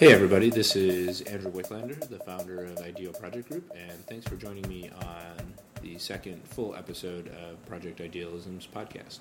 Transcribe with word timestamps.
Hey 0.00 0.14
everybody, 0.14 0.48
this 0.48 0.76
is 0.76 1.20
Andrew 1.20 1.52
Wicklander, 1.52 2.00
the 2.08 2.20
founder 2.20 2.64
of 2.64 2.78
Ideal 2.78 3.12
Project 3.12 3.50
Group, 3.50 3.70
and 3.76 3.92
thanks 4.06 4.26
for 4.26 4.34
joining 4.34 4.66
me 4.66 4.88
on 4.88 5.52
the 5.82 5.98
second 5.98 6.42
full 6.48 6.74
episode 6.74 7.28
of 7.28 7.62
Project 7.66 8.00
Idealism's 8.00 8.66
podcast. 8.66 9.18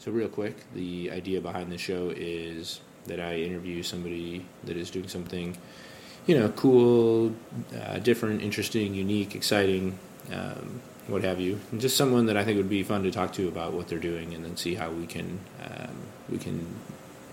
So, 0.00 0.10
real 0.10 0.26
quick, 0.26 0.56
the 0.74 1.12
idea 1.12 1.40
behind 1.40 1.70
the 1.70 1.78
show 1.78 2.12
is 2.16 2.80
that 3.06 3.20
I 3.20 3.36
interview 3.36 3.84
somebody 3.84 4.44
that 4.64 4.76
is 4.76 4.90
doing 4.90 5.06
something, 5.06 5.56
you 6.26 6.36
know, 6.36 6.48
cool, 6.48 7.32
uh, 7.80 8.00
different, 8.00 8.42
interesting, 8.42 8.96
unique, 8.96 9.36
exciting, 9.36 9.96
um, 10.32 10.80
what 11.06 11.22
have 11.22 11.38
you, 11.38 11.60
and 11.70 11.80
just 11.80 11.96
someone 11.96 12.26
that 12.26 12.36
I 12.36 12.42
think 12.42 12.56
would 12.56 12.68
be 12.68 12.82
fun 12.82 13.04
to 13.04 13.12
talk 13.12 13.32
to 13.34 13.46
about 13.46 13.74
what 13.74 13.86
they're 13.86 14.00
doing, 14.00 14.34
and 14.34 14.44
then 14.44 14.56
see 14.56 14.74
how 14.74 14.90
we 14.90 15.06
can 15.06 15.38
um, 15.62 15.94
we 16.28 16.38
can 16.38 16.66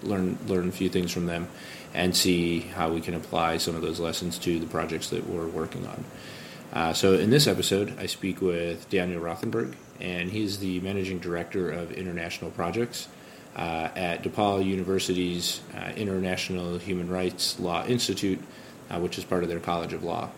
learn 0.03 0.37
learn 0.47 0.69
a 0.69 0.71
few 0.71 0.89
things 0.89 1.11
from 1.11 1.25
them 1.25 1.47
and 1.93 2.15
see 2.15 2.59
how 2.59 2.91
we 2.91 3.01
can 3.01 3.13
apply 3.13 3.57
some 3.57 3.75
of 3.75 3.81
those 3.81 3.99
lessons 3.99 4.37
to 4.39 4.59
the 4.59 4.67
projects 4.67 5.09
that 5.09 5.27
we're 5.27 5.47
working 5.47 5.85
on. 5.87 6.03
Uh, 6.73 6.93
so, 6.93 7.13
in 7.13 7.29
this 7.29 7.47
episode, 7.47 7.97
I 7.97 8.05
speak 8.05 8.41
with 8.41 8.89
Daniel 8.89 9.21
Rothenberg, 9.21 9.75
and 9.99 10.29
he's 10.29 10.59
the 10.59 10.79
managing 10.81 11.19
director 11.19 11.71
of 11.71 11.91
international 11.91 12.51
projects 12.51 13.07
uh, 13.55 13.89
at 13.95 14.23
DePaul 14.23 14.63
University's 14.63 15.61
uh, 15.75 15.91
International 15.95 16.77
Human 16.77 17.09
Rights 17.09 17.59
Law 17.59 17.85
Institute, 17.85 18.39
uh, 18.89 18.99
which 18.99 19.17
is 19.17 19.23
part 19.23 19.43
of 19.43 19.49
their 19.49 19.59
College 19.59 19.93
of 19.93 20.03
Law. 20.03 20.29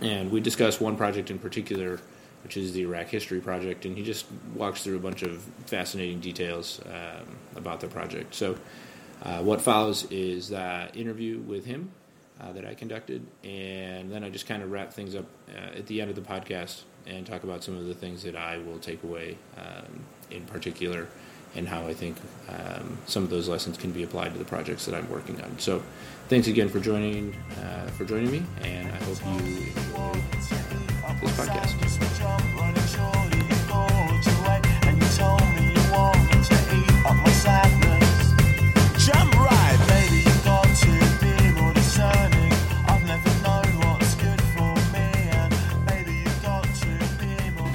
And 0.00 0.30
we 0.30 0.40
discuss 0.40 0.80
one 0.80 0.96
project 0.96 1.30
in 1.30 1.38
particular, 1.38 2.00
which 2.44 2.58
is 2.58 2.72
the 2.72 2.82
Iraq 2.82 3.06
History 3.06 3.40
Project, 3.40 3.86
and 3.86 3.96
he 3.96 4.04
just 4.04 4.26
walks 4.54 4.84
through 4.84 4.96
a 4.96 5.00
bunch 5.00 5.22
of 5.22 5.42
fascinating 5.66 6.20
details 6.20 6.80
um, 6.86 7.26
about 7.56 7.80
the 7.80 7.88
project. 7.88 8.34
So, 8.34 8.56
uh, 9.22 9.42
what 9.42 9.62
follows 9.62 10.06
is 10.10 10.50
that 10.50 10.94
interview 10.96 11.38
with 11.38 11.64
him 11.64 11.90
uh, 12.40 12.52
that 12.52 12.66
I 12.66 12.74
conducted, 12.74 13.26
and 13.42 14.12
then 14.12 14.22
I 14.22 14.30
just 14.30 14.46
kind 14.46 14.62
of 14.62 14.70
wrap 14.70 14.92
things 14.92 15.14
up 15.14 15.24
uh, 15.48 15.78
at 15.78 15.86
the 15.86 16.02
end 16.02 16.10
of 16.10 16.16
the 16.16 16.22
podcast 16.22 16.82
and 17.06 17.26
talk 17.26 17.44
about 17.44 17.64
some 17.64 17.76
of 17.76 17.86
the 17.86 17.94
things 17.94 18.22
that 18.24 18.36
I 18.36 18.58
will 18.58 18.78
take 18.78 19.02
away 19.02 19.38
um, 19.56 20.00
in 20.30 20.44
particular 20.44 21.08
and 21.56 21.68
how 21.68 21.86
I 21.86 21.94
think 21.94 22.16
um, 22.48 22.98
some 23.06 23.22
of 23.22 23.30
those 23.30 23.48
lessons 23.48 23.78
can 23.78 23.92
be 23.92 24.02
applied 24.02 24.32
to 24.32 24.38
the 24.38 24.44
projects 24.44 24.86
that 24.86 24.94
I'm 24.94 25.08
working 25.08 25.40
on. 25.40 25.58
So, 25.58 25.82
thanks 26.28 26.46
again 26.46 26.68
for 26.68 26.80
joining 26.80 27.34
uh, 27.62 27.86
for 27.96 28.04
joining 28.04 28.30
me, 28.30 28.42
and 28.60 28.88
I 28.88 28.96
hope 29.04 29.18
you 29.24 29.32
enjoy 29.32 30.20
this 31.22 31.32
podcast. 31.38 31.83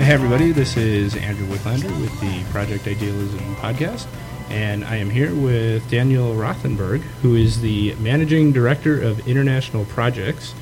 Hey 0.09 0.15
everybody, 0.15 0.51
this 0.51 0.75
is 0.75 1.15
Andrew 1.15 1.45
Wicklander 1.45 2.01
with 2.01 2.19
the 2.19 2.43
Project 2.51 2.87
Idealism 2.87 3.55
podcast, 3.57 4.07
and 4.49 4.83
I 4.83 4.95
am 4.95 5.11
here 5.11 5.35
with 5.35 5.87
Daniel 5.91 6.33
Rothenberg, 6.33 7.01
who 7.21 7.35
is 7.35 7.61
the 7.61 7.93
Managing 7.99 8.51
Director 8.51 8.99
of 8.99 9.27
International 9.27 9.85
Projects 9.85 10.55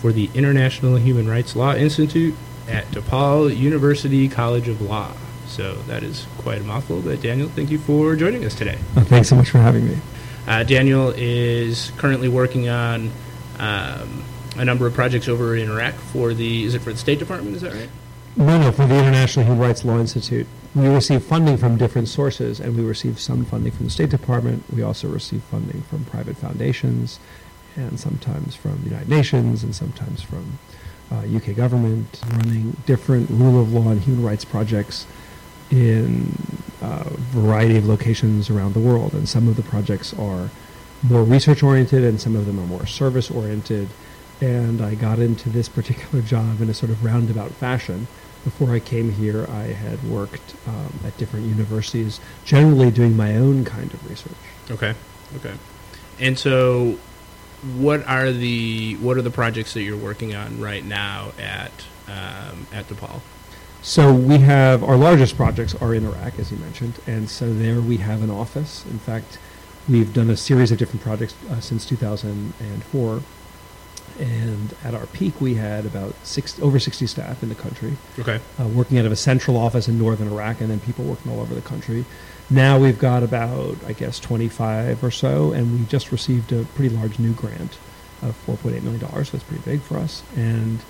for 0.00 0.10
the 0.10 0.30
International 0.32 0.96
Human 0.96 1.28
Rights 1.28 1.54
Law 1.54 1.74
Institute 1.74 2.34
at 2.66 2.86
DePaul 2.92 3.54
University 3.54 4.26
College 4.26 4.68
of 4.68 4.80
Law. 4.80 5.12
So 5.48 5.74
that 5.82 6.02
is 6.02 6.26
quite 6.38 6.62
a 6.62 6.64
mouthful, 6.64 7.02
but 7.02 7.20
Daniel, 7.20 7.50
thank 7.50 7.70
you 7.70 7.76
for 7.76 8.16
joining 8.16 8.42
us 8.46 8.54
today. 8.54 8.78
Oh, 8.96 9.02
thanks 9.02 9.28
so 9.28 9.36
much 9.36 9.50
for 9.50 9.58
having 9.58 9.86
me. 9.86 9.98
Uh, 10.46 10.62
Daniel 10.62 11.12
is 11.14 11.92
currently 11.98 12.30
working 12.30 12.70
on 12.70 13.10
um, 13.58 14.24
a 14.56 14.64
number 14.64 14.86
of 14.86 14.94
projects 14.94 15.28
over 15.28 15.54
in 15.54 15.70
Iraq 15.70 15.92
for 15.92 16.32
the, 16.32 16.64
is 16.64 16.74
it 16.74 16.80
for 16.80 16.92
the 16.94 16.98
State 16.98 17.18
Department, 17.18 17.54
is 17.54 17.60
that 17.60 17.74
right? 17.74 17.90
No, 18.36 18.58
no, 18.58 18.72
for 18.72 18.84
the 18.86 18.98
International 18.98 19.44
Human 19.44 19.60
Rights 19.60 19.84
Law 19.84 20.00
Institute. 20.00 20.48
We 20.74 20.88
receive 20.88 21.22
funding 21.22 21.56
from 21.56 21.76
different 21.76 22.08
sources, 22.08 22.58
and 22.58 22.76
we 22.76 22.82
receive 22.82 23.20
some 23.20 23.44
funding 23.44 23.70
from 23.70 23.84
the 23.84 23.92
State 23.92 24.10
Department. 24.10 24.64
We 24.72 24.82
also 24.82 25.06
receive 25.06 25.40
funding 25.44 25.82
from 25.82 26.04
private 26.06 26.36
foundations, 26.36 27.20
and 27.76 27.98
sometimes 28.00 28.56
from 28.56 28.82
the 28.82 28.90
United 28.90 29.08
Nations, 29.08 29.62
and 29.62 29.72
sometimes 29.72 30.20
from 30.20 30.58
uh, 31.12 31.22
UK 31.32 31.54
government, 31.54 32.20
running 32.32 32.76
different 32.86 33.30
rule 33.30 33.60
of 33.60 33.72
law 33.72 33.90
and 33.90 34.00
human 34.00 34.24
rights 34.24 34.44
projects 34.44 35.06
in 35.70 36.36
a 36.82 37.04
variety 37.30 37.76
of 37.76 37.86
locations 37.86 38.50
around 38.50 38.74
the 38.74 38.80
world. 38.80 39.12
And 39.12 39.28
some 39.28 39.46
of 39.46 39.54
the 39.54 39.62
projects 39.62 40.12
are 40.14 40.50
more 41.04 41.22
research 41.22 41.62
oriented, 41.62 42.02
and 42.02 42.20
some 42.20 42.34
of 42.34 42.46
them 42.46 42.58
are 42.58 42.66
more 42.66 42.86
service 42.86 43.30
oriented. 43.30 43.90
And 44.40 44.82
I 44.82 44.96
got 44.96 45.20
into 45.20 45.50
this 45.50 45.68
particular 45.68 46.20
job 46.34 46.60
in 46.60 46.68
a 46.68 46.74
sort 46.74 46.90
of 46.90 47.04
roundabout 47.04 47.52
fashion. 47.52 48.08
Before 48.44 48.72
I 48.74 48.78
came 48.78 49.12
here, 49.12 49.46
I 49.50 49.72
had 49.72 50.02
worked 50.04 50.54
um, 50.66 51.00
at 51.04 51.16
different 51.16 51.46
universities, 51.46 52.20
generally 52.44 52.90
doing 52.90 53.16
my 53.16 53.36
own 53.36 53.64
kind 53.64 53.92
of 53.92 54.08
research. 54.08 54.32
Okay. 54.70 54.94
Okay. 55.36 55.54
And 56.20 56.38
so, 56.38 56.98
what 57.76 58.06
are 58.06 58.30
the 58.30 58.94
what 58.96 59.16
are 59.16 59.22
the 59.22 59.30
projects 59.30 59.72
that 59.74 59.82
you're 59.82 59.96
working 59.96 60.34
on 60.34 60.60
right 60.60 60.84
now 60.84 61.32
at 61.38 61.72
um, 62.06 62.66
at 62.72 62.86
DePaul? 62.88 63.20
So 63.84 64.14
we 64.14 64.38
have 64.38 64.82
our 64.82 64.96
largest 64.96 65.36
projects 65.36 65.74
are 65.74 65.94
in 65.94 66.06
Iraq, 66.06 66.38
as 66.38 66.50
you 66.50 66.56
mentioned, 66.56 66.94
and 67.06 67.28
so 67.28 67.52
there 67.52 67.82
we 67.82 67.98
have 67.98 68.22
an 68.22 68.30
office. 68.30 68.82
In 68.86 68.98
fact, 68.98 69.38
we've 69.86 70.10
done 70.12 70.30
a 70.30 70.38
series 70.38 70.72
of 70.72 70.78
different 70.78 71.02
projects 71.02 71.34
uh, 71.50 71.60
since 71.60 71.84
2004, 71.84 73.22
and 74.18 74.74
at 74.84 74.94
our 74.94 75.06
peak 75.06 75.40
we 75.40 75.54
had 75.54 75.84
about 75.86 76.14
six, 76.24 76.58
over 76.60 76.78
60 76.78 77.06
staff 77.06 77.42
in 77.42 77.48
the 77.48 77.54
country, 77.54 77.96
Okay. 78.18 78.40
uh, 78.60 78.66
working 78.68 78.98
out 78.98 79.06
of 79.06 79.12
a 79.12 79.16
central 79.16 79.56
office 79.56 79.88
in 79.88 79.98
northern 79.98 80.28
Iraq, 80.28 80.60
and 80.60 80.70
then 80.70 80.80
people 80.80 81.04
working 81.04 81.32
all 81.32 81.40
over 81.40 81.54
the 81.54 81.60
country. 81.62 82.04
Now 82.50 82.78
we've 82.78 82.98
got 82.98 83.22
about, 83.22 83.76
I 83.86 83.92
guess, 83.92 84.20
25 84.20 85.02
or 85.02 85.10
so, 85.10 85.52
and 85.52 85.80
we 85.80 85.86
just 85.86 86.12
received 86.12 86.52
a 86.52 86.64
pretty 86.74 86.94
large 86.94 87.18
new 87.18 87.32
grant 87.32 87.78
of 88.22 88.34
4.8 88.46 88.82
million 88.82 89.00
dollars. 89.00 89.30
So 89.30 89.36
that's 89.36 89.48
pretty 89.48 89.62
big 89.64 89.80
for 89.80 89.98
us, 89.98 90.22
and 90.36 90.80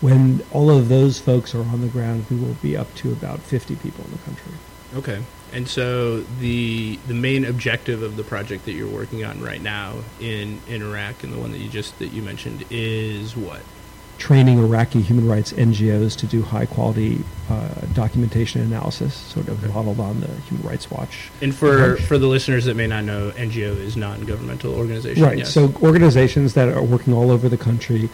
when 0.00 0.42
all 0.50 0.70
of 0.70 0.88
those 0.88 1.18
folks 1.18 1.54
are 1.54 1.60
on 1.62 1.82
the 1.82 1.88
ground, 1.88 2.24
we 2.30 2.36
will 2.36 2.56
be 2.62 2.74
up 2.76 2.94
to 2.96 3.12
about 3.12 3.40
50 3.40 3.76
people 3.76 4.02
in 4.06 4.12
the 4.12 4.18
country. 4.18 4.52
Okay. 4.94 5.22
And 5.52 5.66
so 5.68 6.20
the 6.40 6.98
the 7.08 7.14
main 7.14 7.44
objective 7.44 8.02
of 8.02 8.16
the 8.16 8.22
project 8.24 8.64
that 8.66 8.72
you're 8.72 8.88
working 8.88 9.24
on 9.24 9.40
right 9.40 9.60
now 9.62 9.94
in 10.20 10.60
in 10.68 10.82
Iraq 10.82 11.24
and 11.24 11.32
the 11.32 11.38
one 11.38 11.52
that 11.52 11.58
you 11.58 11.68
just 11.68 11.98
that 11.98 12.08
you 12.12 12.22
mentioned 12.22 12.64
is 12.70 13.36
what? 13.36 13.60
Training 14.18 14.58
Iraqi 14.58 15.00
human 15.00 15.26
rights 15.26 15.52
NGOs 15.54 16.14
to 16.18 16.26
do 16.26 16.42
high 16.42 16.66
quality 16.66 17.24
uh, 17.48 17.68
documentation 17.94 18.60
analysis, 18.60 19.14
sort 19.14 19.48
of 19.48 19.64
Okay. 19.64 19.72
modeled 19.72 19.98
on 19.98 20.20
the 20.20 20.28
Human 20.48 20.66
Rights 20.68 20.90
Watch. 20.90 21.30
And 21.40 21.54
for 21.54 21.74
approach. 21.92 22.02
for 22.06 22.18
the 22.18 22.26
listeners 22.26 22.66
that 22.66 22.76
may 22.76 22.86
not 22.86 23.04
know, 23.04 23.30
NGO 23.30 23.74
is 23.78 23.96
non-governmental 23.96 24.74
organization. 24.74 25.22
Right. 25.24 25.38
yes. 25.38 25.52
So 25.54 25.72
organizations 25.82 26.52
that 26.54 26.68
are 26.68 26.82
working 26.82 27.14
all 27.14 27.30
over 27.30 27.48
the 27.48 27.56
country 27.56 28.10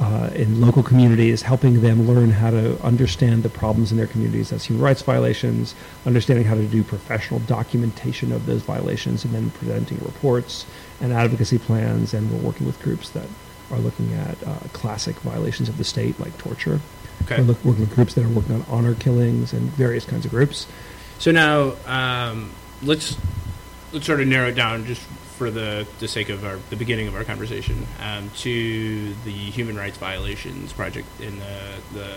uh, 0.00 0.30
in 0.34 0.60
local 0.60 0.82
communities, 0.82 1.42
helping 1.42 1.80
them 1.80 2.06
learn 2.06 2.30
how 2.30 2.50
to 2.50 2.80
understand 2.82 3.42
the 3.42 3.48
problems 3.48 3.90
in 3.90 3.96
their 3.96 4.06
communities 4.06 4.52
as 4.52 4.64
human 4.64 4.82
rights 4.82 5.02
violations, 5.02 5.74
understanding 6.04 6.44
how 6.44 6.54
to 6.54 6.66
do 6.66 6.82
professional 6.82 7.40
documentation 7.40 8.32
of 8.32 8.46
those 8.46 8.62
violations, 8.62 9.24
and 9.24 9.34
then 9.34 9.50
presenting 9.50 9.98
reports 9.98 10.66
and 11.00 11.12
advocacy 11.12 11.58
plans. 11.58 12.12
And 12.12 12.30
we're 12.30 12.40
working 12.40 12.66
with 12.66 12.80
groups 12.82 13.10
that 13.10 13.26
are 13.70 13.78
looking 13.78 14.12
at 14.12 14.42
uh, 14.46 14.58
classic 14.72 15.16
violations 15.16 15.68
of 15.68 15.78
the 15.78 15.84
state, 15.84 16.18
like 16.20 16.36
torture. 16.38 16.80
okay. 17.22 17.38
We're 17.38 17.44
look, 17.44 17.64
working 17.64 17.80
with 17.80 17.94
groups 17.94 18.14
that 18.14 18.24
are 18.24 18.28
working 18.28 18.54
on 18.56 18.66
honor 18.68 18.94
killings 18.94 19.52
and 19.52 19.70
various 19.70 20.04
kinds 20.04 20.24
of 20.24 20.30
groups. 20.30 20.66
So 21.18 21.30
now 21.30 21.74
um, 21.86 22.52
let's 22.82 23.16
let's 23.92 24.04
sort 24.04 24.20
of 24.20 24.26
narrow 24.26 24.48
it 24.48 24.54
down 24.54 24.84
just 24.84 25.02
for 25.36 25.50
the, 25.50 25.86
the 26.00 26.08
sake 26.08 26.28
of 26.30 26.44
our 26.44 26.58
the 26.70 26.76
beginning 26.76 27.06
of 27.08 27.14
our 27.14 27.24
conversation 27.24 27.86
um, 28.00 28.30
to 28.36 29.12
the 29.24 29.30
human 29.30 29.76
rights 29.76 29.98
violations 29.98 30.72
project 30.72 31.06
in 31.20 31.38
the 31.38 31.58
the, 31.94 32.08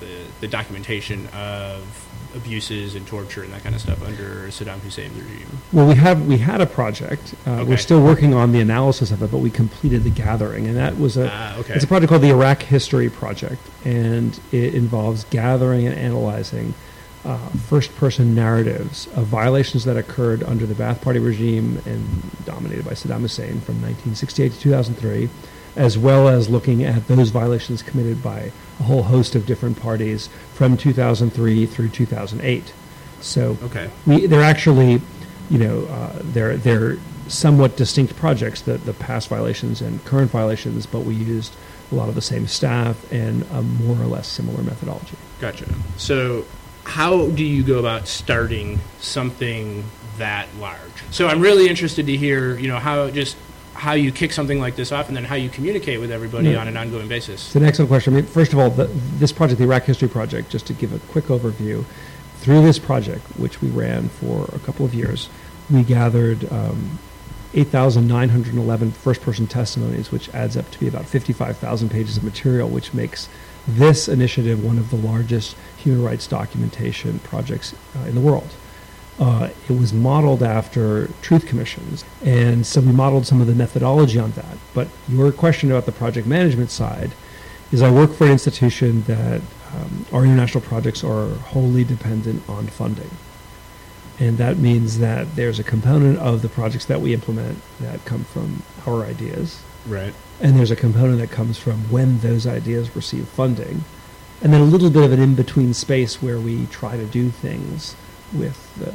the 0.00 0.24
the 0.40 0.48
documentation 0.48 1.26
of 1.28 2.06
abuses 2.34 2.94
and 2.94 3.06
torture 3.08 3.42
and 3.42 3.52
that 3.52 3.62
kind 3.62 3.74
of 3.74 3.80
stuff 3.80 4.00
under 4.04 4.46
Saddam 4.48 4.80
Hussein's 4.80 5.20
regime. 5.20 5.48
Well, 5.72 5.86
we 5.86 5.96
have 5.96 6.26
we 6.26 6.38
had 6.38 6.60
a 6.60 6.66
project. 6.66 7.34
Uh, 7.46 7.50
Okay. 7.60 7.64
We're 7.64 7.76
still 7.76 8.02
working 8.02 8.32
on 8.32 8.52
the 8.52 8.60
analysis 8.60 9.10
of 9.10 9.22
it, 9.22 9.30
but 9.30 9.38
we 9.38 9.50
completed 9.50 10.04
the 10.04 10.10
gathering, 10.10 10.66
and 10.66 10.76
that 10.76 10.98
was 10.98 11.16
a 11.16 11.28
Ah, 11.30 11.58
okay. 11.58 11.74
it's 11.74 11.84
a 11.84 11.88
project 11.88 12.08
called 12.08 12.22
the 12.22 12.30
Iraq 12.30 12.62
History 12.62 13.10
Project, 13.10 13.60
and 13.84 14.38
it 14.52 14.74
involves 14.74 15.24
gathering 15.24 15.86
and 15.86 15.94
analyzing 15.98 16.72
uh, 17.24 17.36
first-person 17.68 18.34
narratives 18.34 19.06
of 19.14 19.26
violations 19.26 19.84
that 19.84 19.96
occurred 19.96 20.42
under 20.44 20.64
the 20.66 20.74
Ba'ath 20.74 21.02
Party 21.02 21.18
regime 21.18 21.80
and 21.86 22.44
dominated 22.46 22.84
by 22.84 22.92
Saddam 22.92 23.20
Hussein 23.20 23.60
from 23.60 23.76
1968 23.82 24.52
to 24.52 24.60
2003, 24.60 25.28
as 25.76 25.98
well 25.98 26.28
as 26.28 26.48
looking 26.48 26.82
at 26.82 27.06
those 27.08 27.28
violations 27.30 27.82
committed 27.82 28.22
by 28.22 28.50
a 28.80 28.82
whole 28.84 29.02
host 29.02 29.34
of 29.34 29.44
different 29.46 29.78
parties 29.80 30.28
from 30.54 30.76
2003 30.76 31.66
through 31.66 31.88
2008. 31.90 32.72
So 33.20 33.56
Okay. 33.64 33.90
we 34.06 34.26
they're 34.26 34.42
actually, 34.42 35.02
you 35.50 35.58
know, 35.58 35.84
uh, 35.86 36.20
they're 36.22 36.56
they're 36.56 36.96
somewhat 37.28 37.76
distinct 37.76 38.16
projects, 38.16 38.62
the, 38.62 38.78
the 38.78 38.94
past 38.94 39.28
violations 39.28 39.80
and 39.82 40.02
current 40.06 40.30
violations, 40.30 40.86
but 40.86 41.00
we 41.00 41.14
used 41.14 41.54
a 41.92 41.94
lot 41.94 42.08
of 42.08 42.14
the 42.14 42.22
same 42.22 42.46
staff 42.46 42.96
and 43.12 43.44
a 43.52 43.62
more 43.62 43.96
or 44.02 44.06
less 44.06 44.26
similar 44.26 44.62
methodology. 44.62 45.16
Gotcha. 45.40 45.66
So, 45.96 46.44
how 46.90 47.28
do 47.28 47.44
you 47.44 47.62
go 47.62 47.78
about 47.78 48.08
starting 48.08 48.80
something 49.00 49.84
that 50.18 50.48
large? 50.58 50.78
So, 51.12 51.28
I'm 51.28 51.40
really 51.40 51.68
interested 51.68 52.06
to 52.06 52.16
hear, 52.16 52.58
you 52.58 52.66
know, 52.68 52.78
how 52.78 53.10
just 53.10 53.36
how 53.74 53.92
you 53.92 54.10
kick 54.12 54.32
something 54.32 54.58
like 54.60 54.74
this 54.76 54.90
off, 54.92 55.06
and 55.08 55.16
then 55.16 55.24
how 55.24 55.36
you 55.36 55.48
communicate 55.48 56.00
with 56.00 56.10
everybody 56.10 56.50
Yeah. 56.50 56.58
on 56.60 56.68
an 56.68 56.76
ongoing 56.76 57.08
basis. 57.08 57.46
It's 57.46 57.56
an 57.56 57.64
excellent 57.64 57.88
question. 57.88 58.12
I 58.12 58.16
mean, 58.16 58.26
first 58.26 58.52
of 58.52 58.58
all, 58.58 58.68
the, 58.68 58.86
this 59.18 59.32
project, 59.32 59.58
the 59.58 59.64
Iraq 59.64 59.84
History 59.84 60.08
Project, 60.08 60.50
just 60.50 60.66
to 60.66 60.74
give 60.74 60.92
a 60.92 60.98
quick 61.12 61.26
overview, 61.26 61.84
through 62.40 62.62
this 62.62 62.78
project, 62.78 63.22
which 63.38 63.62
we 63.62 63.68
ran 63.68 64.08
for 64.08 64.50
a 64.54 64.58
couple 64.58 64.84
of 64.84 64.92
years, 64.92 65.30
we 65.70 65.82
gathered 65.82 66.50
um, 66.52 66.98
8,911 67.54 68.90
first 68.92 69.22
person 69.22 69.46
testimonies, 69.46 70.12
which 70.12 70.28
adds 70.34 70.56
up 70.56 70.70
to 70.72 70.78
be 70.80 70.86
about 70.88 71.06
55,000 71.06 71.88
pages 71.90 72.16
of 72.16 72.24
material, 72.24 72.68
which 72.68 72.92
makes 72.92 73.28
this 73.66 74.08
initiative 74.08 74.62
one 74.64 74.78
of 74.78 74.90
the 74.90 74.96
largest 74.96 75.56
human 75.80 76.02
rights 76.04 76.26
documentation 76.26 77.18
projects 77.20 77.74
uh, 77.96 78.06
in 78.08 78.14
the 78.14 78.20
world. 78.20 78.48
Uh, 79.18 79.50
it 79.68 79.72
was 79.78 79.92
modeled 79.92 80.42
after 80.42 81.08
truth 81.20 81.46
commissions, 81.46 82.04
and 82.24 82.64
so 82.64 82.80
we 82.80 82.92
modeled 82.92 83.26
some 83.26 83.40
of 83.40 83.46
the 83.46 83.54
methodology 83.54 84.18
on 84.18 84.30
that. 84.32 84.56
But 84.72 84.88
your 85.08 85.30
question 85.30 85.70
about 85.70 85.84
the 85.84 85.92
project 85.92 86.26
management 86.26 86.70
side 86.70 87.10
is 87.70 87.82
I 87.82 87.90
work 87.90 88.14
for 88.14 88.24
an 88.24 88.32
institution 88.32 89.02
that 89.02 89.42
um, 89.74 90.06
our 90.12 90.24
international 90.24 90.62
projects 90.62 91.04
are 91.04 91.28
wholly 91.34 91.84
dependent 91.84 92.48
on 92.48 92.66
funding. 92.66 93.10
And 94.18 94.38
that 94.38 94.58
means 94.58 94.98
that 94.98 95.36
there's 95.36 95.58
a 95.58 95.64
component 95.64 96.18
of 96.18 96.42
the 96.42 96.48
projects 96.48 96.86
that 96.86 97.00
we 97.00 97.14
implement 97.14 97.58
that 97.80 98.04
come 98.04 98.24
from 98.24 98.62
our 98.86 99.04
ideas, 99.04 99.62
Right. 99.86 100.12
and 100.40 100.56
there's 100.56 100.70
a 100.70 100.76
component 100.76 101.18
that 101.20 101.30
comes 101.30 101.58
from 101.58 101.90
when 101.90 102.18
those 102.20 102.46
ideas 102.46 102.94
receive 102.96 103.28
funding, 103.28 103.84
and 104.42 104.52
then 104.52 104.60
a 104.60 104.64
little 104.64 104.90
bit 104.90 105.04
of 105.04 105.12
an 105.12 105.20
in 105.20 105.34
between 105.34 105.74
space 105.74 106.22
where 106.22 106.38
we 106.38 106.66
try 106.66 106.96
to 106.96 107.06
do 107.06 107.30
things 107.30 107.96
with 108.32 108.74
the 108.76 108.94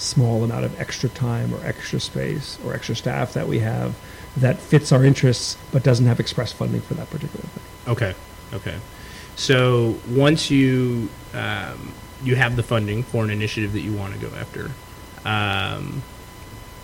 small 0.00 0.44
amount 0.44 0.64
of 0.64 0.78
extra 0.80 1.08
time 1.08 1.54
or 1.54 1.64
extra 1.64 1.98
space 1.98 2.58
or 2.64 2.74
extra 2.74 2.94
staff 2.94 3.32
that 3.32 3.48
we 3.48 3.58
have 3.58 3.94
that 4.36 4.58
fits 4.58 4.92
our 4.92 5.04
interests 5.04 5.56
but 5.72 5.82
doesn't 5.82 6.06
have 6.06 6.20
express 6.20 6.52
funding 6.52 6.80
for 6.80 6.94
that 6.94 7.08
particular 7.10 7.44
thing. 7.46 7.92
Okay. 7.92 8.14
Okay. 8.52 8.76
So 9.36 9.98
once 10.08 10.50
you 10.50 11.08
um, 11.34 11.92
you 12.22 12.36
have 12.36 12.56
the 12.56 12.62
funding 12.62 13.02
for 13.02 13.24
an 13.24 13.30
initiative 13.30 13.72
that 13.72 13.80
you 13.80 13.92
want 13.92 14.14
to 14.14 14.20
go 14.20 14.34
after, 14.36 14.70
um, 15.24 16.02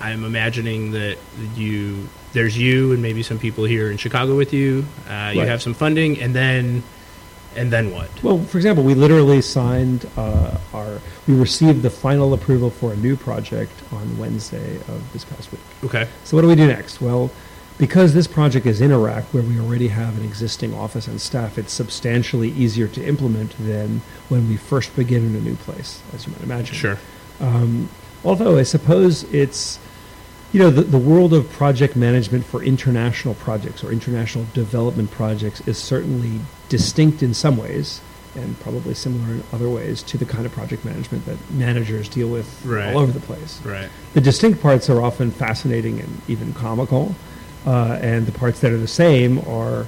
I'm 0.01 0.25
imagining 0.25 0.93
that 0.93 1.17
you 1.55 2.09
there's 2.33 2.57
you 2.59 2.93
and 2.93 3.01
maybe 3.03 3.23
some 3.23 3.39
people 3.39 3.65
here 3.65 3.91
in 3.91 3.97
Chicago 3.97 4.37
with 4.37 4.53
you. 4.53 4.85
Uh, 5.09 5.33
You 5.35 5.43
have 5.43 5.63
some 5.63 5.75
funding, 5.75 6.21
and 6.21 6.35
then 6.35 6.83
and 7.57 7.73
then 7.73 7.91
what? 7.91 8.11
Well, 8.23 8.39
for 8.39 8.59
example, 8.59 8.85
we 8.85 8.95
literally 8.95 9.43
signed 9.43 10.09
uh, 10.17 10.59
our, 10.73 11.01
we 11.27 11.35
received 11.35 11.83
the 11.83 11.91
final 11.91 12.35
approval 12.35 12.71
for 12.71 12.93
a 12.93 12.97
new 12.97 13.17
project 13.17 13.73
on 13.93 14.19
Wednesday 14.19 14.77
of 14.77 15.13
this 15.13 15.25
past 15.25 15.53
week. 15.53 15.61
Okay. 15.85 16.09
So 16.25 16.37
what 16.37 16.43
do 16.43 16.49
we 16.49 16.55
do 16.55 16.67
next? 16.67 17.01
Well, 17.01 17.31
because 17.79 18.15
this 18.15 18.27
project 18.27 18.67
is 18.67 18.81
in 18.81 18.93
Iraq, 18.93 19.25
where 19.35 19.43
we 19.43 19.59
already 19.59 19.89
have 19.89 20.17
an 20.19 20.25
existing 20.25 20.75
office 20.75 21.09
and 21.09 21.21
staff, 21.21 21.59
it's 21.59 21.73
substantially 21.73 22.51
easier 22.51 22.87
to 22.89 23.05
implement 23.05 23.57
than 23.59 24.03
when 24.29 24.49
we 24.49 24.57
first 24.57 24.95
begin 24.95 25.27
in 25.27 25.35
a 25.35 25.41
new 25.41 25.57
place, 25.57 26.01
as 26.13 26.27
you 26.27 26.33
might 26.33 26.43
imagine. 26.43 26.77
Sure. 26.77 26.99
Um, 27.41 27.89
although 28.25 28.59
I 28.59 28.63
suppose 28.63 29.25
it's, 29.33 29.79
you 30.53 30.61
know, 30.61 30.71
the, 30.71 30.83
the 30.83 30.99
world 30.99 31.33
of 31.33 31.51
project 31.51 31.97
management 31.97 32.45
for 32.45 32.63
international 32.63 33.35
projects 33.35 33.83
or 33.83 33.91
international 33.91 34.47
development 34.53 35.11
projects 35.11 35.67
is 35.67 35.79
certainly 35.79 36.41
distinct 36.77 37.23
in 37.23 37.35
some 37.35 37.59
ways 37.59 38.01
and 38.35 38.59
probably 38.61 38.95
similar 38.95 39.35
in 39.35 39.43
other 39.53 39.69
ways 39.69 40.03
to 40.03 40.17
the 40.17 40.25
kind 40.25 40.47
of 40.47 40.53
project 40.53 40.87
management 40.87 41.27
that 41.27 41.37
managers 41.51 42.09
deal 42.09 42.29
with 42.29 42.49
Right. 42.65 42.89
all 42.95 43.03
over 43.03 43.13
the 43.13 43.21
place. 43.21 43.61
Right. 43.63 43.89
The 44.15 44.23
distinct 44.23 44.63
parts 44.63 44.89
are 44.89 45.03
often 45.03 45.31
fascinating 45.31 46.01
and 46.01 46.11
even 46.29 46.55
comical, 46.55 47.15
uh, 47.67 47.99
and 48.01 48.25
the 48.25 48.33
parts 48.33 48.61
that 48.61 48.73
are 48.73 48.79
the 48.79 48.89
same 48.89 49.39
are, 49.47 49.85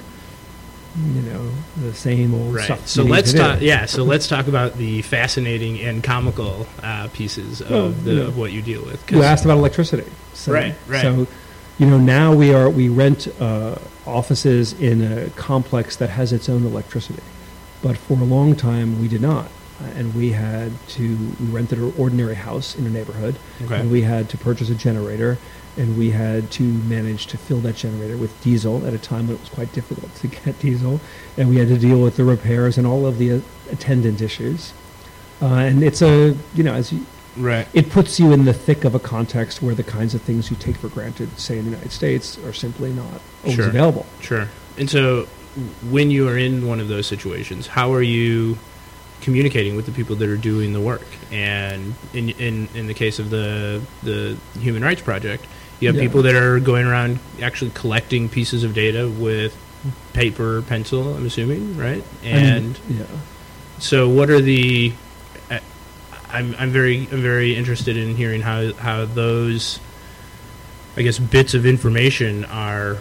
you 1.14 1.22
know, 1.22 1.40
the 1.80 1.94
same 1.94 2.34
old 2.34 2.54
Right. 2.56 2.64
stuff. 2.64 2.86
So 2.86 3.02
let's 3.02 3.32
talk. 3.32 3.62
Yeah. 3.62 3.86
So 3.86 4.04
let's 4.04 4.28
talk 4.28 4.46
about 4.46 4.76
the 4.76 5.00
fascinating 5.00 5.80
and 5.80 6.04
comical 6.04 6.66
uh, 6.82 7.08
pieces 7.14 7.62
of 7.62 7.70
Well, 7.70 7.88
the 7.92 8.10
you 8.10 8.16
know, 8.18 8.26
of 8.26 8.36
what 8.36 8.52
you 8.52 8.60
deal 8.60 8.82
with. 8.84 9.10
You 9.10 9.22
asked 9.22 9.46
about 9.46 9.56
electricity. 9.56 10.04
So, 10.34 10.52
Right, 10.52 10.74
right. 10.86 11.00
So, 11.00 11.26
you 11.78 11.86
know, 11.86 11.96
now 11.98 12.34
we 12.34 12.52
are 12.52 12.68
we 12.68 12.90
rent 12.90 13.26
uh, 13.40 13.76
offices 14.06 14.72
in 14.74 15.00
a 15.02 15.30
complex 15.30 15.96
that 15.96 16.10
has 16.10 16.32
its 16.32 16.48
own 16.48 16.64
electricity, 16.66 17.22
but 17.82 17.96
for 17.96 18.14
a 18.14 18.24
long 18.24 18.54
time 18.56 19.00
we 19.00 19.08
did 19.08 19.20
not, 19.22 19.48
and 19.96 20.14
we 20.14 20.32
had 20.32 20.72
to 20.88 21.16
we 21.40 21.46
rented 21.46 21.78
an 21.78 21.92
ordinary 21.98 22.34
house 22.34 22.74
in 22.76 22.86
a 22.86 22.90
neighborhood, 22.90 23.36
Okay. 23.64 23.80
and 23.80 23.90
we 23.90 24.02
had 24.02 24.28
to 24.30 24.38
purchase 24.38 24.70
a 24.70 24.74
generator, 24.74 25.38
and 25.76 25.98
we 25.98 26.10
had 26.10 26.50
to 26.52 26.62
manage 26.62 27.26
to 27.28 27.36
fill 27.38 27.60
that 27.60 27.76
generator 27.76 28.16
with 28.16 28.40
diesel 28.42 28.86
at 28.86 28.94
a 28.94 28.98
time 28.98 29.26
when 29.26 29.36
it 29.36 29.40
was 29.40 29.48
quite 29.48 29.72
difficult 29.72 30.14
to 30.16 30.28
get 30.28 30.58
diesel, 30.60 31.00
and 31.36 31.48
we 31.48 31.56
had 31.56 31.68
to 31.68 31.78
deal 31.78 32.00
with 32.00 32.16
the 32.16 32.24
repairs 32.24 32.78
and 32.78 32.86
all 32.86 33.06
of 33.06 33.18
the 33.18 33.32
uh, 33.32 33.40
attendant 33.70 34.20
issues. 34.20 34.72
Uh, 35.42 35.46
and 35.46 35.82
it's 35.82 36.00
a 36.02 36.36
you 36.54 36.62
know 36.62 36.72
as 36.74 36.92
you, 36.92 37.04
Right. 37.36 37.66
it 37.74 37.90
puts 37.90 38.20
you 38.20 38.32
in 38.32 38.44
the 38.44 38.52
thick 38.52 38.84
of 38.84 38.94
a 38.94 38.98
context 39.00 39.60
where 39.62 39.74
the 39.74 39.82
kinds 39.82 40.14
of 40.14 40.22
things 40.22 40.50
you 40.50 40.56
take 40.56 40.76
for 40.76 40.88
granted, 40.88 41.38
say 41.38 41.58
in 41.58 41.64
the 41.64 41.70
United 41.72 41.92
States, 41.92 42.38
are 42.44 42.52
simply 42.52 42.92
not 42.92 43.20
always 43.42 43.56
Sure. 43.56 43.68
available. 43.68 44.06
Sure. 44.20 44.48
And 44.78 44.88
so, 44.88 45.26
when 45.88 46.10
you 46.10 46.28
are 46.28 46.36
in 46.38 46.66
one 46.66 46.80
of 46.80 46.88
those 46.88 47.06
situations, 47.06 47.66
how 47.68 47.92
are 47.92 48.02
you 48.02 48.58
communicating 49.20 49.76
with 49.76 49.86
the 49.86 49.92
people 49.92 50.16
that 50.16 50.28
are 50.28 50.36
doing 50.36 50.72
the 50.72 50.80
work? 50.80 51.06
And 51.32 51.94
in 52.12 52.30
in, 52.30 52.68
in 52.74 52.86
the 52.86 52.94
case 52.94 53.18
of 53.18 53.30
the 53.30 53.80
the 54.02 54.36
Human 54.60 54.82
Rights 54.82 55.02
Project, 55.02 55.46
you 55.80 55.88
have 55.88 55.96
Yeah. 55.96 56.02
people 56.02 56.22
that 56.22 56.34
are 56.34 56.58
going 56.60 56.86
around 56.86 57.18
actually 57.42 57.70
collecting 57.74 58.28
pieces 58.28 58.64
of 58.64 58.74
data 58.74 59.08
with 59.08 59.56
paper, 60.12 60.62
pencil. 60.62 61.14
I'm 61.16 61.26
assuming, 61.26 61.76
right? 61.76 62.02
I 62.22 62.26
mean, 62.26 62.34
And 62.36 62.78
yeah, 62.88 63.04
so, 63.78 64.08
what 64.08 64.30
are 64.30 64.40
the? 64.40 64.92
I'm 66.34 66.54
I'm 66.58 66.70
very 66.70 67.08
I'm 67.12 67.22
very 67.22 67.54
interested 67.54 67.96
in 67.96 68.16
hearing 68.16 68.42
how 68.42 68.72
how 68.74 69.04
those, 69.04 69.78
I 70.96 71.02
guess, 71.02 71.18
bits 71.18 71.54
of 71.54 71.64
information 71.64 72.44
are 72.46 72.98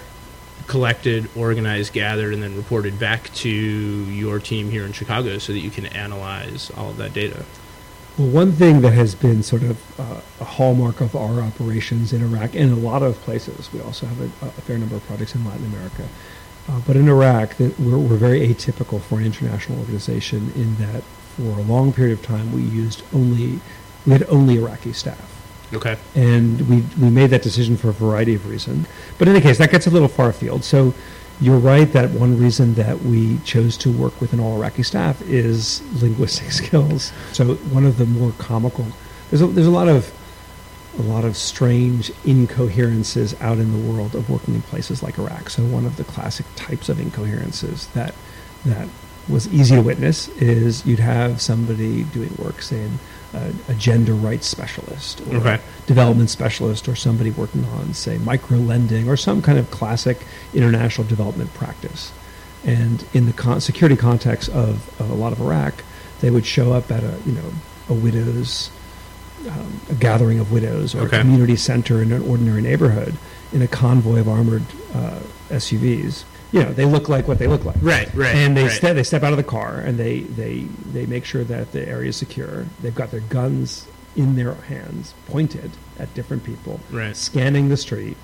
collected, 0.68 1.28
organized, 1.36 1.94
gathered, 1.94 2.34
and 2.34 2.44
then 2.44 2.56
reported 2.56 3.00
back 3.00 3.34
to 3.34 3.50
your 3.50 4.40
team 4.40 4.70
here 4.70 4.86
in 4.86 4.94
Chicago, 4.94 5.40
so 5.40 5.52
that 5.52 5.60
you 5.60 5.72
can 5.72 5.88
analyze 5.88 6.72
all 6.78 6.92
of 6.92 6.98
that 6.98 7.13
data. 7.13 7.44
Well, 8.20 8.28
one 8.28 8.52
thing 8.52 8.82
that 8.82 8.94
has 8.94 9.16
been 9.16 9.42
sort 9.42 9.63
of 9.63 10.00
uh, 10.00 10.22
a 10.40 10.44
hallmark 10.44 11.02
of 11.02 11.16
our 11.16 11.42
operations 11.42 12.13
in 12.13 12.22
Iraq 12.22 12.54
and 12.56 12.72
a 12.72 12.75
lot 12.75 13.02
of 13.02 13.16
places, 13.22 13.74
we 13.74 13.82
also 13.82 14.06
have 14.06 14.22
a, 14.22 14.46
a 14.46 14.62
fair 14.62 14.78
number 14.78 14.96
of 14.96 15.04
projects 15.08 15.34
in 15.34 15.44
Latin 15.44 15.66
America, 15.66 16.08
uh, 16.70 16.80
but 16.86 16.96
in 16.96 17.10
Iraq, 17.10 17.58
we're, 17.60 17.98
we're 17.98 18.16
very 18.16 18.48
atypical 18.48 19.02
for 19.02 19.18
an 19.18 19.25
international 19.25 19.80
organization 19.80 20.52
in 20.56 20.75
that 20.75 21.04
for 21.36 21.60
a 21.60 21.63
long 21.63 21.94
period 21.94 22.18
of 22.18 22.25
time 22.25 22.52
we 22.52 22.62
used 22.62 23.04
only, 23.13 23.60
we 24.06 24.13
had 24.13 24.24
only 24.30 24.58
Iraqi 24.58 24.94
staff. 24.94 25.30
Okay. 25.74 25.98
and 26.13 26.70
we 26.70 26.84
we 27.02 27.10
made 27.10 27.32
that 27.32 27.42
decision 27.42 27.78
for 27.78 27.90
a 27.90 27.94
variety 27.94 28.36
of 28.36 28.48
reasons. 28.48 28.88
But 29.18 29.28
in 29.28 29.36
any 29.36 29.44
case, 29.44 29.58
that 29.58 29.72
gets 29.72 29.88
a 29.88 29.90
little 29.90 30.08
far 30.08 30.30
afield. 30.30 30.63
So 30.63 30.94
you're 31.42 31.58
right 31.58 31.92
that 31.94 32.12
one 32.12 32.38
reason 32.38 32.75
that 32.75 33.02
we 33.02 33.40
chose 33.40 33.75
to 33.78 33.92
work 33.92 34.22
with 34.22 34.34
an 34.34 34.40
all 34.40 34.56
Iraqi 34.58 34.84
staff 34.84 35.20
is 35.24 35.82
linguistic 36.02 36.52
skills. 36.62 37.12
So 37.32 37.56
one 37.56 37.86
of 37.86 37.98
the 37.98 38.06
more 38.06 38.34
comical 38.38 38.86
there's 39.30 39.42
a, 39.42 39.48
there's 39.48 39.68
a 39.68 39.72
lot 39.72 39.88
of 39.88 40.13
a 41.00 41.02
lot 41.02 41.25
of 41.25 41.36
strange 41.36 42.12
incoherences 42.24 43.34
out 43.42 43.58
in 43.58 43.72
the 43.72 43.92
world 43.92 44.13
of 44.13 44.30
working 44.30 44.54
in 44.54 44.62
places 44.62 45.02
like 45.02 45.18
Iraq. 45.18 45.50
So 45.50 45.63
one 45.63 45.88
of 45.88 45.98
the 45.98 46.04
classic 46.04 46.46
types 46.56 46.88
of 46.88 47.00
incoherences 47.00 47.88
that 47.88 48.13
that 48.66 48.88
was 49.30 49.48
easy 49.53 49.75
to 49.75 49.82
witness 49.82 50.27
is 50.39 50.86
you'd 50.86 51.00
have 51.00 51.42
somebody 51.42 52.03
doing 52.03 52.34
work, 52.38 52.62
say, 52.62 52.82
in 52.82 53.00
a, 53.34 53.51
a 53.70 53.74
gender 53.75 54.13
rights 54.13 54.48
specialist 54.48 55.22
or 55.22 55.38
Okay. 55.38 55.60
development 55.88 56.30
specialist 56.30 56.88
or 56.89 56.96
somebody 56.96 57.32
working 57.32 57.63
on, 57.65 57.94
say, 57.94 58.18
micro 58.18 58.58
lending 58.58 59.08
or 59.08 59.15
some 59.18 59.42
kind 59.42 59.58
of 59.58 59.72
classic 59.72 60.25
international 60.53 61.08
development 61.08 61.53
practice. 61.53 62.12
And 62.65 63.06
in 63.13 63.25
the 63.25 63.34
con- 63.34 63.62
security 63.62 63.96
context 63.96 64.50
of, 64.50 64.88
of 65.00 65.10
a 65.10 65.13
lot 65.15 65.32
of 65.34 65.42
Iraq, 65.42 65.84
they 66.22 66.30
would 66.30 66.46
show 66.46 66.72
up 66.74 66.89
at 66.92 67.03
a 67.03 67.18
you 67.25 67.34
know 67.34 67.51
a 67.89 67.94
widow's 67.94 68.70
um, 69.50 69.82
a 69.89 69.94
gathering 69.96 70.39
of 70.39 70.51
widows 70.53 70.96
or 70.96 71.01
Okay. 71.01 71.18
a 71.18 71.20
community 71.22 71.58
center 71.58 72.01
in 72.01 72.13
an 72.13 72.22
ordinary 72.22 72.62
neighborhood 72.62 73.15
in 73.51 73.62
a 73.62 73.68
convoy 73.68 74.20
of 74.20 74.30
armored 74.30 74.63
uh, 74.94 75.20
SUVs. 75.50 76.24
You 76.53 76.63
know, 76.63 76.72
they 76.72 76.86
look 76.86 77.10
like 77.10 77.27
what 77.27 77.39
they 77.39 77.48
look 77.48 77.65
like. 77.65 77.75
Right. 77.81 78.13
Right. 78.13 78.33
And 78.36 78.55
they 78.55 78.63
right. 78.63 78.72
ste- 78.72 78.93
they 78.95 79.03
step 79.03 79.24
out 79.24 79.33
of 79.33 79.38
the 79.38 79.43
car 79.43 79.79
and 79.79 79.98
they, 79.98 80.22
they 80.22 80.60
they 80.93 81.05
make 81.05 81.25
sure 81.25 81.43
that 81.43 81.72
the 81.74 81.86
area 81.88 82.10
is 82.10 82.15
secure. 82.15 82.65
They've 82.81 82.93
got 82.95 83.12
their 83.12 83.22
guns 83.22 83.88
in 84.15 84.36
their 84.36 84.53
hands, 84.53 85.13
pointed 85.27 85.72
at 86.00 86.13
different 86.13 86.43
people, 86.43 86.79
Right. 86.91 87.15
scanning 87.17 87.69
the 87.69 87.77
street. 87.77 88.15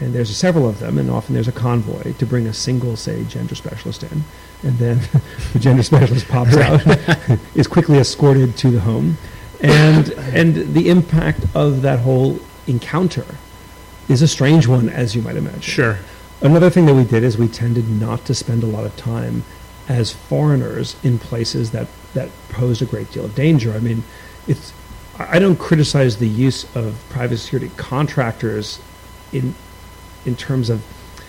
And 0.00 0.14
there's 0.14 0.34
several 0.36 0.68
of 0.68 0.78
them, 0.78 0.98
and 0.98 1.10
often 1.10 1.34
there's 1.34 1.48
a 1.48 1.52
convoy 1.52 2.12
to 2.14 2.26
bring 2.26 2.46
a 2.46 2.52
single, 2.52 2.96
say, 2.96 3.24
gender 3.24 3.54
specialist 3.54 4.02
in. 4.02 4.24
And 4.62 4.78
then 4.78 5.00
the 5.52 5.58
gender 5.58 5.82
specialist 5.82 6.28
pops 6.28 6.56
out, 6.56 6.80
is 7.54 7.66
quickly 7.66 7.98
escorted 7.98 8.56
to 8.58 8.70
the 8.70 8.80
home. 8.80 9.16
And, 9.60 10.10
and 10.34 10.54
the 10.74 10.88
impact 10.90 11.40
of 11.54 11.80
that 11.82 11.98
whole 12.00 12.38
encounter 12.66 13.24
is 14.08 14.20
a 14.22 14.28
strange 14.28 14.66
one, 14.66 14.88
as 14.90 15.14
you 15.14 15.22
might 15.22 15.36
imagine. 15.36 15.60
Sure. 15.62 15.98
Another 16.40 16.70
thing 16.70 16.86
that 16.86 16.94
we 16.94 17.04
did 17.04 17.24
is 17.24 17.38
we 17.38 17.48
tended 17.48 17.88
not 17.88 18.24
to 18.26 18.34
spend 18.34 18.62
a 18.62 18.66
lot 18.66 18.84
of 18.84 18.96
time 18.96 19.44
as 19.88 20.12
foreigners 20.12 20.96
in 21.02 21.18
places 21.18 21.70
that, 21.70 21.88
that 22.14 22.28
posed 22.50 22.82
a 22.82 22.84
great 22.84 23.10
deal 23.10 23.24
of 23.24 23.34
danger. 23.34 23.72
I 23.72 23.78
mean, 23.78 24.02
it's, 24.46 24.72
I 25.18 25.38
don't 25.38 25.58
criticize 25.58 26.18
the 26.18 26.28
use 26.28 26.64
of 26.76 27.02
private 27.08 27.38
security 27.38 27.70
contractors 27.76 28.80
in, 29.32 29.54
in 30.24 30.36
terms 30.36 30.68
of, 30.68 30.84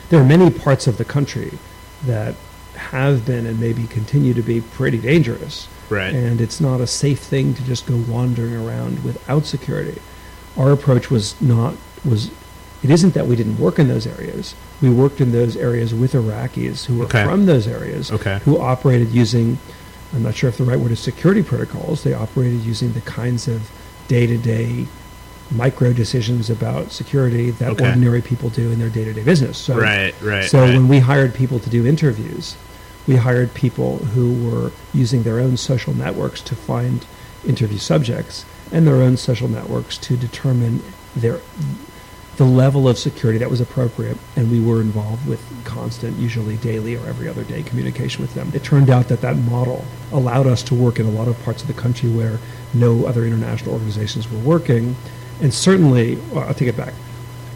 there 0.09 0.19
are 0.19 0.25
many 0.25 0.49
parts 0.49 0.87
of 0.87 0.97
the 0.97 1.05
country 1.05 1.57
that 2.05 2.35
have 2.75 3.25
been 3.25 3.45
and 3.45 3.59
maybe 3.59 3.87
continue 3.87 4.33
to 4.33 4.41
be 4.41 4.61
pretty 4.61 4.97
dangerous. 4.97 5.67
Right. 5.89 6.13
And 6.13 6.41
it's 6.41 6.59
not 6.59 6.81
a 6.81 6.87
safe 6.87 7.19
thing 7.19 7.53
to 7.53 7.63
just 7.63 7.85
go 7.85 7.97
wandering 8.07 8.55
around 8.55 9.03
without 9.03 9.45
security. 9.45 10.01
Our 10.57 10.71
approach 10.71 11.09
was 11.09 11.39
not 11.41 11.75
was 12.03 12.29
it 12.87 12.93
isn't 12.93 13.13
that 13.15 13.27
we 13.27 13.35
didn't 13.35 13.59
work 13.59 13.79
in 13.79 13.89
those 13.89 14.07
areas. 14.07 14.55
We 14.81 14.89
worked 14.89 15.19
in 15.19 15.33
those 15.33 15.57
areas 15.57 15.93
with 15.93 16.13
Iraqis 16.13 16.85
who 16.85 16.99
were 16.99 17.05
Okay. 17.05 17.23
from 17.25 17.45
those 17.45 17.67
areas 17.67 18.11
Okay. 18.11 18.39
who 18.45 18.57
operated 18.59 19.09
using 19.09 19.57
I'm 20.15 20.23
not 20.23 20.35
sure 20.35 20.47
if 20.49 20.55
the 20.55 20.63
right 20.63 20.79
word 20.79 20.93
is 20.93 21.01
security 21.01 21.43
protocols. 21.43 22.03
They 22.03 22.13
operated 22.13 22.61
using 22.63 22.93
the 22.93 23.01
kinds 23.01 23.49
of 23.49 23.69
day-to-day 24.07 24.85
micro 25.51 25.91
decisions 25.91 26.49
about 26.49 26.93
security 26.93 27.51
that 27.51 27.71
Okay. 27.71 27.85
ordinary 27.89 28.21
people 28.21 28.49
do 28.49 28.71
in 28.71 28.79
their 28.79 28.87
day-to-day 28.87 29.23
business. 29.23 29.57
So 29.57 29.75
right. 29.77 30.15
Right. 30.21 30.49
so 30.49 30.61
right. 30.61 30.73
when 30.73 30.87
we 30.87 30.99
hired 30.99 31.33
people 31.33 31.59
to 31.59 31.69
do 31.69 31.85
interviews, 31.85 32.55
we 33.05 33.17
hired 33.17 33.53
people 33.53 33.97
who 34.15 34.31
were 34.49 34.71
using 34.93 35.23
their 35.23 35.39
own 35.41 35.57
social 35.57 35.93
networks 35.93 36.39
to 36.43 36.55
find 36.55 37.05
interview 37.45 37.77
subjects 37.77 38.45
and 38.71 38.87
their 38.87 39.01
own 39.01 39.17
social 39.17 39.49
networks 39.49 39.97
to 39.97 40.15
determine 40.15 40.81
their 41.17 41.39
the 42.37 42.45
level 42.45 42.87
of 42.87 42.97
security 42.97 43.39
that 43.39 43.49
was 43.49 43.59
appropriate 43.59 44.17
and 44.35 44.49
we 44.51 44.59
were 44.59 44.79
involved 44.79 45.27
with 45.27 45.43
constant 45.65 46.15
usually 46.17 46.55
daily 46.57 46.95
or 46.95 47.05
every 47.07 47.27
other 47.27 47.43
day 47.43 47.63
communication 47.63 48.21
with 48.21 48.33
them 48.35 48.51
it 48.53 48.63
turned 48.63 48.89
out 48.89 49.07
that 49.07 49.21
that 49.21 49.35
model 49.37 49.83
allowed 50.11 50.45
us 50.45 50.61
to 50.61 50.75
work 50.75 50.99
in 50.99 51.05
a 51.05 51.09
lot 51.09 51.27
of 51.27 51.41
parts 51.43 51.61
of 51.61 51.67
the 51.67 51.73
country 51.73 52.09
where 52.09 52.39
no 52.73 53.05
other 53.05 53.25
international 53.25 53.73
organizations 53.73 54.31
were 54.31 54.39
working 54.39 54.95
and 55.41 55.53
certainly 55.53 56.15
well, 56.31 56.47
i'll 56.47 56.53
take 56.53 56.69
it 56.69 56.77
back 56.77 56.93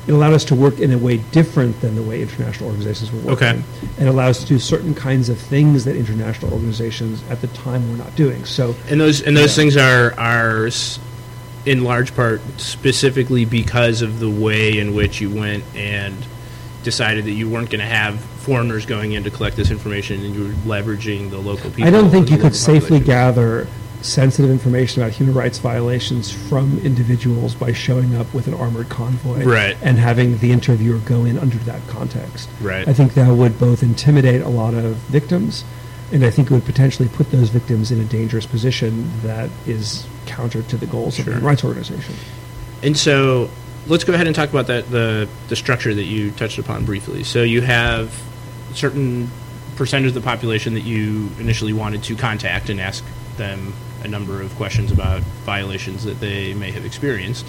it 0.08 0.14
allowed 0.14 0.34
us 0.34 0.44
to 0.46 0.56
work 0.56 0.80
in 0.80 0.92
a 0.92 0.98
way 0.98 1.18
different 1.32 1.80
than 1.82 1.96
the 1.96 2.02
way 2.02 2.22
international 2.22 2.70
organizations 2.70 3.12
were 3.12 3.20
working. 3.20 3.34
Okay. 3.34 3.64
And 4.00 4.10
allowed 4.10 4.30
us 4.30 4.40
to 4.40 4.48
do 4.48 4.58
certain 4.58 4.96
kinds 4.96 5.30
of 5.30 5.38
things 5.38 5.86
that 5.86 5.96
international 5.96 6.52
organizations 6.52 7.24
at 7.30 7.40
the 7.42 7.48
time 7.48 7.88
were 7.92 7.98
not 7.98 8.16
doing. 8.16 8.44
So, 8.46 8.76
And 8.90 9.00
those 9.00 9.22
and 9.22 9.38
those 9.38 9.56
things 9.56 9.78
are 9.78 10.20
are 10.20 10.72
in 11.65 11.84
large 11.84 12.15
part 12.15 12.41
specifically 12.58 13.46
because 13.46 14.01
of 14.01 14.20
the 14.20 14.30
way 14.30 14.80
in 14.80 14.94
which 14.96 15.22
you 15.22 15.30
went 15.30 15.63
and 15.75 16.15
decided 16.84 17.25
that 17.25 17.32
you 17.34 17.48
weren't 17.50 17.70
going 17.70 17.80
to 17.80 17.86
have 17.86 18.20
foreigners 18.20 18.86
going 18.88 19.12
in 19.12 19.24
to 19.24 19.30
collect 19.30 19.56
this 19.56 19.70
information 19.70 20.20
and 20.25 20.34
you 20.34 20.44
were 20.46 20.53
leveraging 20.65 21.30
the 21.30 21.38
local 21.38 21.70
people. 21.70 21.86
I 21.86 21.91
don't 21.91 22.10
think 22.10 22.32
you 22.32 22.38
could 22.38 22.56
safely 22.56 23.00
population. 23.00 23.06
gather 23.06 23.68
sensitive 24.01 24.50
information 24.50 25.03
about 25.03 25.13
human 25.13 25.36
rights 25.36 25.60
violations 25.60 26.32
from 26.32 26.80
individuals 26.80 27.53
by 27.53 27.72
showing 27.72 28.15
up 28.15 28.34
with 28.34 28.48
an 28.48 28.56
armored 28.56 28.89
convoy 28.89 29.44
Right. 29.44 29.77
and 29.84 30.00
having 30.00 30.39
the 30.39 30.51
interviewer 30.51 30.98
go 31.00 31.24
in 31.25 31.38
under 31.38 31.58
that 31.60 31.88
context. 31.88 32.50
Right. 32.60 32.88
I 32.88 32.94
think 32.94 33.13
that 33.13 33.32
would 33.32 33.60
both 33.60 33.84
intimidate 33.84 34.41
a 34.41 34.50
lot 34.50 34.74
of 34.74 34.96
victims, 34.96 35.63
and 36.12 36.25
I 36.25 36.32
think 36.32 36.50
it 36.50 36.53
would 36.56 36.65
potentially 36.65 37.10
put 37.10 37.30
those 37.30 37.50
victims 37.50 37.91
in 37.91 38.00
a 38.01 38.06
dangerous 38.06 38.48
position 38.48 39.08
that 39.22 39.51
is 39.68 40.08
counter 40.25 40.62
to 40.63 40.78
the 40.78 40.86
goals 40.86 41.20
of 41.20 41.25
the 41.25 41.32
human 41.32 41.46
rights 41.46 41.63
organization. 41.63 42.16
And 42.84 42.98
so 42.98 43.50
let's 43.88 44.04
go 44.04 44.13
ahead 44.13 44.28
and 44.28 44.36
talk 44.36 44.50
about 44.50 44.68
that 44.68 44.90
the 44.90 45.28
the 45.48 45.56
structure 45.56 45.94
that 45.94 46.04
you 46.04 46.32
touched 46.32 46.58
upon 46.58 46.86
briefly. 46.86 47.24
So 47.24 47.44
you 47.44 47.62
have 47.62 48.13
a 48.72 48.75
certain 48.75 49.30
percentage 49.75 50.10
of 50.10 50.13
the 50.13 50.22
population 50.22 50.74
that 50.75 50.82
you 50.84 51.30
initially 51.40 51.74
wanted 51.74 52.04
to 52.04 52.16
contact 52.16 52.70
and 52.70 52.80
ask 52.80 53.04
them 53.38 53.74
a 54.04 54.08
number 54.08 54.42
of 54.42 54.54
questions 54.56 54.92
about 54.92 55.22
violations 55.46 56.04
that 56.04 56.20
they 56.20 56.54
may 56.54 56.72
have 56.72 56.86
experienced. 56.86 57.46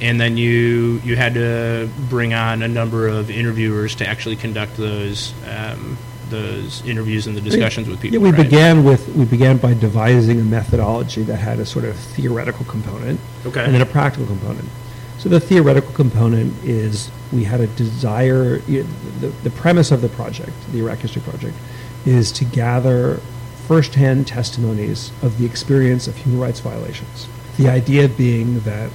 And 0.00 0.20
then 0.20 0.36
you 0.36 1.00
you 1.04 1.16
had 1.16 1.34
to 1.34 1.90
bring 2.08 2.34
on 2.34 2.62
a 2.62 2.68
number 2.68 3.08
of 3.08 3.30
interviewers 3.30 3.96
to 3.96 4.06
actually 4.06 4.36
conduct 4.36 4.76
those 4.76 5.32
um, 5.48 5.98
those 6.30 6.84
interviews 6.86 7.26
and 7.26 7.36
the 7.36 7.40
discussions 7.40 7.88
with 7.88 8.00
people. 8.00 8.18
Yeah, 8.18 8.22
we 8.22 8.30
right? 8.30 8.42
began 8.44 8.84
with 8.84 9.08
we 9.14 9.24
began 9.24 9.56
by 9.58 9.74
devising 9.74 10.40
a 10.40 10.44
methodology 10.44 11.22
that 11.24 11.36
had 11.36 11.58
a 11.60 11.66
sort 11.66 11.84
of 11.84 11.96
theoretical 11.96 12.64
component 12.66 13.18
Okay. 13.46 13.64
and 13.64 13.74
then 13.74 13.80
a 13.82 13.86
practical 13.86 14.26
component. 14.26 14.68
So 15.18 15.28
the 15.28 15.40
theoretical 15.40 15.92
component 15.92 16.54
is 16.64 17.10
we 17.32 17.44
had 17.44 17.60
a 17.60 17.66
desire. 17.68 18.62
y- 18.68 18.84
The, 19.20 19.28
the 19.42 19.50
premise 19.50 19.90
of 19.90 20.00
the 20.00 20.08
project, 20.08 20.52
the 20.72 20.78
Iraq 20.78 20.98
History 20.98 21.22
Project, 21.22 21.56
is 22.06 22.30
to 22.32 22.44
gather 22.44 23.20
firsthand 23.66 24.26
testimonies 24.28 25.10
of 25.22 25.38
the 25.38 25.44
experience 25.44 26.06
of 26.06 26.16
human 26.16 26.40
rights 26.40 26.60
violations. 26.60 27.26
The 27.58 27.68
idea 27.68 28.08
being 28.08 28.60
that 28.60 28.90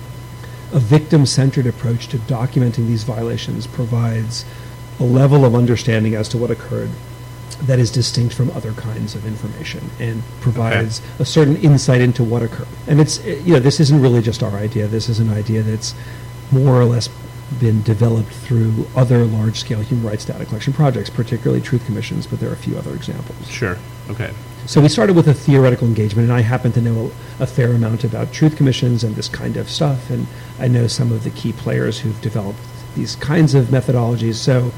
a 0.72 0.80
victim-centered 0.80 1.68
approach 1.68 2.08
to 2.08 2.18
documenting 2.20 2.88
these 2.88 3.04
violations 3.04 3.68
provides 3.68 4.46
a 5.00 5.04
level 5.04 5.44
of 5.46 5.54
understanding 5.56 6.16
as 6.16 6.28
to 6.30 6.38
what 6.38 6.50
occurred 6.50 6.90
that 7.56 7.80
is 7.80 7.92
distinct 7.92 8.34
from 8.34 8.50
other 8.52 8.74
kinds 8.74 9.16
of 9.16 9.26
information 9.26 9.90
and 10.00 10.24
provides 10.42 11.02
a 11.20 11.26
certain 11.26 11.58
insight 11.58 12.02
into 12.02 12.24
what 12.24 12.42
occurred. 12.42 12.68
And 12.88 13.00
it's 13.00 13.20
eh, 13.26 13.42
you 13.44 13.54
know 13.54 13.60
this 13.60 13.80
isn't 13.80 14.02
really 14.02 14.22
just 14.22 14.44
our 14.44 14.58
idea. 14.58 14.88
This 14.88 15.10
is 15.10 15.20
an 15.20 15.30
idea 15.30 15.64
that's 15.64 15.96
more 16.52 16.80
or 16.80 16.86
less 16.86 17.10
been 17.60 17.82
developed 17.84 18.32
through 18.32 18.88
other 18.96 19.26
large-scale 19.26 19.82
human 19.82 20.06
rights 20.06 20.26
data 20.26 20.46
collection 20.46 20.74
projects, 20.74 21.10
particularly 21.10 21.62
truth 21.62 21.86
commissions, 21.86 22.26
but 22.26 22.40
there 22.40 22.50
are 22.50 22.54
a 22.54 22.58
few 22.58 22.78
other 22.78 22.96
examples. 22.96 23.48
Sure. 23.48 23.78
Okay. 24.10 24.34
So 24.66 24.82
we 24.82 24.88
started 24.88 25.16
with 25.16 25.28
a 25.28 25.34
theoretical 25.34 25.88
engagement, 25.88 26.30
and 26.30 26.38
I 26.38 26.42
happen 26.42 26.72
to 26.72 26.82
know 26.82 27.12
a, 27.40 27.44
a 27.44 27.48
fair 27.48 27.72
amount 27.74 28.04
about 28.04 28.32
truth 28.32 28.56
commissions 28.56 29.04
and 29.04 29.16
this 29.16 29.28
kind 29.28 29.58
of 29.58 29.70
stuff, 29.70 30.10
and 30.10 30.26
I 30.60 30.68
know 30.68 30.88
some 30.88 31.12
of 31.12 31.24
the 31.24 31.32
key 31.32 31.54
players 31.54 32.00
who've 32.00 32.20
developed 32.22 32.60
these 32.96 33.16
kinds 33.16 33.54
of 33.56 33.68
methodologies. 33.68 34.36
So 34.36 34.72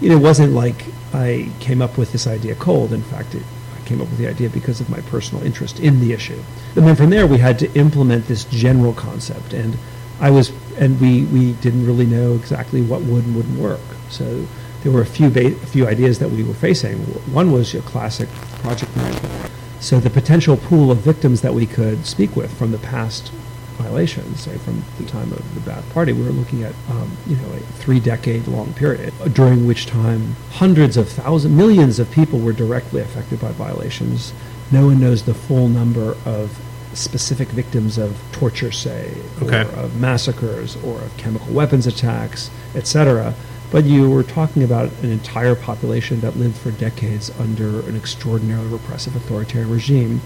it 0.00 0.16
wasn't 0.16 0.52
like 0.52 0.84
I 1.12 1.50
came 1.60 1.80
up 1.80 1.96
with 1.96 2.12
this 2.12 2.26
idea 2.26 2.54
cold. 2.54 2.92
In 2.92 3.02
fact, 3.02 3.34
it, 3.34 3.42
I 3.74 3.86
came 3.86 4.00
up 4.00 4.08
with 4.08 4.18
the 4.18 4.28
idea 4.28 4.50
because 4.50 4.80
of 4.80 4.90
my 4.90 5.00
personal 5.02 5.44
interest 5.44 5.80
in 5.80 6.00
the 6.00 6.12
issue. 6.12 6.42
And 6.74 6.86
then 6.86 6.96
from 6.96 7.10
there, 7.10 7.26
we 7.26 7.38
had 7.38 7.58
to 7.60 7.72
implement 7.74 8.26
this 8.26 8.44
general 8.44 8.92
concept, 8.92 9.52
and 9.52 9.76
I 10.20 10.30
was, 10.30 10.52
and 10.78 11.00
we, 11.00 11.24
we 11.24 11.52
didn't 11.54 11.86
really 11.86 12.06
know 12.06 12.34
exactly 12.34 12.82
what 12.82 13.02
would 13.02 13.24
and 13.24 13.36
wouldn't 13.36 13.58
work. 13.58 13.80
So 14.08 14.46
there 14.82 14.92
were 14.92 15.02
a 15.02 15.06
few 15.06 15.30
ba- 15.30 15.46
a 15.46 15.66
few 15.66 15.86
ideas 15.86 16.18
that 16.20 16.30
we 16.30 16.42
were 16.42 16.54
facing. 16.54 16.98
One 17.32 17.52
was 17.52 17.72
your 17.72 17.82
classic 17.82 18.28
project 18.62 18.94
management. 18.96 19.50
So 19.80 20.00
the 20.00 20.10
potential 20.10 20.56
pool 20.56 20.90
of 20.90 20.98
victims 20.98 21.42
that 21.42 21.54
we 21.54 21.66
could 21.66 22.06
speak 22.06 22.34
with 22.34 22.56
from 22.56 22.72
the 22.72 22.78
past 22.78 23.30
violations, 23.76 24.40
say 24.40 24.56
from 24.58 24.82
the 24.98 25.04
time 25.04 25.32
of 25.32 25.54
the 25.54 25.60
Ba'ath 25.70 25.88
Party, 25.92 26.12
we 26.12 26.22
were 26.22 26.30
looking 26.30 26.62
at 26.62 26.74
um, 26.90 27.16
you 27.26 27.36
know 27.36 27.52
a 27.52 27.60
three-decade-long 27.80 28.72
period 28.74 29.12
during 29.32 29.66
which 29.66 29.86
time 29.86 30.34
hundreds 30.50 30.96
of 30.96 31.08
thousands, 31.08 31.54
millions 31.54 31.98
of 31.98 32.10
people 32.10 32.38
were 32.38 32.52
directly 32.52 33.00
affected 33.00 33.40
by 33.40 33.52
violations. 33.52 34.32
No 34.72 34.86
one 34.86 35.00
knows 35.00 35.22
the 35.24 35.34
full 35.34 35.68
number 35.68 36.16
of 36.24 36.58
specific 36.94 37.48
victims 37.48 37.98
of 37.98 38.16
torture, 38.32 38.72
say, 38.72 39.14
Okay. 39.42 39.62
or 39.62 39.80
of 39.84 40.00
massacres, 40.00 40.76
or 40.82 41.00
of 41.02 41.16
chemical 41.16 41.52
weapons 41.52 41.86
attacks, 41.86 42.50
etc. 42.74 43.34
But 43.70 43.84
you 43.84 44.08
were 44.08 44.22
talking 44.22 44.62
about 44.62 44.90
an 45.02 45.10
entire 45.10 45.54
population 45.54 46.20
that 46.20 46.36
lived 46.36 46.56
for 46.56 46.70
decades 46.70 47.30
under 47.38 47.80
an 47.88 47.96
extraordinarily 47.96 48.68
repressive 48.68 49.14
authoritarian 49.16 49.70
regime, 49.70 50.20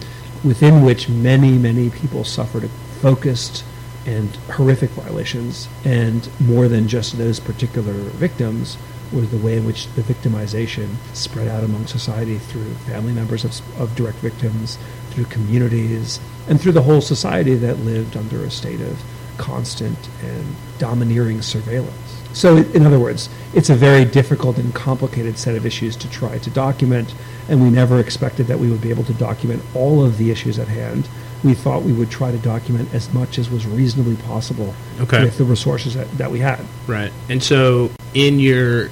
within 0.45 0.83
which 0.83 1.09
many, 1.09 1.59
many 1.59 1.91
people 1.91 2.23
suffered 2.25 2.71
focused 3.01 3.65
and 4.07 4.29
horrific 4.53 4.91
violations. 4.91 5.69
And 5.85 6.29
more 6.41 6.69
than 6.69 6.89
just 6.89 7.19
those 7.19 7.41
particular 7.41 7.93
victims 7.93 8.77
was 9.13 9.31
the 9.31 9.39
way 9.39 9.57
in 9.57 9.67
which 9.67 9.89
the 9.95 10.03
victimization 10.03 10.89
spread 11.15 11.49
out 11.49 11.65
among 11.65 11.87
society 11.87 12.39
through 12.39 12.73
family 12.87 13.13
members 13.13 13.45
of, 13.45 13.81
of 13.81 13.95
direct 13.97 14.19
victims, 14.19 14.79
through 15.11 15.25
communities, 15.25 16.21
and 16.49 16.61
through 16.61 16.73
the 16.73 16.83
whole 16.83 17.01
society 17.01 17.55
that 17.57 17.79
lived 17.81 18.17
under 18.17 18.45
a 18.45 18.51
state 18.51 18.81
of 18.81 19.03
constant 19.37 19.99
and 20.23 20.55
domineering 20.79 21.43
surveillance. 21.43 22.21
So, 22.33 22.59
in 22.59 22.87
other 22.87 23.01
words, 23.01 23.29
it's 23.55 23.71
a 23.71 23.75
very 23.75 24.05
difficult 24.05 24.57
and 24.59 24.73
complicated 24.73 25.37
set 25.37 25.57
of 25.57 25.67
issues 25.67 25.97
to 25.97 26.11
try 26.11 26.39
to 26.39 26.51
document, 26.51 27.13
and 27.49 27.61
we 27.61 27.71
never 27.71 27.99
expected 27.99 28.47
that 28.47 28.61
we 28.61 28.71
would 28.71 28.81
be 28.81 28.91
able 28.91 29.03
to 29.05 29.15
document 29.15 29.63
all 29.75 30.05
of 30.05 30.17
the 30.17 30.31
issues 30.31 30.59
at 30.59 30.69
hand. 30.69 31.09
We 31.43 31.55
thought 31.55 31.83
we 31.83 31.93
would 31.93 32.11
try 32.11 32.31
to 32.31 32.39
document 32.39 32.93
as 32.93 33.13
much 33.15 33.39
as 33.39 33.51
was 33.51 33.67
reasonably 33.67 34.17
possible 34.17 34.75
Okay. 35.01 35.25
with 35.25 35.39
the 35.39 35.45
resources 35.45 35.95
that, 35.95 36.11
that 36.19 36.31
we 36.31 36.39
had. 36.41 36.61
Right. 36.87 37.13
And 37.31 37.43
so, 37.43 37.91
in 38.15 38.39
your 38.39 38.91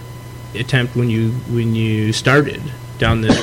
attempt 0.54 0.96
when 0.96 1.10
you 1.10 1.30
when 1.50 1.74
you 1.74 2.12
started 2.12 2.62
down 2.98 3.20
this 3.20 3.38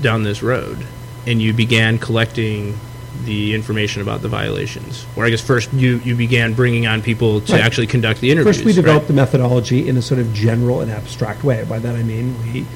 down 0.00 0.22
this 0.22 0.42
road, 0.42 0.78
and 1.26 1.40
you 1.42 1.52
began 1.52 1.98
collecting 1.98 2.78
the 3.24 3.54
information 3.54 4.00
about 4.02 4.22
the 4.22 4.28
violations, 4.28 5.04
or 5.16 5.24
I 5.26 5.30
guess 5.30 5.40
first 5.42 5.72
you 5.74 5.98
you 6.04 6.14
began 6.16 6.54
bringing 6.54 6.86
on 6.86 7.02
people 7.02 7.40
to 7.42 7.52
Right. 7.52 7.62
actually 7.62 7.86
conduct 7.88 8.20
the 8.20 8.30
interviews. 8.30 8.56
First, 8.56 8.64
we 8.66 8.72
right? 8.72 8.76
developed 8.76 9.06
the 9.08 9.14
methodology 9.14 9.86
in 9.88 9.96
a 9.98 10.02
sort 10.02 10.20
of 10.20 10.32
general 10.32 10.80
and 10.80 10.90
abstract 10.90 11.44
way. 11.44 11.64
By 11.68 11.78
that 11.78 11.94
I 11.94 12.02
mean 12.02 12.34
we 12.42 12.66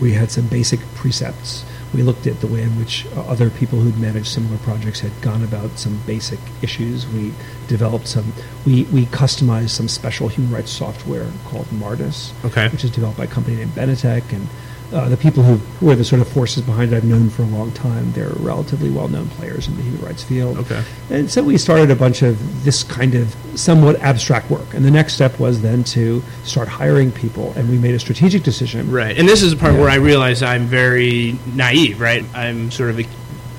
we 0.00 0.12
had 0.12 0.30
some 0.30 0.46
basic 0.48 0.80
precepts. 0.94 1.64
We 1.92 2.02
looked 2.02 2.26
at 2.28 2.40
the 2.40 2.46
way 2.46 2.62
in 2.62 2.78
which 2.78 3.04
other 3.16 3.50
people 3.50 3.80
who'd 3.80 3.98
managed 3.98 4.28
similar 4.28 4.58
projects 4.58 5.00
had 5.00 5.10
gone 5.22 5.42
about 5.42 5.78
some 5.78 6.00
basic 6.06 6.38
issues. 6.62 7.06
We 7.08 7.32
developed 7.66 8.06
some. 8.06 8.32
We 8.64 8.84
we 8.84 9.06
customized 9.06 9.70
some 9.70 9.88
special 9.88 10.28
human 10.28 10.52
rights 10.52 10.70
software 10.70 11.26
called 11.46 11.66
Martus, 11.70 12.32
Okay. 12.44 12.68
which 12.68 12.84
is 12.84 12.90
developed 12.90 13.18
by 13.18 13.24
a 13.24 13.28
company 13.28 13.56
named 13.56 13.74
Benetech, 13.74 14.32
and 14.32 14.46
uh, 14.92 15.08
the 15.08 15.16
people 15.16 15.42
who, 15.42 15.56
who 15.78 15.90
are 15.90 15.94
the 15.94 16.04
sort 16.04 16.20
of 16.20 16.28
forces 16.28 16.62
behind 16.62 16.92
it 16.92 16.96
I've 16.96 17.04
known 17.04 17.30
for 17.30 17.42
a 17.42 17.46
long 17.46 17.70
time. 17.72 18.10
They're 18.12 18.30
relatively 18.36 18.90
well-known 18.90 19.28
players 19.30 19.68
in 19.68 19.76
the 19.76 19.82
human 19.82 20.00
rights 20.04 20.22
field. 20.24 20.58
Okay. 20.58 20.82
And 21.10 21.30
so 21.30 21.42
we 21.42 21.58
started 21.58 21.90
a 21.90 21.96
bunch 21.96 22.22
of 22.22 22.64
this 22.64 22.82
kind 22.82 23.14
of 23.14 23.34
somewhat 23.54 23.96
abstract 24.00 24.50
work. 24.50 24.74
And 24.74 24.84
the 24.84 24.90
next 24.90 25.14
step 25.14 25.38
was 25.38 25.62
then 25.62 25.84
to 25.84 26.22
start 26.42 26.66
hiring 26.68 27.12
people. 27.12 27.52
And 27.56 27.68
we 27.70 27.78
made 27.78 27.94
a 27.94 28.00
strategic 28.00 28.42
decision. 28.42 28.90
Right. 28.90 29.16
And 29.16 29.28
this 29.28 29.42
is 29.42 29.52
the 29.52 29.56
part 29.58 29.74
Yeah. 29.74 29.80
where 29.80 29.90
I 29.90 29.96
realize 29.96 30.42
I'm 30.42 30.66
very 30.66 31.38
naive, 31.54 32.00
right? 32.00 32.24
I'm 32.34 32.70
sort 32.70 32.90
of 32.90 33.00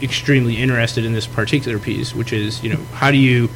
extremely 0.03 0.57
interested 0.57 1.05
in 1.05 1.13
this 1.13 1.27
particular 1.27 1.79
piece, 1.79 2.13
which 2.13 2.33
is, 2.33 2.61
you 2.63 2.71
know, 2.73 2.79
how 2.93 3.11
do 3.11 3.17
you. 3.17 3.50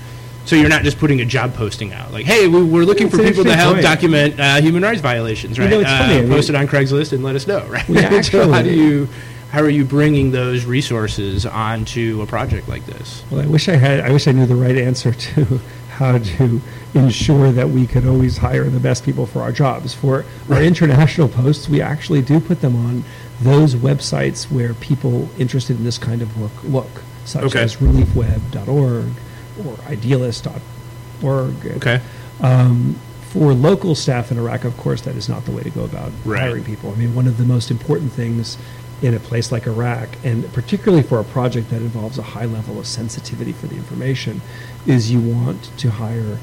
So 0.45 0.55
you're 0.55 0.69
not 0.69 0.83
just 0.83 0.99
putting 0.99 1.21
a 1.21 1.25
job 1.25 1.53
posting 1.55 1.91
out, 1.93 2.11
like, 2.13 2.25
"Hey, 2.25 2.47
we- 2.47 2.63
we're 2.63 2.83
looking 2.85 3.09
for 3.09 3.17
people 3.17 3.43
to 3.43 3.55
help 3.55 3.73
point. 3.75 3.83
document 3.83 4.39
uh, 4.39 4.61
human 4.61 4.83
rights 4.83 5.01
violations, 5.01 5.57
You 5.57 5.63
right? 5.63 5.69
know, 5.71 5.79
it's 5.79 5.89
uh, 5.89 5.97
funny, 5.97 6.19
I 6.19 6.25
post 6.27 6.49
it 6.49 6.55
on 6.55 6.67
Craigslist 6.67 7.13
and 7.13 7.23
let 7.23 7.35
us 7.35 7.47
know, 7.47 7.65
right? 7.69 7.85
So 8.25 8.51
how 8.51 8.61
do 8.61 8.69
you, 8.71 9.07
how 9.51 9.61
are 9.61 9.69
you 9.69 9.83
bringing 9.85 10.31
those 10.31 10.65
resources 10.65 11.45
onto 11.45 12.21
a 12.21 12.27
project 12.27 12.67
like 12.69 12.85
this? 12.85 13.23
Well, 13.31 13.41
I 13.41 13.47
wish 13.47 13.67
I 13.69 13.75
had. 13.75 14.01
I 14.01 14.11
wish 14.11 14.27
I 14.27 14.31
knew 14.33 14.45
the 14.45 14.55
right 14.55 14.77
answer 14.77 15.11
to 15.35 15.59
how 15.89 16.17
to 16.19 16.61
ensure 16.93 17.51
that 17.53 17.69
we 17.69 17.87
could 17.87 18.05
always 18.05 18.37
hire 18.37 18.65
the 18.65 18.79
best 18.79 19.03
people 19.05 19.25
for 19.25 19.41
our 19.41 19.51
jobs. 19.51 19.93
For 19.93 20.25
our 20.49 20.61
international 20.61 21.27
posts, 21.29 21.67
we 21.69 21.81
actually 21.81 22.21
do 22.21 22.39
put 22.39 22.61
them 22.61 22.75
on 22.75 23.03
those 23.41 23.75
websites 23.75 24.51
where 24.51 24.73
people 24.75 25.27
interested 25.39 25.77
in 25.77 25.85
this 25.85 25.97
kind 25.97 26.21
of 26.21 26.39
work 26.39 26.51
look, 26.65 27.01
such 27.25 27.43
Okay. 27.45 27.61
as 27.63 27.77
reliefweb.org 27.77 29.05
or 29.65 29.77
idealist.org. 29.87 31.65
Okay. 31.77 32.01
Um, 32.41 32.95
for 33.29 33.53
local 33.53 33.95
staff 33.95 34.31
in 34.31 34.37
Iraq, 34.37 34.63
of 34.63 34.77
course, 34.77 35.01
that 35.01 35.15
is 35.15 35.27
not 35.27 35.45
the 35.45 35.51
way 35.51 35.61
to 35.63 35.69
go 35.69 35.83
about 35.83 36.11
Right. 36.23 36.39
hiring 36.41 36.63
people. 36.63 36.91
I 36.91 36.95
mean, 36.95 37.13
one 37.15 37.27
of 37.27 37.37
the 37.37 37.43
most 37.43 37.69
important 37.69 38.11
things 38.13 38.57
in 39.01 39.13
a 39.13 39.19
place 39.19 39.51
like 39.51 39.67
Iraq, 39.67 40.07
and 40.23 40.51
particularly 40.53 41.03
for 41.03 41.19
a 41.19 41.23
project 41.23 41.69
that 41.69 41.81
involves 41.81 42.17
a 42.17 42.21
high 42.23 42.45
level 42.45 42.79
of 42.79 42.87
sensitivity 42.87 43.51
for 43.51 43.67
the 43.67 43.75
information, 43.75 44.41
is 44.85 45.11
you 45.11 45.19
want 45.19 45.69
to 45.77 45.91
hire, 45.91 46.37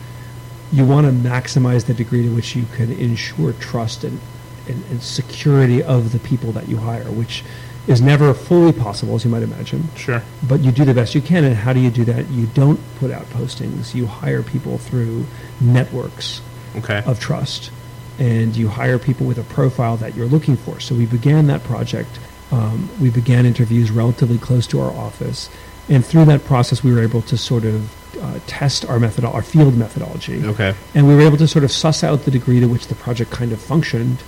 you 0.70 0.84
want 0.84 1.06
to 1.06 1.12
maximize 1.12 1.86
the 1.86 1.94
degree 1.94 2.22
to 2.24 2.28
which 2.28 2.54
you 2.54 2.66
can 2.76 2.92
ensure 2.92 3.54
trust 3.54 4.04
and, 4.04 4.20
and, 4.68 4.84
and 4.90 5.02
security 5.02 5.82
of 5.82 6.12
the 6.12 6.18
people 6.18 6.52
that 6.52 6.68
you 6.68 6.76
hire, 6.76 7.10
which 7.10 7.42
is 7.86 8.00
never 8.00 8.32
fully 8.32 8.72
possible, 8.72 9.14
as 9.16 9.24
you 9.24 9.30
might 9.30 9.42
imagine 9.42 9.88
Sure. 9.96 10.22
but 10.42 10.60
you 10.60 10.70
do 10.70 10.84
the 10.84 10.94
best 10.94 11.14
you 11.14 11.20
can. 11.20 11.42
And 11.44 11.56
how 11.56 11.72
do 11.72 11.80
you 11.80 11.90
do 11.90 12.04
that? 12.04 12.30
You 12.30 12.46
don't 12.54 12.78
put 13.00 13.10
out 13.10 13.28
postings. 13.30 13.94
You 13.94 14.06
hire 14.06 14.42
people 14.42 14.78
through 14.78 15.26
networks 15.60 16.40
Okay. 16.76 17.02
of 17.06 17.18
trust, 17.18 17.70
and 18.18 18.56
you 18.56 18.68
hire 18.68 18.98
people 18.98 19.26
with 19.26 19.38
a 19.38 19.42
profile 19.42 19.96
that 19.98 20.14
you're 20.14 20.26
looking 20.26 20.56
for. 20.56 20.80
So 20.80 20.94
we 20.94 21.06
began 21.06 21.46
that 21.48 21.64
project. 21.64 22.18
Um, 22.50 22.88
we 23.00 23.10
began 23.10 23.46
interviews 23.46 23.90
relatively 23.90 24.38
close 24.38 24.66
to 24.68 24.80
our 24.80 24.92
office, 24.92 25.48
and 25.88 26.04
through 26.04 26.26
that 26.26 26.44
process, 26.44 26.84
we 26.84 26.92
were 26.92 27.02
able 27.02 27.22
to 27.22 27.36
sort 27.36 27.64
of 27.64 27.90
uh, 28.22 28.38
test 28.46 28.84
our 28.88 29.00
method, 29.00 29.24
our 29.24 29.42
field 29.42 29.76
methodology, 29.76 30.44
Okay. 30.44 30.74
and 30.94 31.08
we 31.08 31.14
were 31.16 31.22
able 31.22 31.38
to 31.38 31.48
sort 31.48 31.64
of 31.64 31.72
suss 31.72 32.04
out 32.04 32.24
the 32.26 32.30
degree 32.30 32.60
to 32.60 32.66
which 32.66 32.86
the 32.88 32.94
project 32.94 33.30
kind 33.30 33.52
of 33.52 33.60
functioned, 33.60 34.18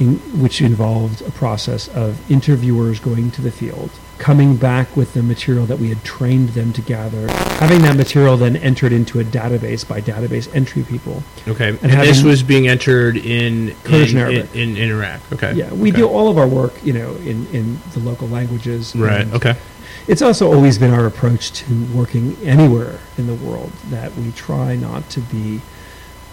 in, 0.00 0.16
which 0.40 0.60
involved 0.60 1.22
a 1.22 1.30
process 1.30 1.86
of 1.88 2.18
interviewers 2.30 2.98
going 2.98 3.30
to 3.32 3.42
the 3.42 3.52
field, 3.52 3.90
coming 4.18 4.56
back 4.56 4.96
with 4.96 5.12
the 5.14 5.22
material 5.22 5.66
that 5.66 5.78
we 5.78 5.88
had 5.90 6.02
trained 6.02 6.50
them 6.50 6.72
to 6.72 6.80
gather, 6.82 7.28
having 7.58 7.82
that 7.82 7.96
material 7.96 8.36
then 8.36 8.56
entered 8.56 8.92
into 8.92 9.20
a 9.20 9.24
database 9.24 9.86
by 9.86 10.00
database 10.00 10.52
entry 10.54 10.82
people. 10.82 11.22
Okay. 11.46 11.68
And, 11.68 11.92
And 11.92 12.00
this 12.00 12.22
was 12.22 12.42
being 12.42 12.66
entered 12.66 13.16
in 13.16 13.74
Kurdish 13.84 14.12
in, 14.12 14.18
Arabic. 14.18 14.54
in, 14.54 14.70
in, 14.70 14.76
in 14.76 14.90
Iraq. 14.90 15.20
Okay. 15.32 15.52
Yeah, 15.54 15.72
we 15.72 15.90
Okay. 15.90 16.00
do 16.00 16.08
all 16.08 16.28
of 16.28 16.38
our 16.38 16.48
work, 16.48 16.72
you 16.82 16.92
know, 16.94 17.14
in, 17.16 17.46
in 17.52 17.78
the 17.92 18.00
local 18.00 18.28
languages. 18.28 18.96
Right. 18.96 19.26
Okay. 19.34 19.56
It's 20.08 20.22
also 20.22 20.50
always 20.52 20.78
been 20.78 20.92
our 20.92 21.06
approach 21.06 21.52
to 21.52 21.84
working 21.94 22.36
anywhere 22.42 22.98
in 23.18 23.26
the 23.26 23.34
world 23.34 23.70
that 23.90 24.14
we 24.16 24.32
try 24.32 24.74
not 24.74 25.08
to 25.10 25.20
be 25.20 25.60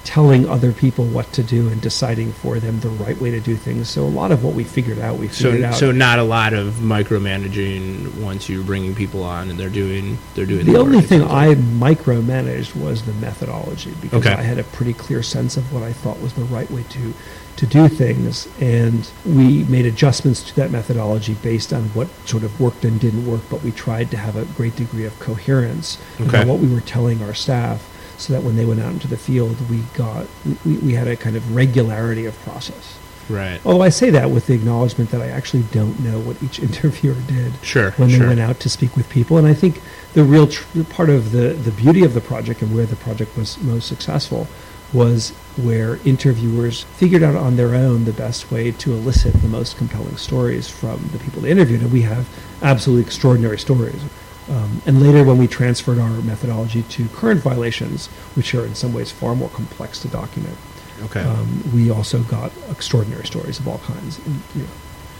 telling 0.07 0.47
other 0.47 0.71
people 0.71 1.03
what 1.03 1.29
to 1.33 1.43
do 1.43 1.67
and 1.67 1.81
deciding 1.81 2.31
for 2.31 2.59
them 2.61 2.79
the 2.79 2.87
right 2.87 3.19
way 3.19 3.29
to 3.29 3.41
do 3.41 3.57
things. 3.57 3.89
So 3.89 4.05
a 4.05 4.07
lot 4.07 4.31
of 4.31 4.41
what 4.41 4.53
we 4.53 4.63
figured 4.63 4.99
out, 4.99 5.17
we 5.19 5.27
figured 5.27 5.61
So, 5.63 5.67
out. 5.67 5.73
so 5.75 5.91
not 5.91 6.17
a 6.17 6.23
lot 6.23 6.53
of 6.53 6.75
micromanaging 6.75 8.15
once 8.21 8.47
you're 8.47 8.63
bringing 8.63 8.95
people 8.95 9.21
on 9.23 9.49
and 9.49 9.59
they're 9.59 9.69
doing 9.69 10.17
they're 10.33 10.45
doing 10.45 10.65
the 10.65 10.71
the 10.73 10.79
only 10.79 11.01
thing 11.01 11.23
I 11.23 11.55
micromanaged 11.55 12.73
was 12.75 13.01
the 13.03 13.11
methodology 13.13 13.93
because 14.01 14.25
Okay. 14.25 14.33
I 14.33 14.41
had 14.41 14.59
a 14.59 14.63
pretty 14.63 14.93
clear 14.93 15.21
sense 15.21 15.57
of 15.57 15.73
what 15.73 15.83
I 15.83 15.91
thought 15.91 16.21
was 16.21 16.33
the 16.33 16.45
right 16.45 16.69
way 16.71 16.83
to 16.89 17.13
to 17.57 17.65
do 17.65 17.87
things, 17.87 18.47
and 18.61 19.09
we 19.25 19.63
made 19.63 19.87
adjustments 19.87 20.43
to 20.43 20.55
that 20.57 20.69
methodology 20.69 21.33
based 21.41 21.73
on 21.73 21.85
what 21.95 22.07
sort 22.25 22.43
of 22.43 22.59
worked 22.61 22.85
and 22.85 22.99
didn't 22.99 23.25
work. 23.25 23.41
But 23.49 23.63
we 23.63 23.71
tried 23.71 24.11
to 24.11 24.17
have 24.17 24.35
a 24.35 24.45
great 24.45 24.75
degree 24.75 25.05
of 25.05 25.17
coherence 25.19 25.97
Okay. 26.21 26.29
about 26.29 26.45
what 26.47 26.59
we 26.59 26.67
were 26.71 26.81
telling 26.81 27.23
our 27.23 27.33
staff, 27.33 27.79
so 28.17 28.34
that 28.34 28.43
when 28.43 28.56
they 28.56 28.65
went 28.65 28.80
out 28.82 28.91
into 28.93 29.08
the 29.08 29.17
field, 29.17 29.58
we 29.69 29.80
got 29.95 30.25
we, 30.65 30.77
we 30.77 30.93
had 30.93 31.08
a 31.08 31.15
kind 31.15 31.36
of 31.36 31.56
regularity 31.56 32.25
of 32.25 32.38
process. 32.39 32.97
right. 33.30 33.60
Although 33.65 33.84
I 33.84 33.89
say 33.89 34.10
that 34.12 34.32
with 34.32 34.47
the 34.47 34.53
acknowledgement 34.53 35.12
that 35.12 35.21
I 35.21 35.27
actually 35.30 35.63
don't 35.71 35.99
know 35.99 36.19
what 36.19 36.41
each 36.41 36.60
interviewer 36.67 37.15
did 37.27 37.53
Sure. 37.62 37.91
when 37.91 38.10
they 38.10 38.17
sure. 38.17 38.27
went 38.27 38.39
out 38.39 38.60
to 38.62 38.69
speak 38.69 38.95
with 38.95 39.08
people. 39.10 39.38
And 39.38 39.45
I 39.47 39.53
think 39.53 39.82
the 40.13 40.23
real 40.23 40.47
tr- 40.47 40.84
part 40.89 41.10
of 41.10 41.32
the, 41.32 41.49
the 41.53 41.71
beauty 41.71 42.03
of 42.03 42.13
the 42.13 42.21
project 42.21 42.62
and 42.62 42.73
where 42.75 42.86
the 42.86 42.95
project 42.95 43.36
was 43.38 43.58
most 43.62 43.88
successful 43.88 44.47
was 44.93 45.32
where 45.58 45.97
interviewers 46.06 46.84
figured 46.95 47.21
out 47.21 47.36
on 47.36 47.58
their 47.58 47.75
own 47.75 48.06
the 48.06 48.13
best 48.13 48.49
way 48.49 48.71
to 48.71 48.93
elicit 48.93 49.34
the 49.41 49.47
most 49.49 49.77
compelling 49.77 50.15
stories 50.15 50.69
from 50.69 50.97
the 51.12 51.19
people 51.19 51.41
they 51.41 51.51
interviewed. 51.51 51.82
And 51.82 51.91
we 51.91 52.03
have 52.03 52.27
absolutely 52.63 53.03
extraordinary 53.06 53.60
stories. 53.60 54.01
Um, 54.49 54.81
and 54.86 55.01
later, 55.01 55.23
when 55.23 55.38
we 55.38 55.47
transferred 55.47 55.99
our 55.99 56.10
methodology 56.21 56.83
to 56.83 57.07
current 57.10 57.41
violations, 57.41 58.07
which 58.36 58.55
are 58.55 58.65
in 58.65 58.75
some 58.75 58.93
ways 58.93 59.12
far 59.12 59.36
more 59.36 59.49
complex 59.49 59.99
to 60.01 60.07
document, 60.07 60.55
Okay. 61.03 61.19
um, 61.21 61.63
we 61.75 61.91
also 61.91 62.19
got 62.23 62.51
extraordinary 62.71 63.25
stories 63.25 63.60
of 63.60 63.67
all 63.67 63.79
kinds. 63.79 64.19
And, 64.25 64.41
you 64.55 64.62
know, 64.63 64.67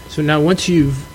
So 0.08 0.22
now 0.22 0.40
once 0.40 0.68
you've 0.68 1.06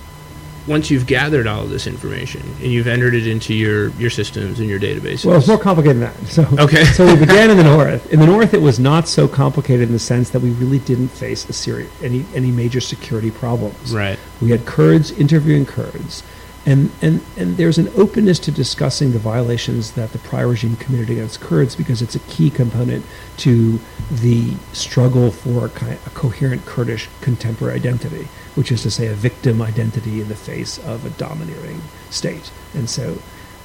once 0.65 0.89
you've 0.89 1.05
gathered 1.05 1.45
all 1.45 1.63
of 1.63 1.69
this 1.69 1.87
information 1.87 2.41
and 2.61 2.71
you've 2.71 2.87
entered 2.87 3.13
it 3.13 3.27
into 3.27 3.53
your 3.53 3.89
your 3.99 4.09
systems 4.09 4.59
and 4.61 4.69
your 4.69 4.79
databases. 4.79 5.25
Well, 5.25 5.37
it's 5.37 5.47
more 5.47 5.57
complicated 5.57 6.01
than 6.01 6.13
that. 6.13 6.27
So, 6.29 6.47
Okay. 6.57 6.85
so 6.85 7.05
we 7.05 7.19
began 7.19 7.49
in 7.49 7.57
the 7.57 7.63
north. 7.75 8.13
In 8.13 8.21
the 8.21 8.25
north, 8.27 8.53
it 8.53 8.61
was 8.61 8.79
not 8.79 9.07
so 9.09 9.27
complicated 9.27 9.87
in 9.89 9.93
the 9.93 9.99
sense 9.99 10.29
that 10.29 10.39
we 10.41 10.51
really 10.51 10.79
didn't 10.79 11.09
face 11.09 11.49
a 11.49 11.53
serious 11.53 11.91
any 12.01 12.25
any 12.33 12.51
major 12.51 12.79
security 12.79 13.31
problems. 13.31 13.91
right. 13.91 14.17
We 14.41 14.51
had 14.51 14.65
Kurds 14.65 15.11
interviewing 15.11 15.65
Kurds, 15.65 16.23
and 16.65 16.91
and 17.01 17.21
and 17.37 17.57
there's 17.57 17.77
an 17.77 17.89
openness 17.95 18.39
to 18.39 18.51
discussing 18.51 19.11
the 19.11 19.19
violations 19.19 19.91
that 19.93 20.11
the 20.11 20.19
prior 20.19 20.47
regime 20.47 20.75
committed 20.77 21.09
against 21.09 21.41
Kurds 21.41 21.75
because 21.75 22.01
it's 22.01 22.15
a 22.15 22.19
key 22.19 22.49
component 22.49 23.05
to 23.37 23.79
the 24.11 24.53
struggle 24.71 25.31
for 25.31 25.65
a, 25.65 25.91
a 26.05 26.09
coherent 26.13 26.65
Kurdish 26.65 27.09
contemporary 27.21 27.75
identity, 27.75 28.27
which 28.55 28.71
is 28.71 28.81
to 28.83 28.91
say, 28.91 29.07
a 29.07 29.13
victim 29.13 29.61
identity 29.61 30.21
in 30.21 30.29
the 30.29 30.35
face 30.35 30.77
of 30.79 31.05
a 31.05 31.09
domineering 31.11 31.81
state. 32.09 32.51
And 32.73 32.89
so, 32.89 33.17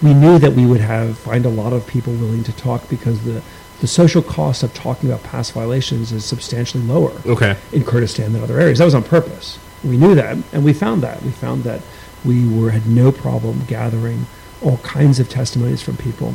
we 0.03 0.13
knew 0.15 0.39
that 0.39 0.53
we 0.53 0.67
would 0.67 0.81
have 0.81 1.19
find 1.19 1.47
a 1.47 1.51
lot 1.51 1.73
of 1.73 1.87
people 1.87 2.13
willing 2.15 2.45
to 2.45 2.53
talk 2.53 2.89
because 2.89 3.23
the 3.25 3.43
the 3.81 3.87
social 3.87 4.23
cost 4.23 4.65
of 4.65 4.75
talking 4.75 5.09
about 5.09 5.23
past 5.23 5.53
violations 5.53 6.11
is 6.11 6.25
substantially 6.25 6.83
lower 6.83 7.13
Okay. 7.25 7.57
in 7.73 7.85
Kurdistan 7.85 8.33
than 8.33 8.43
other 8.43 8.59
areas. 8.59 8.79
That 8.81 8.87
was 8.87 8.95
on 8.95 9.05
purpose. 9.05 9.57
We 9.85 9.97
knew 9.97 10.17
that, 10.17 10.37
and 10.53 10.65
we 10.65 10.73
found 10.73 11.01
that. 11.05 11.23
We 11.23 11.31
found 11.31 11.63
that 11.63 11.81
we 12.25 12.47
were 12.47 12.71
had 12.71 12.87
no 12.87 13.11
problem 13.13 13.65
gathering 13.67 14.27
all 14.63 14.79
kinds 14.79 15.21
of 15.21 15.29
testimonies 15.29 15.83
from 15.83 15.97
people. 15.97 16.35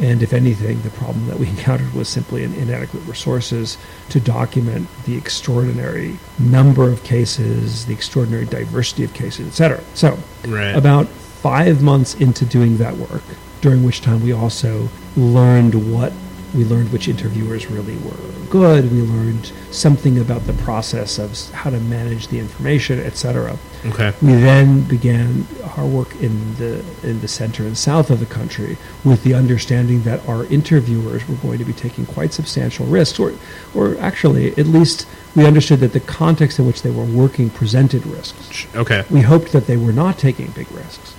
And 0.00 0.22
if 0.22 0.32
anything, 0.32 0.80
the 0.82 0.90
problem 0.90 1.26
that 1.26 1.38
we 1.38 1.46
encountered 1.54 1.92
was 1.92 2.08
simply 2.08 2.44
an 2.44 2.54
inadequate 2.54 3.02
resources 3.06 3.76
to 4.10 4.20
document 4.20 4.88
the 5.04 5.16
extraordinary 5.16 6.18
number 6.38 6.90
of 6.90 7.04
cases, 7.04 7.86
the 7.86 7.92
extraordinary 7.92 8.46
diversity 8.46 9.04
of 9.04 9.12
cases, 9.14 9.46
et 9.48 9.52
cetera. 9.52 9.80
So, 9.94 10.18
Right. 10.46 10.74
about 10.74 11.08
five 11.08 11.82
months 11.82 12.14
into 12.14 12.44
doing 12.44 12.78
that 12.78 12.96
work, 12.96 13.22
during 13.60 13.84
which 13.84 14.00
time 14.00 14.22
we 14.22 14.32
also 14.32 14.88
learned 15.16 15.92
what 15.92 16.12
we 16.54 16.64
learned 16.64 16.92
which 16.92 17.08
interviewers 17.08 17.66
really 17.70 17.96
were 17.98 18.16
good. 18.50 18.92
We 18.92 19.00
learned 19.02 19.50
something 19.70 20.18
about 20.18 20.46
the 20.46 20.52
process 20.52 21.18
of 21.18 21.50
how 21.52 21.70
to 21.70 21.80
manage 21.80 22.28
the 22.28 22.38
information, 22.38 23.00
etc. 23.00 23.56
okay. 23.86 24.12
We 24.20 24.32
then 24.32 24.82
began 24.82 25.46
our 25.76 25.86
work 25.86 26.14
in 26.16 26.54
the 26.56 26.84
in 27.02 27.20
the 27.20 27.28
center 27.28 27.64
and 27.64 27.76
south 27.76 28.10
of 28.10 28.20
the 28.20 28.26
country 28.26 28.76
with 29.04 29.24
the 29.24 29.32
understanding 29.34 30.02
that 30.02 30.26
our 30.28 30.44
interviewers 30.46 31.26
were 31.28 31.36
going 31.36 31.58
to 31.58 31.64
be 31.64 31.72
taking 31.72 32.04
quite 32.06 32.32
substantial 32.34 32.86
risks, 32.86 33.18
or 33.18 33.32
or 33.74 33.96
actually 33.98 34.50
at 34.58 34.66
least 34.66 35.06
we 35.34 35.46
understood 35.46 35.80
that 35.80 35.94
the 35.94 36.00
context 36.00 36.58
in 36.58 36.66
which 36.66 36.82
they 36.82 36.90
were 36.90 37.04
working 37.06 37.48
presented 37.48 38.04
risks 38.06 38.66
Okay. 38.74 39.02
we 39.08 39.22
hoped 39.22 39.52
that 39.52 39.66
they 39.66 39.78
were 39.78 39.92
not 39.92 40.18
taking 40.18 40.48
big 40.50 40.70
risks. 40.72 41.14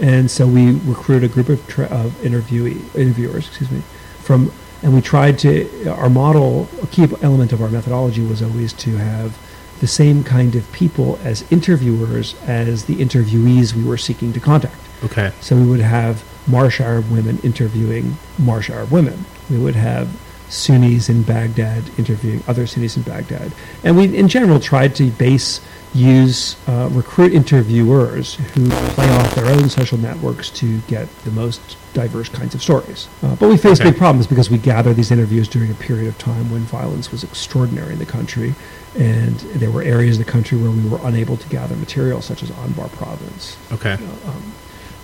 And 0.00 0.28
so 0.28 0.44
we 0.48 0.72
recruited 0.72 1.30
a 1.30 1.32
group 1.32 1.48
of, 1.48 1.64
tra- 1.68 1.86
of 1.86 2.10
interviewee, 2.22 2.82
interviewers, 2.96 3.46
excuse 3.46 3.70
me, 3.70 3.82
from, 4.18 4.50
and 4.84 4.94
we 4.94 5.00
tried 5.00 5.38
to, 5.40 5.88
our 5.88 6.10
model, 6.10 6.68
a 6.82 6.86
key 6.86 7.08
element 7.22 7.54
of 7.54 7.62
our 7.62 7.70
methodology 7.70 8.20
was 8.20 8.42
always 8.42 8.72
to 8.74 8.98
have 8.98 9.36
the 9.80 9.86
same 9.86 10.22
kind 10.22 10.54
of 10.54 10.70
people 10.72 11.18
as 11.24 11.50
interviewers 11.50 12.34
as 12.42 12.84
the 12.84 12.96
interviewees 12.96 13.74
we 13.74 13.82
were 13.82 13.96
seeking 13.96 14.32
to 14.34 14.40
contact. 14.40 14.76
Okay. 15.02 15.32
So 15.40 15.56
we 15.56 15.66
would 15.66 15.80
have 15.80 16.22
Marsh 16.46 16.82
Arab 16.82 17.10
women 17.10 17.38
interviewing 17.38 18.18
Marsh 18.38 18.68
Arab 18.68 18.90
women. 18.90 19.24
We 19.48 19.58
would 19.58 19.74
have 19.74 20.08
Sunnis 20.48 21.08
in 21.08 21.22
Baghdad 21.22 21.82
interviewing 21.98 22.42
other 22.46 22.66
Sunnis 22.66 22.96
in 22.96 23.02
Baghdad. 23.02 23.52
And 23.82 23.96
we, 23.96 24.16
in 24.16 24.28
general, 24.28 24.60
tried 24.60 24.94
to 24.96 25.10
base, 25.10 25.60
use, 25.94 26.56
uh, 26.68 26.88
recruit 26.92 27.32
interviewers 27.32 28.34
who 28.54 28.68
play 28.68 29.08
off 29.10 29.34
their 29.34 29.46
own 29.46 29.68
social 29.68 29.98
networks 29.98 30.50
to 30.50 30.78
get 30.82 31.08
the 31.24 31.30
most 31.30 31.76
diverse 31.94 32.28
kinds 32.28 32.54
of 32.54 32.62
stories. 32.62 33.08
Uh, 33.22 33.34
but 33.36 33.48
we 33.48 33.56
faced 33.56 33.80
Okay. 33.80 33.90
big 33.90 33.98
problems 33.98 34.26
because 34.26 34.50
we 34.50 34.58
gathered 34.58 34.96
these 34.96 35.10
interviews 35.10 35.48
during 35.48 35.70
a 35.70 35.74
period 35.74 36.08
of 36.08 36.18
time 36.18 36.50
when 36.50 36.62
violence 36.62 37.10
was 37.12 37.22
extraordinary 37.24 37.92
in 37.92 37.98
the 37.98 38.06
country. 38.06 38.54
And 38.96 39.36
there 39.54 39.70
were 39.70 39.82
areas 39.82 40.18
of 40.18 40.24
the 40.24 40.30
country 40.30 40.56
where 40.58 40.70
we 40.70 40.88
were 40.88 41.00
unable 41.04 41.36
to 41.36 41.48
gather 41.48 41.74
material, 41.76 42.20
such 42.20 42.42
as 42.42 42.50
Anbar 42.50 42.90
province. 42.92 43.56
Okay. 43.72 43.94
Um, 43.94 44.52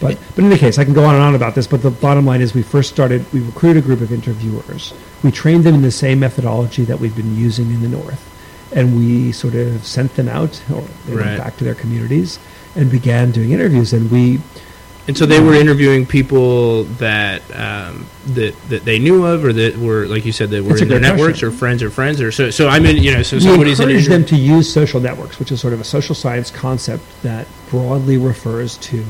but, 0.00 0.18
but 0.34 0.38
in 0.38 0.46
any 0.46 0.58
case, 0.58 0.78
I 0.78 0.84
can 0.84 0.94
go 0.94 1.04
on 1.04 1.14
and 1.14 1.22
on 1.22 1.34
about 1.34 1.54
this, 1.54 1.66
but 1.66 1.82
the 1.82 1.90
bottom 1.90 2.24
line 2.26 2.40
is 2.40 2.54
we 2.54 2.62
first 2.62 2.90
started, 2.90 3.30
we 3.32 3.40
recruited 3.40 3.84
a 3.84 3.86
group 3.86 4.00
of 4.00 4.12
interviewers. 4.12 4.92
We 5.22 5.30
trained 5.30 5.64
them 5.64 5.74
in 5.74 5.82
the 5.82 5.90
same 5.90 6.20
methodology 6.20 6.84
that 6.84 6.98
we've 6.98 7.14
been 7.14 7.36
using 7.36 7.70
in 7.70 7.82
the 7.82 7.88
North. 7.88 8.26
And 8.74 8.96
we 8.96 9.32
sort 9.32 9.54
of 9.54 9.84
sent 9.84 10.14
them 10.14 10.28
out, 10.28 10.62
or 10.72 10.82
they 11.06 11.14
Right. 11.14 11.26
went 11.26 11.38
back 11.38 11.56
to 11.58 11.64
their 11.64 11.74
communities 11.74 12.38
and 12.76 12.90
began 12.90 13.30
doing 13.32 13.50
interviews. 13.50 13.92
And 13.92 14.10
we, 14.12 14.40
And 15.08 15.18
so 15.18 15.26
they 15.26 15.40
were 15.40 15.54
interviewing 15.54 16.06
people 16.06 16.84
that 16.98 17.42
um, 17.52 18.06
that 18.28 18.54
that 18.68 18.84
they 18.84 19.00
knew 19.00 19.26
of, 19.26 19.44
or 19.44 19.52
that 19.52 19.76
were, 19.76 20.06
like 20.06 20.24
you 20.24 20.30
said, 20.30 20.50
that 20.50 20.62
were 20.62 20.78
in 20.78 20.86
their 20.86 21.00
networks, 21.00 21.40
question. 21.40 21.48
or 21.48 21.50
friends 21.50 21.82
or 21.82 21.90
friends, 21.90 22.20
or 22.20 22.30
so. 22.30 22.50
So 22.50 22.68
I 22.68 22.78
mean, 22.78 22.96
you 23.02 23.12
know, 23.12 23.22
so 23.24 23.36
we 23.38 23.42
somebody's 23.42 23.80
encourage 23.80 24.06
them 24.06 24.24
to 24.26 24.36
use 24.36 24.72
social 24.72 25.00
networks, 25.00 25.40
which 25.40 25.50
is 25.50 25.60
sort 25.60 25.72
of 25.74 25.80
a 25.80 25.84
social 25.84 26.14
science 26.14 26.52
concept 26.52 27.02
that 27.24 27.48
broadly 27.70 28.18
refers 28.18 28.76
to 28.78 29.04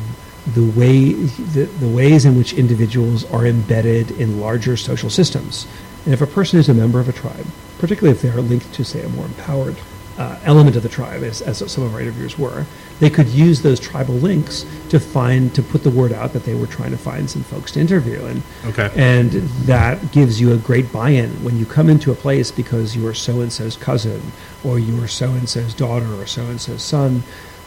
the 0.55 0.65
way 0.79 1.13
the, 1.13 1.65
the 1.81 1.89
ways 1.89 2.25
in 2.25 2.37
which 2.37 2.53
individuals 2.55 3.25
are 3.31 3.47
embedded 3.47 4.11
in 4.13 4.41
larger 4.41 4.77
social 4.77 5.11
systems. 5.11 5.67
And 6.05 6.15
if 6.15 6.21
a 6.23 6.27
person 6.27 6.59
is 6.59 6.69
a 6.69 6.75
member 6.75 6.99
of 7.01 7.09
a 7.09 7.13
tribe, 7.13 7.47
particularly 7.79 8.17
if 8.17 8.23
they 8.23 8.31
are 8.31 8.41
linked 8.41 8.73
to, 8.75 8.85
say, 8.85 9.03
a 9.03 9.09
more 9.11 9.27
empowered 9.27 9.77
uh, 10.19 10.39
element 10.45 10.77
of 10.77 10.83
the 10.83 10.89
tribe, 10.89 11.23
as, 11.23 11.41
as 11.43 11.59
some 11.71 11.85
of 11.85 11.95
our 11.95 12.01
interviewers 12.01 12.39
were, 12.39 12.65
they 13.01 13.09
could 13.09 13.29
use 13.29 13.63
those 13.63 13.81
tribal 13.81 14.15
links 14.17 14.67
to 14.91 15.01
find 15.01 15.55
to 15.55 15.63
put 15.63 15.83
the 15.83 15.91
word 15.91 16.13
out 16.13 16.33
that 16.35 16.45
they 16.45 16.55
were 16.55 16.67
trying 16.67 16.91
to 16.91 16.99
find 16.99 17.31
some 17.31 17.43
folks 17.43 17.73
to 17.73 17.81
interview. 17.81 18.23
And 18.27 18.43
Okay. 18.67 18.91
and 18.97 19.31
that 19.67 20.13
gives 20.13 20.39
you 20.41 20.53
a 20.53 20.59
great 20.59 20.93
buy-in 20.93 21.31
when 21.43 21.59
you 21.59 21.65
come 21.65 21.89
into 21.89 22.13
a 22.13 22.15
place 22.15 22.51
because 22.51 22.95
you 22.95 23.07
are 23.07 23.15
so 23.15 23.41
and 23.41 23.51
so's 23.53 23.77
cousin 23.77 24.21
or 24.63 24.79
you 24.79 25.03
are 25.03 25.09
so 25.09 25.31
and 25.33 25.49
so's 25.49 25.73
daughter 25.73 26.13
or 26.21 26.27
so 26.27 26.43
and 26.43 26.61
so's 26.61 26.83
son. 26.83 27.23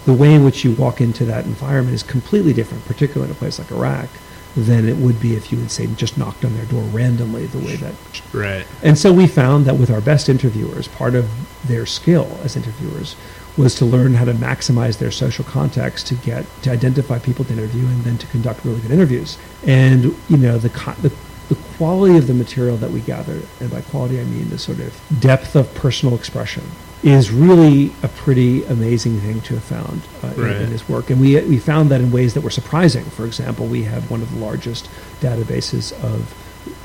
The 0.06 0.13
way 0.13 0.34
in 0.34 0.44
which 0.44 0.63
you 0.63 0.74
walk 0.74 1.00
into 1.00 1.26
that 1.26 1.46
environment 1.46 1.96
is 1.96 2.04
completely 2.04 2.54
different, 2.54 2.86
particularly 2.86 3.32
in 3.32 3.36
a 3.36 3.39
place 3.39 3.58
like 3.58 3.72
Iraq, 3.72 4.10
than 4.56 4.88
it 4.88 4.98
would 4.98 5.20
be 5.20 5.36
if 5.36 5.52
you 5.52 5.58
would 5.58 5.72
say 5.72 5.88
just 5.96 6.18
knocked 6.18 6.46
on 6.46 6.56
their 6.56 6.66
door 6.66 6.84
randomly. 6.84 7.46
The 7.46 7.60
way 7.60 7.76
that 7.78 7.96
Right. 8.32 8.66
and 8.82 8.98
so 8.98 9.12
we 9.12 9.28
found 9.28 9.66
that 9.66 9.78
with 9.78 9.89
our 9.89 10.02
best 10.02 10.30
interviewers, 10.30 10.88
part 10.88 11.16
of 11.16 11.30
their 11.68 11.86
skill 11.86 12.39
as 12.44 12.56
interviewers 12.56 13.16
was 13.58 13.76
to 13.76 13.86
learn 13.86 14.16
how 14.16 14.26
to 14.26 14.34
maximize 14.34 14.98
their 14.98 15.12
social 15.12 15.46
context 15.46 16.08
to 16.08 16.16
get 16.16 16.46
to 16.63 16.72
identify 16.72 17.20
people 17.20 17.46
to 17.46 17.54
interview 17.54 17.86
and 17.86 18.04
then 18.04 18.18
to 18.18 18.28
conduct 18.28 18.66
really 18.66 18.82
good 18.82 18.92
interviews. 18.92 19.38
And 19.66 20.06
you 20.28 20.38
know 20.38 20.58
the 20.58 20.70
the, 21.02 21.12
the 21.50 21.56
quality 21.78 22.18
of 22.18 22.28
the 22.28 22.34
material 22.34 22.78
that 22.78 22.92
we 22.92 23.02
gathered, 23.02 23.46
and 23.60 23.70
by 23.72 23.82
quality 23.82 24.20
I 24.20 24.24
mean 24.24 24.50
the 24.50 24.58
sort 24.58 24.80
of 24.80 25.00
depth 25.20 25.56
of 25.56 25.74
personal 25.76 26.16
expression, 26.16 26.63
is 27.04 27.32
really 27.32 27.92
a 28.02 28.08
pretty 28.08 28.63
amazing 28.66 29.20
thing 29.20 29.42
to 29.42 29.56
have 29.56 29.63
found 29.63 30.02
uh, 30.24 30.28
in, 30.28 30.42
Right. 30.42 30.62
in 30.62 30.70
this 30.70 30.88
work. 30.88 31.10
And 31.10 31.20
we 31.20 31.39
we 31.42 31.58
found 31.60 31.89
that 31.92 32.02
in 32.02 32.12
ways 32.12 32.34
that 32.34 32.42
were 32.42 32.50
surprising. 32.50 33.04
For 33.06 33.26
example, 33.26 33.66
we 33.68 33.84
have 33.84 34.10
one 34.10 34.22
of 34.22 34.32
the 34.34 34.39
largest 34.39 34.89
databases 35.20 35.92
of 36.04 36.34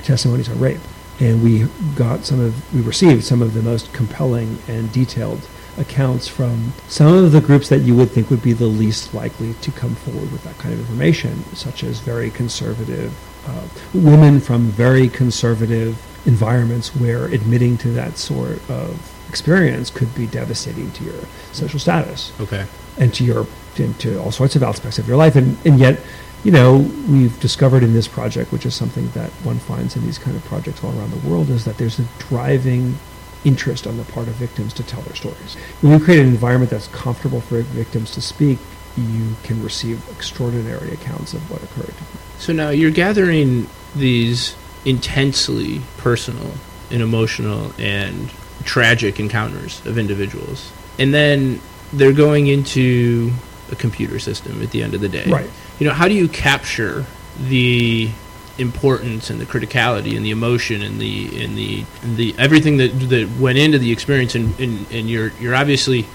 testimonies 0.03 0.49
on 0.49 0.59
rape 0.59 0.81
and 1.21 1.43
we 1.43 1.67
got 1.97 2.25
some 2.25 2.41
of 2.41 2.75
we 2.75 2.81
received 2.81 3.25
some 3.25 3.43
of 3.43 3.55
the 3.55 3.63
most 3.63 3.93
compelling 3.93 4.59
and 4.69 4.91
detailed 4.93 5.41
accounts 5.77 6.27
from 6.27 6.73
some 6.89 7.13
of 7.15 7.31
the 7.33 7.41
groups 7.41 7.69
that 7.69 7.79
you 7.83 7.95
would 7.95 8.11
think 8.11 8.29
would 8.31 8.43
be 8.43 8.53
the 8.53 8.67
least 8.67 9.15
likely 9.15 9.55
to 9.55 9.71
come 9.71 9.95
forward 9.95 10.31
with 10.33 10.43
that 10.45 10.57
kind 10.59 10.75
of 10.75 10.81
information 10.81 11.45
such 11.55 11.85
as 11.85 12.01
very 12.01 12.31
conservative 12.31 13.13
uh, 13.47 13.67
women 13.95 14.41
from 14.41 14.63
very 14.69 15.09
conservative 15.09 15.97
environments 16.27 16.95
where 16.97 17.27
admitting 17.27 17.77
to 17.79 17.89
that 17.91 18.19
sort 18.19 18.59
of 18.69 19.15
experience 19.29 19.91
could 19.91 20.15
be 20.15 20.27
devastating 20.27 20.91
to 20.93 21.05
your 21.05 21.21
social 21.53 21.79
status. 21.79 22.33
Okay. 22.41 22.67
and 22.99 23.15
to 23.15 23.25
your 23.25 23.47
and 23.79 23.99
to 24.01 24.21
all 24.21 24.33
sorts 24.33 24.57
of 24.57 24.63
aspects 24.63 24.99
of 24.99 25.07
your 25.07 25.17
life. 25.17 25.37
And, 25.37 25.57
and 25.65 25.79
yet 25.79 26.01
you 26.45 26.51
know 26.53 26.79
we've 27.09 27.39
discovered 27.41 27.83
in 27.83 27.93
this 27.95 28.09
project 28.09 28.53
which 28.53 28.65
is 28.67 28.75
something 28.75 29.09
that 29.11 29.31
one 29.43 29.59
finds 29.59 29.97
in 29.97 30.05
these 30.05 30.19
kind 30.19 30.37
of 30.37 30.45
projects 30.45 30.83
all 30.85 30.97
around 30.99 31.11
the 31.11 31.29
world 31.29 31.51
is 31.51 31.65
that 31.65 31.79
there's 31.79 31.99
a 31.99 32.05
driving 32.19 32.97
interest 33.45 33.87
on 33.87 33.97
the 33.97 34.05
part 34.05 34.29
of 34.29 34.35
victims 34.35 34.73
to 34.75 34.83
tell 34.83 35.01
their 35.03 35.15
stories. 35.15 35.55
When 35.81 35.93
you 35.93 36.05
create 36.05 36.21
an 36.21 36.27
environment 36.27 36.71
that's 36.71 36.89
comfortable 36.89 37.41
for 37.41 37.61
victims 37.63 38.11
to 38.13 38.21
speak 38.21 38.59
you 38.97 39.37
can 39.45 39.63
receive 39.63 40.03
extraordinary 40.11 40.91
accounts 40.93 41.33
of 41.35 41.49
what 41.51 41.63
occurred. 41.63 41.95
So 42.39 42.53
now 42.53 42.71
you're 42.71 42.91
gathering 42.91 43.69
these 43.95 44.57
intensely 44.85 45.81
personal 45.99 46.53
and 46.91 47.03
emotional 47.03 47.73
and 47.79 48.31
tragic 48.69 49.19
encounters 49.19 49.85
of 49.87 49.97
individuals, 49.97 50.71
and 50.99 51.15
then 51.15 51.59
they're 51.95 52.13
going 52.13 52.49
into 52.49 53.33
a 53.73 53.77
computer 53.77 54.19
system 54.19 54.63
at 54.63 54.71
the 54.73 54.83
end 54.83 54.95
of 54.95 55.01
the 55.01 55.09
day. 55.09 55.25
right 55.27 55.49
You 55.79 55.87
know, 55.89 55.95
how 55.95 56.07
do 56.07 56.15
you 56.15 56.29
capture 56.29 57.07
the 57.41 58.11
importance 58.59 59.31
and 59.31 59.41
the 59.41 59.47
criticality 59.47 60.17
and 60.17 60.27
the 60.27 60.33
emotion 60.33 60.83
and 60.83 61.01
the 61.01 61.43
and 61.43 61.57
the 61.57 61.85
and 62.03 62.17
the 62.19 62.35
everything 62.37 62.77
that 62.77 62.89
that 63.09 63.27
went 63.41 63.57
into 63.57 63.79
the 63.79 63.91
experience 63.91 64.35
and, 64.35 64.59
and, 64.61 64.87
and 64.93 65.09
you're 65.09 65.33
you're 65.41 65.55
obviously 65.55 66.07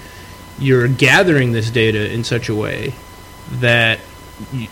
you're 0.59 0.87
gathering 0.87 1.53
this 1.53 1.71
data 1.71 2.11
in 2.11 2.23
such 2.23 2.49
a 2.49 2.55
way 2.55 2.93
that 3.53 3.99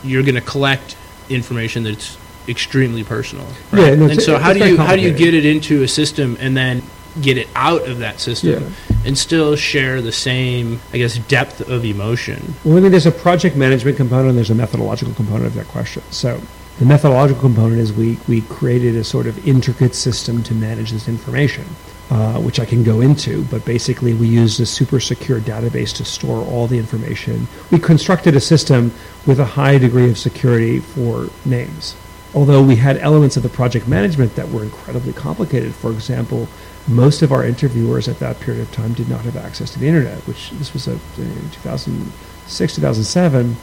you're 0.04 0.22
going 0.22 0.36
to 0.36 0.42
collect 0.42 0.96
information 1.30 1.82
that's 1.82 2.16
extremely 2.48 3.04
personal. 3.04 3.48
Yeah, 3.74 3.96
no, 3.96 4.06
and 4.08 4.22
so 4.22 4.38
how 4.38 4.54
do 4.54 4.60
you 4.68 4.78
how 4.78 4.96
do 4.96 5.02
you 5.02 5.14
get 5.14 5.34
it 5.34 5.46
into 5.46 5.82
a 5.82 5.88
system 5.88 6.38
and 6.40 6.56
then 6.56 6.84
get 7.20 7.38
it 7.38 7.48
out 7.56 7.88
of 7.88 8.00
that 8.00 8.20
system 8.20 8.74
and 9.06 9.18
still 9.18 9.56
share 9.56 10.02
the 10.02 10.12
same, 10.12 10.80
I 10.94 10.98
guess, 10.98 11.18
depth 11.18 11.62
of 11.70 11.84
emotion? 11.84 12.56
Well, 12.64 12.78
I 12.78 12.80
mean, 12.82 12.92
there's 12.92 13.06
a 13.06 13.12
project 13.12 13.56
management 13.56 13.98
component 13.98 14.30
and 14.30 14.38
there's 14.38 14.50
a 14.50 14.56
methodological 14.56 15.14
component 15.14 15.48
of 15.48 15.54
that 15.56 15.68
question. 15.68 16.04
So, 16.12 16.42
the 16.80 16.86
methodological 16.86 17.42
component 17.42 17.80
is 17.80 17.94
we, 17.94 18.18
we 18.28 18.42
created 18.42 18.96
a 18.96 19.04
sort 19.04 19.28
of 19.28 19.48
intricate 19.48 19.94
system 19.94 20.42
to 20.44 20.56
manage 20.56 20.92
this 20.92 21.08
information, 21.08 21.66
uh, 22.10 22.40
which 22.40 22.60
I 22.60 22.66
can 22.66 22.84
go 22.84 23.02
into, 23.02 23.44
but 23.46 23.64
basically, 23.66 24.14
we 24.14 24.28
used 24.28 24.60
a 24.60 24.66
super 24.66 25.00
secure 25.00 25.40
database 25.40 25.96
to 25.98 26.06
store 26.06 26.44
all 26.44 26.68
the 26.68 26.80
information. 26.80 27.48
We 27.70 27.78
constructed 27.78 28.36
a 28.36 28.40
system 28.40 28.92
with 29.28 29.40
a 29.40 29.46
high 29.46 29.78
degree 29.78 30.10
of 30.10 30.18
security 30.18 30.80
for 30.80 31.30
names. 31.46 31.96
Although 32.34 32.64
we 32.64 32.78
had 32.78 32.98
elements 32.98 33.38
of 33.38 33.44
the 33.44 33.50
project 33.50 33.88
management 33.88 34.36
that 34.36 34.50
were 34.50 34.64
incredibly 34.64 35.14
complicated. 35.14 35.76
For 35.76 35.92
example, 35.92 36.48
most 36.88 37.22
of 37.22 37.32
our 37.32 37.44
interviewers 37.44 38.08
at 38.08 38.20
that 38.20 38.40
period 38.40 38.62
of 38.62 38.72
time 38.72 38.94
did 38.94 39.10
not 39.10 39.22
have 39.22 39.36
access 39.36 39.72
to 39.74 39.80
the 39.80 39.88
internet, 39.88 40.18
which 40.28 40.52
this 40.52 40.74
was 40.74 40.88
a, 40.88 40.94
in 41.18 41.50
2006, 41.52 42.76
2007. 42.76 43.56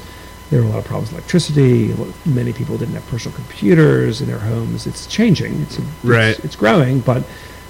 There 0.50 0.60
were 0.62 0.66
a 0.66 0.70
lot 0.70 0.78
of 0.78 0.84
problems 0.84 1.10
with 1.10 1.18
electricity. 1.18 1.94
Many 2.24 2.52
people 2.52 2.78
didn't 2.78 2.94
have 2.94 3.06
personal 3.08 3.36
computers 3.36 4.20
in 4.20 4.28
their 4.28 4.38
homes. 4.38 4.86
It's 4.86 5.06
changing. 5.06 5.60
It's, 5.62 5.78
it's 5.78 6.04
It's 6.44 6.56
growing, 6.56 7.00
but 7.00 7.24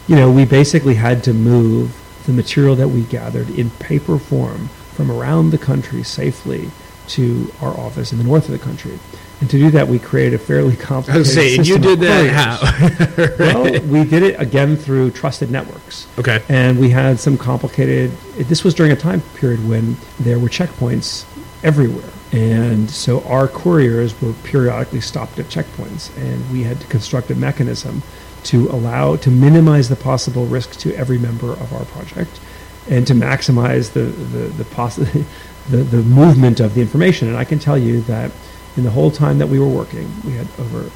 you 0.06 0.16
know, 0.16 0.30
we 0.30 0.44
basically 0.44 0.94
had 0.94 1.24
to 1.24 1.34
move 1.34 1.96
the 2.26 2.32
material 2.32 2.76
that 2.76 2.88
we 2.88 3.02
gathered 3.02 3.50
in 3.50 3.70
paper 3.70 4.18
form 4.18 4.68
from 4.92 5.10
around 5.10 5.50
the 5.50 5.58
country 5.58 6.02
safely 6.02 6.70
to 7.08 7.52
our 7.60 7.76
office 7.78 8.12
in 8.12 8.18
the 8.18 8.24
north 8.24 8.44
of 8.44 8.52
the 8.52 8.58
country. 8.58 8.98
And 9.40 9.48
to 9.50 9.58
do 9.58 9.70
that, 9.70 9.86
we 9.86 9.98
created 9.98 10.34
a 10.34 10.38
fairly 10.38 10.74
I 10.74 10.76
complicated 10.76 11.18
was 11.20 11.32
saying, 11.32 11.58
you 11.58 11.64
system 11.64 11.92
of 11.92 11.98
did 11.98 12.00
that 12.00 12.58
how? 12.58 13.36
Well, 13.38 13.80
we 13.82 14.04
did 14.04 14.22
it 14.24 14.40
again 14.40 14.76
through 14.76 15.12
trusted 15.12 15.50
networks. 15.50 16.08
okay. 16.18 16.42
And 16.48 16.78
we 16.78 16.90
had 16.90 17.20
some 17.20 17.38
complicated, 17.38 18.10
this 18.36 18.64
was 18.64 18.74
during 18.74 18.90
a 18.90 18.96
time 18.96 19.20
period 19.36 19.66
when 19.68 19.96
there 20.18 20.38
were 20.38 20.48
checkpoints 20.48 21.24
everywhere. 21.62 22.10
And 22.32 22.90
so 22.90 23.22
our 23.24 23.48
couriers 23.48 24.20
were 24.20 24.32
periodically 24.44 25.00
stopped 25.00 25.38
at 25.38 25.46
checkpoints, 25.46 26.14
and 26.18 26.50
we 26.52 26.62
had 26.64 26.80
to 26.80 26.86
construct 26.88 27.30
a 27.30 27.34
mechanism 27.34 28.02
to 28.44 28.68
allow, 28.70 29.16
to 29.16 29.30
minimize 29.30 29.88
the 29.88 29.96
possible 29.96 30.46
risk 30.46 30.78
to 30.80 30.94
every 30.94 31.18
member 31.18 31.52
of 31.52 31.72
our 31.72 31.84
project 31.86 32.40
and 32.88 33.06
to 33.06 33.14
maximize 33.14 33.92
the, 33.92 34.00
the, 34.00 34.48
the, 34.48 34.64
poss- 34.64 34.96
the, 35.70 35.76
the 35.76 36.02
movement 36.02 36.60
of 36.60 36.74
the 36.74 36.80
information. 36.80 37.28
And 37.28 37.36
I 37.36 37.44
can 37.44 37.58
tell 37.58 37.78
you 37.78 38.00
that 38.02 38.30
in 38.76 38.84
the 38.84 38.90
whole 38.90 39.10
time 39.10 39.38
that 39.38 39.48
we 39.48 39.58
were 39.58 39.68
working, 39.68 40.10
we 40.24 40.32
had 40.32 40.46
over, 40.58 40.90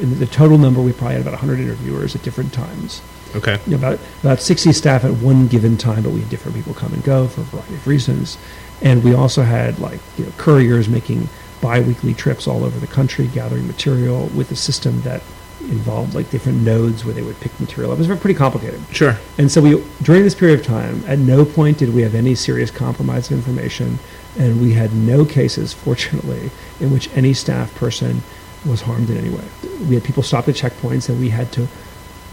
in 0.00 0.18
the 0.18 0.26
total 0.26 0.58
number, 0.58 0.80
we 0.80 0.92
probably 0.92 1.14
had 1.14 1.22
about 1.22 1.32
100 1.32 1.60
interviewers 1.60 2.14
at 2.14 2.22
different 2.22 2.52
times 2.52 3.02
Okay. 3.34 3.58
you 3.66 3.72
know, 3.72 3.78
about 3.78 3.98
about 4.20 4.40
60 4.40 4.72
staff 4.72 5.04
at 5.04 5.12
one 5.14 5.46
given 5.48 5.76
time, 5.76 6.02
but 6.02 6.10
we 6.12 6.20
had 6.20 6.28
different 6.28 6.56
people 6.56 6.74
come 6.74 6.92
and 6.92 7.02
go 7.02 7.28
for 7.28 7.40
a 7.40 7.44
variety 7.44 7.74
of 7.74 7.86
reasons. 7.86 8.38
And 8.82 9.02
we 9.02 9.14
also 9.14 9.42
had 9.42 9.78
like 9.78 10.00
you 10.18 10.26
know, 10.26 10.32
couriers 10.36 10.88
making 10.88 11.28
biweekly 11.60 12.14
trips 12.14 12.46
all 12.46 12.64
over 12.64 12.78
the 12.78 12.86
country, 12.86 13.28
gathering 13.28 13.66
material 13.66 14.26
with 14.34 14.50
a 14.50 14.56
system 14.56 15.00
that 15.02 15.22
involved 15.60 16.14
like 16.14 16.28
different 16.30 16.60
nodes 16.62 17.04
where 17.04 17.14
they 17.14 17.22
would 17.22 17.38
pick 17.40 17.58
material 17.60 17.92
up. 17.92 17.98
It 18.00 18.08
was 18.08 18.18
pretty 18.18 18.36
complicated. 18.36 18.80
Sure. 18.90 19.16
And 19.38 19.50
so 19.50 19.60
we, 19.60 19.82
during 20.02 20.24
this 20.24 20.34
period 20.34 20.58
of 20.58 20.66
time, 20.66 21.04
at 21.06 21.20
no 21.20 21.44
point 21.44 21.78
did 21.78 21.94
we 21.94 22.02
have 22.02 22.16
any 22.16 22.34
serious 22.34 22.70
compromise 22.70 23.30
of 23.30 23.36
information, 23.38 24.00
and 24.38 24.60
we 24.60 24.72
had 24.72 24.92
no 24.94 25.24
cases, 25.24 25.72
fortunately, 25.72 26.50
in 26.80 26.90
which 26.90 27.08
any 27.14 27.34
staff 27.34 27.74
person 27.74 28.22
was 28.64 28.80
harmed 28.82 29.10
in 29.10 29.18
any 29.18 29.30
way. 29.30 29.44
We 29.88 29.94
had 29.94 30.04
people 30.04 30.22
stop 30.22 30.48
at 30.48 30.54
checkpoints, 30.54 31.08
and 31.08 31.18
we 31.20 31.28
had 31.30 31.52
to 31.52 31.66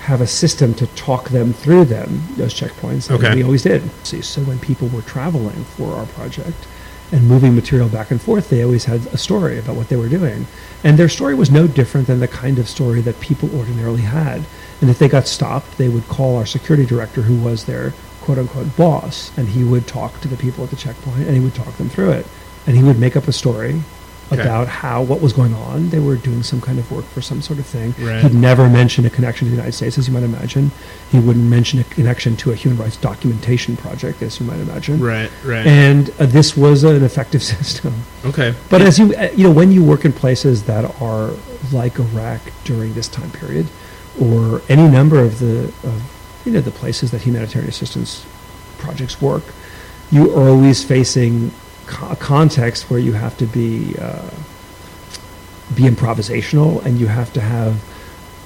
have 0.02 0.22
a 0.22 0.28
system 0.28 0.74
to 0.76 0.88
talk 0.88 1.30
them 1.30 1.52
through 1.54 1.86
them, 1.86 2.24
those 2.38 2.54
checkpoints, 2.54 3.10
and 3.10 3.24
Okay. 3.24 3.36
we 3.36 3.44
always 3.44 3.64
did. 3.64 3.82
See, 4.06 4.22
So 4.22 4.42
when 4.42 4.60
people 4.60 4.88
were 4.88 5.02
traveling 5.02 5.66
for 5.76 5.94
our 5.96 6.06
project 6.06 6.68
and 7.12 7.28
moving 7.28 7.54
material 7.56 7.90
back 7.90 8.12
and 8.12 8.22
forth, 8.22 8.50
they 8.50 8.64
always 8.64 8.86
had 8.86 9.02
a 9.08 9.18
story 9.18 9.58
about 9.60 9.76
what 9.76 9.90
they 9.90 9.96
were 9.98 10.08
doing. 10.08 10.46
And 10.84 10.98
their 10.98 11.10
story 11.10 11.36
was 11.36 11.52
no 11.52 11.68
different 11.68 12.08
than 12.08 12.20
the 12.22 12.28
kind 12.28 12.60
of 12.60 12.70
story 12.70 13.02
that 13.02 13.20
people 13.20 13.50
ordinarily 13.58 14.04
had. 14.04 14.44
And 14.80 14.90
if 14.90 15.00
they 15.00 15.10
got 15.10 15.28
stopped, 15.28 15.78
they 15.78 15.90
would 15.90 16.08
call 16.08 16.38
our 16.38 16.46
security 16.46 16.86
director, 16.86 17.24
who 17.24 17.36
was 17.36 17.66
their 17.66 17.94
quote 18.30 18.38
unquote 18.38 18.78
boss, 18.78 19.36
and 19.38 19.48
he 19.50 19.64
would 19.64 19.88
talk 19.88 20.22
to 20.22 20.28
the 20.28 20.38
people 20.38 20.64
at 20.64 20.70
the 20.70 20.76
checkpoint 20.76 21.26
and 21.26 21.36
he 21.36 21.40
would 21.40 21.56
talk 21.56 21.76
them 21.78 21.90
through 21.90 22.12
it. 22.12 22.28
And 22.68 22.78
he 22.78 22.84
would 22.84 23.00
make 23.00 23.16
up 23.18 23.28
a 23.28 23.32
story 23.34 23.82
Okay. 24.32 24.44
about 24.44 24.68
how, 24.68 25.02
what 25.02 25.20
was 25.22 25.34
going 25.34 25.56
on. 25.56 25.90
They 25.90 25.98
were 25.98 26.16
doing 26.16 26.44
some 26.44 26.62
kind 26.62 26.78
of 26.78 26.92
work 26.92 27.06
for 27.06 27.20
some 27.20 27.42
sort 27.42 27.58
of 27.58 27.66
thing. 27.66 27.96
Right. 27.98 28.22
He'd 28.22 28.36
never 28.36 28.70
mention 28.70 29.04
a 29.08 29.10
connection 29.10 29.46
to 29.48 29.50
the 29.50 29.56
United 29.56 29.72
States, 29.72 29.98
as 29.98 30.08
you 30.08 30.14
might 30.14 30.22
imagine. 30.22 30.70
He 31.12 31.18
wouldn't 31.20 31.46
mention 31.50 31.80
a 31.80 31.84
connection 31.86 32.38
to 32.38 32.52
a 32.52 32.56
human 32.56 32.78
rights 32.80 32.96
documentation 32.98 33.76
project, 33.76 34.22
as 34.22 34.40
you 34.40 34.46
might 34.46 34.60
imagine. 34.60 35.00
Right. 35.00 35.32
Right. 35.44 35.66
And 35.66 36.12
uh, 36.20 36.28
this 36.28 36.56
was 36.56 36.84
an 36.84 37.04
effective 37.04 37.42
system. 37.56 37.92
okay. 38.24 38.54
But 38.70 38.84
as 38.84 39.00
you 39.00 39.16
uh, 39.16 39.30
you 39.36 39.46
know, 39.46 39.52
when 39.52 39.72
you 39.72 39.84
work 39.84 40.06
in 40.06 40.14
places 40.14 40.62
that 40.66 40.86
are 41.02 41.32
like 41.72 41.98
Iraq 41.98 42.42
during 42.66 42.94
this 42.94 43.08
time 43.08 43.32
period, 43.32 43.66
or 44.22 44.62
any 44.70 44.88
number 44.88 45.20
of 45.20 45.40
the 45.40 45.64
of, 45.84 46.19
you 46.50 46.56
know 46.56 46.62
the 46.62 46.72
places 46.72 47.12
that 47.12 47.22
humanitarian 47.22 47.70
assistance 47.70 48.26
projects 48.80 49.22
work, 49.22 49.44
you 50.12 50.36
are 50.36 50.50
always 50.50 50.84
facing 50.84 51.52
co- 51.86 52.10
a 52.10 52.16
context 52.16 52.90
where 52.90 53.00
you 53.00 53.14
have 53.14 53.38
to 53.38 53.46
be 53.46 53.96
uh, 54.00 54.32
be 55.76 55.84
improvisational 55.84 56.84
and 56.86 57.00
you 57.00 57.06
have 57.06 57.32
to 57.34 57.42
have 57.42 57.80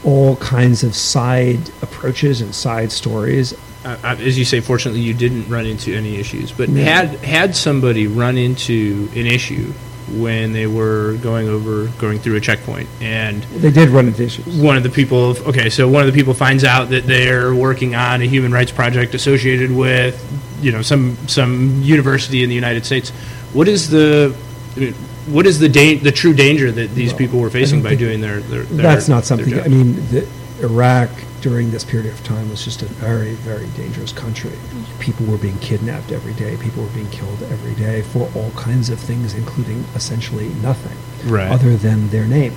all 0.03 0.35
kinds 0.35 0.83
of 0.83 0.93
side 0.93 1.69
approaches 1.81 2.41
and 2.41 2.53
side 2.53 2.91
stories. 2.91 3.53
uh, 3.85 3.97
as 4.03 4.37
you 4.37 4.43
say, 4.43 4.59
fortunately, 4.59 4.99
you 4.99 5.13
didn't 5.13 5.47
run 5.47 5.65
into 5.65 5.95
any 5.95 6.17
issues. 6.17 6.51
But 6.51 6.67
had 6.67 7.15
had 7.23 7.55
somebody 7.55 8.07
run 8.07 8.37
into 8.37 9.07
an 9.15 9.27
issue 9.27 9.71
when 10.11 10.53
they 10.53 10.67
were 10.67 11.17
going 11.21 11.47
over 11.47 11.87
going 11.99 12.19
through 12.19 12.35
a 12.35 12.41
checkpoint, 12.41 12.87
and 13.01 13.43
They 13.43 13.71
did 13.71 13.89
run 13.89 14.07
into 14.07 14.23
issues. 14.23 14.45
one 14.45 14.77
of 14.77 14.83
the 14.83 14.89
people, 14.89 15.35
okay, 15.47 15.69
so 15.69 15.87
one 15.87 16.01
of 16.05 16.07
the 16.11 16.17
people 16.17 16.33
finds 16.33 16.63
out 16.63 16.89
that 16.89 17.05
they're 17.07 17.53
working 17.55 17.95
on 17.95 18.21
a 18.21 18.25
human 18.25 18.51
rights 18.51 18.71
project 18.71 19.15
associated 19.15 19.71
with, 19.71 20.15
you 20.61 20.71
know, 20.71 20.81
some 20.81 21.17
some 21.27 21.81
university 21.81 22.43
in 22.43 22.49
the 22.49 22.55
United 22.55 22.85
States. 22.85 23.09
What 23.53 23.67
is 23.67 23.89
the 23.89 24.35
I 24.75 24.79
mean, 24.79 24.93
what 25.27 25.45
is 25.45 25.59
the 25.59 25.69
da- 25.69 25.97
the 25.99 26.11
true 26.11 26.33
danger 26.33 26.71
that 26.71 26.93
these 26.95 27.11
Well, 27.11 27.17
people 27.19 27.39
were 27.39 27.49
facing 27.49 27.81
by 27.81 27.95
doing 27.95 28.19
their, 28.21 28.39
their, 28.41 28.63
their 28.63 28.83
That's 28.83 29.07
not 29.07 29.23
something. 29.25 29.59
I 29.59 29.67
mean, 29.67 29.95
the, 30.09 30.27
Iraq 30.61 31.09
during 31.43 31.71
this 31.71 31.83
period 31.83 32.09
of 32.11 32.23
time 32.23 32.49
was 32.49 32.63
just 32.63 32.81
a 32.83 32.85
very, 32.85 33.33
very 33.33 33.67
dangerous 33.75 34.13
country. 34.13 34.53
People 34.99 35.25
were 35.25 35.37
being 35.37 35.57
kidnapped 35.59 36.13
every 36.13 36.31
day. 36.35 36.55
People 36.55 36.83
were 36.83 36.89
being 36.91 37.09
killed 37.09 37.43
every 37.51 37.73
day 37.75 38.01
for 38.01 38.31
all 38.33 38.49
kinds 38.51 38.89
of 38.89 38.97
things, 38.97 39.33
including 39.33 39.83
essentially 39.93 40.47
nothing 40.63 40.97
Right. 41.29 41.51
other 41.51 41.75
than 41.75 42.09
their 42.11 42.25
name. 42.25 42.53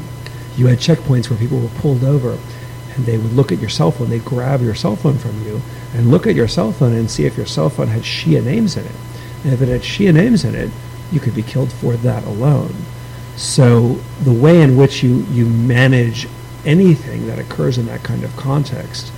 You 0.57 0.69
had 0.69 0.79
checkpoints 0.79 1.29
where 1.29 1.37
people 1.39 1.59
were 1.59 1.81
pulled 1.81 2.05
over, 2.05 2.39
and 2.95 3.05
they 3.07 3.19
would 3.19 3.33
look 3.33 3.51
at 3.51 3.59
your 3.59 3.69
cell 3.69 3.91
phone. 3.91 4.09
They'd 4.09 4.25
grab 4.25 4.63
your 4.63 4.77
cell 4.77 4.95
phone 4.95 5.19
from 5.19 5.45
you 5.45 5.63
and 5.93 6.09
look 6.13 6.29
at 6.29 6.37
your 6.37 6.47
cell 6.49 6.71
phone 6.71 6.95
and 6.95 7.11
see 7.11 7.27
if 7.27 7.37
your 7.37 7.45
cell 7.47 7.69
phone 7.69 7.89
had 7.89 8.03
Shia 8.03 8.45
names 8.45 8.77
in 8.77 8.85
it. 8.85 8.93
And 9.43 9.53
if 9.53 9.61
it 9.63 9.69
had 9.69 9.83
Shia 9.83 10.15
names 10.15 10.45
in 10.45 10.55
it, 10.55 10.71
you 11.11 11.19
could 11.19 11.35
be 11.35 11.43
killed 11.43 11.73
for 11.73 11.95
that 11.95 12.23
alone. 12.23 12.73
So 13.37 13.99
the 14.23 14.33
way 14.33 14.63
in 14.63 14.77
which 14.77 15.03
you, 15.03 15.27
you 15.33 15.45
manage 15.45 16.29
anything 16.67 17.27
that 17.29 17.39
occurs 17.39 17.79
in 17.79 17.87
that 17.87 18.03
kind 18.03 18.25
of 18.25 18.37
context, 18.37 19.13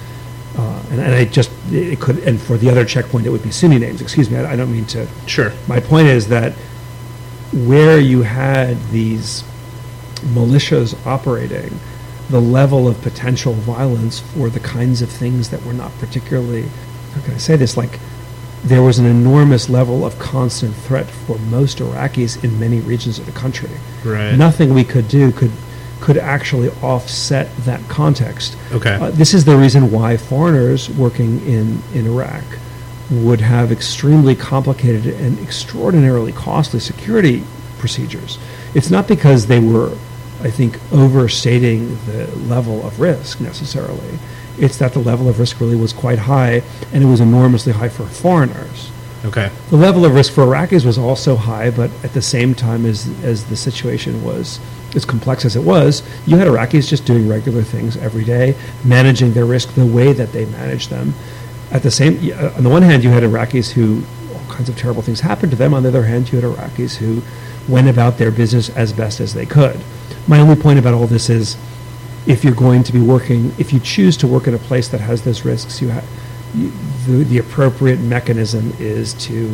uh, 0.56 0.82
and, 0.90 1.00
and 1.00 1.14
I 1.14 1.24
just 1.24 1.50
it 1.70 2.00
could, 2.00 2.18
and 2.18 2.40
for 2.40 2.56
the 2.56 2.70
other 2.70 2.84
checkpoint 2.84 3.26
it 3.26 3.30
would 3.30 3.42
be 3.42 3.50
Sunni 3.50 3.78
names. 3.78 4.00
Excuse 4.00 4.30
me, 4.30 4.38
I, 4.38 4.52
I 4.52 4.56
don't 4.56 4.72
mean 4.72 4.86
to. 4.86 5.08
Sure. 5.26 5.52
My 5.66 5.80
point 5.80 6.08
is 6.08 6.28
that 6.28 6.52
where 7.52 7.98
you 7.98 8.22
had 8.22 8.80
these 8.90 9.42
militias 10.34 10.94
operating, 11.06 11.78
the 12.28 12.40
level 12.40 12.86
of 12.86 13.00
potential 13.02 13.54
violence 13.54 14.20
for 14.20 14.50
the 14.50 14.60
kinds 14.60 15.00
of 15.00 15.08
things 15.08 15.48
that 15.50 15.64
were 15.64 15.72
not 15.72 15.92
particularly, 15.98 16.62
how 17.14 17.22
can 17.22 17.34
I 17.34 17.38
say 17.38 17.56
this, 17.56 17.76
like 17.76 17.98
there 18.64 18.82
was 18.82 18.98
an 18.98 19.06
enormous 19.06 19.70
level 19.70 20.04
of 20.04 20.18
constant 20.18 20.74
threat 20.74 21.06
for 21.06 21.38
most 21.38 21.78
Iraqis 21.78 22.42
in 22.42 22.58
many 22.58 22.80
regions 22.80 23.18
of 23.18 23.26
the 23.26 23.32
country. 23.32 23.70
Right. 24.04 24.34
Nothing 24.34 24.74
we 24.74 24.84
could 24.84 25.08
do 25.08 25.32
could 25.32 25.52
could 26.00 26.16
actually 26.16 26.70
offset 26.82 27.54
that 27.58 27.80
context. 27.88 28.56
Okay. 28.72 28.94
Uh, 28.94 29.10
this 29.10 29.34
is 29.34 29.44
the 29.44 29.56
reason 29.56 29.90
why 29.90 30.16
foreigners 30.16 30.88
working 30.90 31.40
in, 31.46 31.82
in 31.94 32.06
Iraq 32.06 32.44
would 33.10 33.40
have 33.40 33.72
extremely 33.72 34.34
complicated 34.36 35.06
and 35.06 35.38
extraordinarily 35.38 36.32
costly 36.32 36.80
security 36.80 37.42
procedures. 37.78 38.38
It's 38.74 38.90
not 38.90 39.08
because 39.08 39.46
they 39.46 39.60
were, 39.60 39.96
I 40.40 40.50
think, 40.50 40.78
overstating 40.92 41.96
the 42.06 42.26
level 42.46 42.86
of 42.86 43.00
risk 43.00 43.40
necessarily. 43.40 44.18
It's 44.58 44.76
that 44.78 44.92
the 44.92 44.98
level 44.98 45.28
of 45.28 45.38
risk 45.38 45.60
really 45.60 45.76
was 45.76 45.92
quite 45.92 46.18
high, 46.18 46.62
and 46.92 47.02
it 47.02 47.06
was 47.06 47.20
enormously 47.20 47.72
high 47.72 47.88
for 47.88 48.06
foreigners. 48.06 48.90
Okay. 49.24 49.50
The 49.70 49.76
level 49.76 50.04
of 50.04 50.14
risk 50.14 50.32
for 50.32 50.44
Iraqis 50.44 50.84
was 50.84 50.96
also 50.96 51.34
high, 51.34 51.70
but 51.70 51.90
at 52.04 52.12
the 52.12 52.22
same 52.22 52.54
time 52.54 52.86
as, 52.86 53.08
as 53.24 53.44
the 53.46 53.56
situation 53.56 54.22
was 54.22 54.60
as 54.94 55.04
complex 55.04 55.44
as 55.44 55.56
it 55.56 55.62
was, 55.62 56.02
you 56.26 56.36
had 56.36 56.46
Iraqis 56.46 56.88
just 56.88 57.04
doing 57.04 57.28
regular 57.28 57.62
things 57.62 57.96
every 57.96 58.24
day, 58.24 58.54
managing 58.84 59.32
their 59.32 59.44
risk 59.44 59.74
the 59.74 59.84
way 59.84 60.12
that 60.12 60.32
they 60.32 60.46
manage 60.46 60.88
them. 60.88 61.14
At 61.70 61.82
the 61.82 61.90
same, 61.90 62.32
uh, 62.32 62.52
on 62.56 62.62
the 62.62 62.70
one 62.70 62.82
hand, 62.82 63.04
you 63.04 63.10
had 63.10 63.22
Iraqis 63.22 63.72
who 63.72 64.02
all 64.32 64.54
kinds 64.54 64.68
of 64.68 64.78
terrible 64.78 65.02
things 65.02 65.20
happened 65.20 65.50
to 65.50 65.56
them. 65.56 65.74
On 65.74 65.82
the 65.82 65.88
other 65.88 66.04
hand, 66.04 66.32
you 66.32 66.40
had 66.40 66.50
Iraqis 66.50 66.96
who 66.96 67.22
went 67.70 67.88
about 67.88 68.18
their 68.18 68.30
business 68.30 68.70
as 68.70 68.92
best 68.92 69.20
as 69.20 69.34
they 69.34 69.44
could. 69.44 69.78
My 70.26 70.38
only 70.40 70.56
point 70.56 70.78
about 70.78 70.94
all 70.94 71.06
this 71.06 71.28
is, 71.28 71.56
if 72.26 72.44
you're 72.44 72.54
going 72.54 72.84
to 72.84 72.92
be 72.92 73.00
working, 73.00 73.52
if 73.58 73.72
you 73.72 73.80
choose 73.80 74.16
to 74.18 74.26
work 74.26 74.46
in 74.46 74.54
a 74.54 74.58
place 74.58 74.88
that 74.88 75.00
has 75.00 75.22
those 75.22 75.44
risks, 75.44 75.82
you 75.82 75.88
have 75.88 76.04
the, 76.54 77.24
the 77.24 77.38
appropriate 77.38 78.00
mechanism 78.00 78.72
is 78.78 79.14
to 79.14 79.46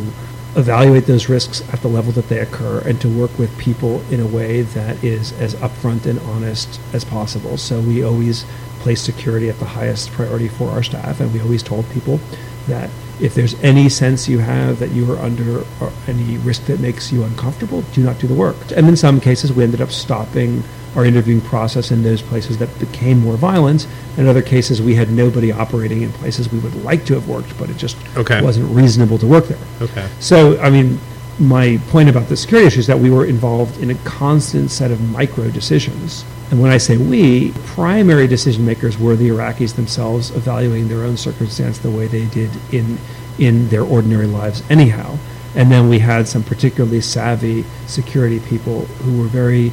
evaluate 0.55 1.05
those 1.05 1.27
risks 1.27 1.61
at 1.73 1.81
the 1.81 1.87
level 1.87 2.13
that 2.13 2.29
they 2.29 2.39
occur 2.39 2.79
and 2.85 2.99
to 3.01 3.09
work 3.09 3.37
with 3.37 3.55
people 3.57 4.01
in 4.09 4.21
a 4.21 4.25
way 4.25 4.61
that 4.61 5.03
is 5.03 5.33
as 5.33 5.53
upfront 5.55 6.05
and 6.05 6.17
honest 6.19 6.79
as 6.93 7.03
possible. 7.03 7.57
So 7.57 7.81
we 7.81 8.03
always 8.03 8.45
place 8.79 9.01
security 9.01 9.49
at 9.49 9.59
the 9.59 9.65
highest 9.65 10.11
priority 10.11 10.47
for 10.47 10.69
our 10.69 10.83
staff, 10.83 11.19
and 11.19 11.33
we 11.33 11.41
always 11.41 11.63
told 11.63 11.89
people, 11.89 12.19
that 12.67 12.89
if 13.21 13.35
there's 13.35 13.53
any 13.63 13.89
sense 13.89 14.27
you 14.27 14.39
have 14.39 14.79
that 14.79 14.91
you 14.91 15.11
are 15.11 15.17
under 15.17 15.59
or 15.79 15.91
any 16.07 16.37
risk 16.39 16.65
that 16.65 16.79
makes 16.79 17.11
you 17.11 17.23
uncomfortable, 17.23 17.81
do 17.93 18.03
not 18.03 18.19
do 18.19 18.27
the 18.27 18.33
work. 18.33 18.57
And 18.75 18.87
in 18.87 18.95
some 18.95 19.21
cases, 19.21 19.53
we 19.53 19.63
ended 19.63 19.81
up 19.81 19.91
stopping 19.91 20.63
our 20.95 21.05
interviewing 21.05 21.41
process 21.41 21.91
in 21.91 22.03
those 22.03 22.21
places 22.21 22.57
that 22.57 22.79
became 22.79 23.19
more 23.19 23.35
violent. 23.35 23.87
In 24.17 24.27
other 24.27 24.41
cases, 24.41 24.81
we 24.81 24.95
had 24.95 25.09
nobody 25.11 25.51
operating 25.51 26.01
in 26.03 26.11
places 26.13 26.51
we 26.51 26.59
would 26.59 26.75
like 26.83 27.05
to 27.05 27.13
have 27.15 27.27
worked, 27.27 27.57
but 27.57 27.69
it 27.69 27.77
just 27.77 27.97
Okay. 28.15 28.41
wasn't 28.41 28.73
reasonable 28.73 29.17
to 29.17 29.27
work 29.27 29.47
there. 29.47 29.57
Okay. 29.81 30.07
So, 30.19 30.59
I 30.61 30.69
mean, 30.69 30.99
my 31.37 31.77
point 31.89 32.07
about 32.07 32.29
the 32.29 32.37
security 32.37 32.67
issue 32.67 32.79
is 32.79 32.87
that 32.87 32.97
we 32.99 33.09
were 33.09 33.25
involved 33.25 33.81
in 33.81 33.91
a 33.91 33.95
constant 34.05 34.71
set 34.71 34.89
of 34.89 35.01
micro 35.11 35.49
decisions. 35.49 36.23
And 36.49 36.61
when 36.61 36.71
I 36.71 36.77
say 36.77 36.95
we, 36.95 37.51
primary 37.65 38.27
decision 38.27 38.65
makers 38.65 38.97
were 38.97 39.15
the 39.17 39.27
Iraqis 39.29 39.75
themselves 39.75 40.31
evaluating 40.31 40.87
their 40.87 41.03
own 41.03 41.17
circumstance 41.17 41.79
the 41.79 41.91
way 41.91 42.07
they 42.07 42.25
did 42.27 42.51
in, 42.71 42.97
in 43.37 43.67
their 43.67 43.83
ordinary 43.83 44.27
lives, 44.27 44.63
anyhow. 44.69 45.17
And 45.55 45.69
then 45.71 45.89
we 45.89 45.99
had 45.99 46.27
some 46.27 46.43
particularly 46.43 47.01
savvy 47.01 47.65
security 47.87 48.39
people 48.39 48.85
who 49.03 49.17
were 49.21 49.27
very, 49.27 49.71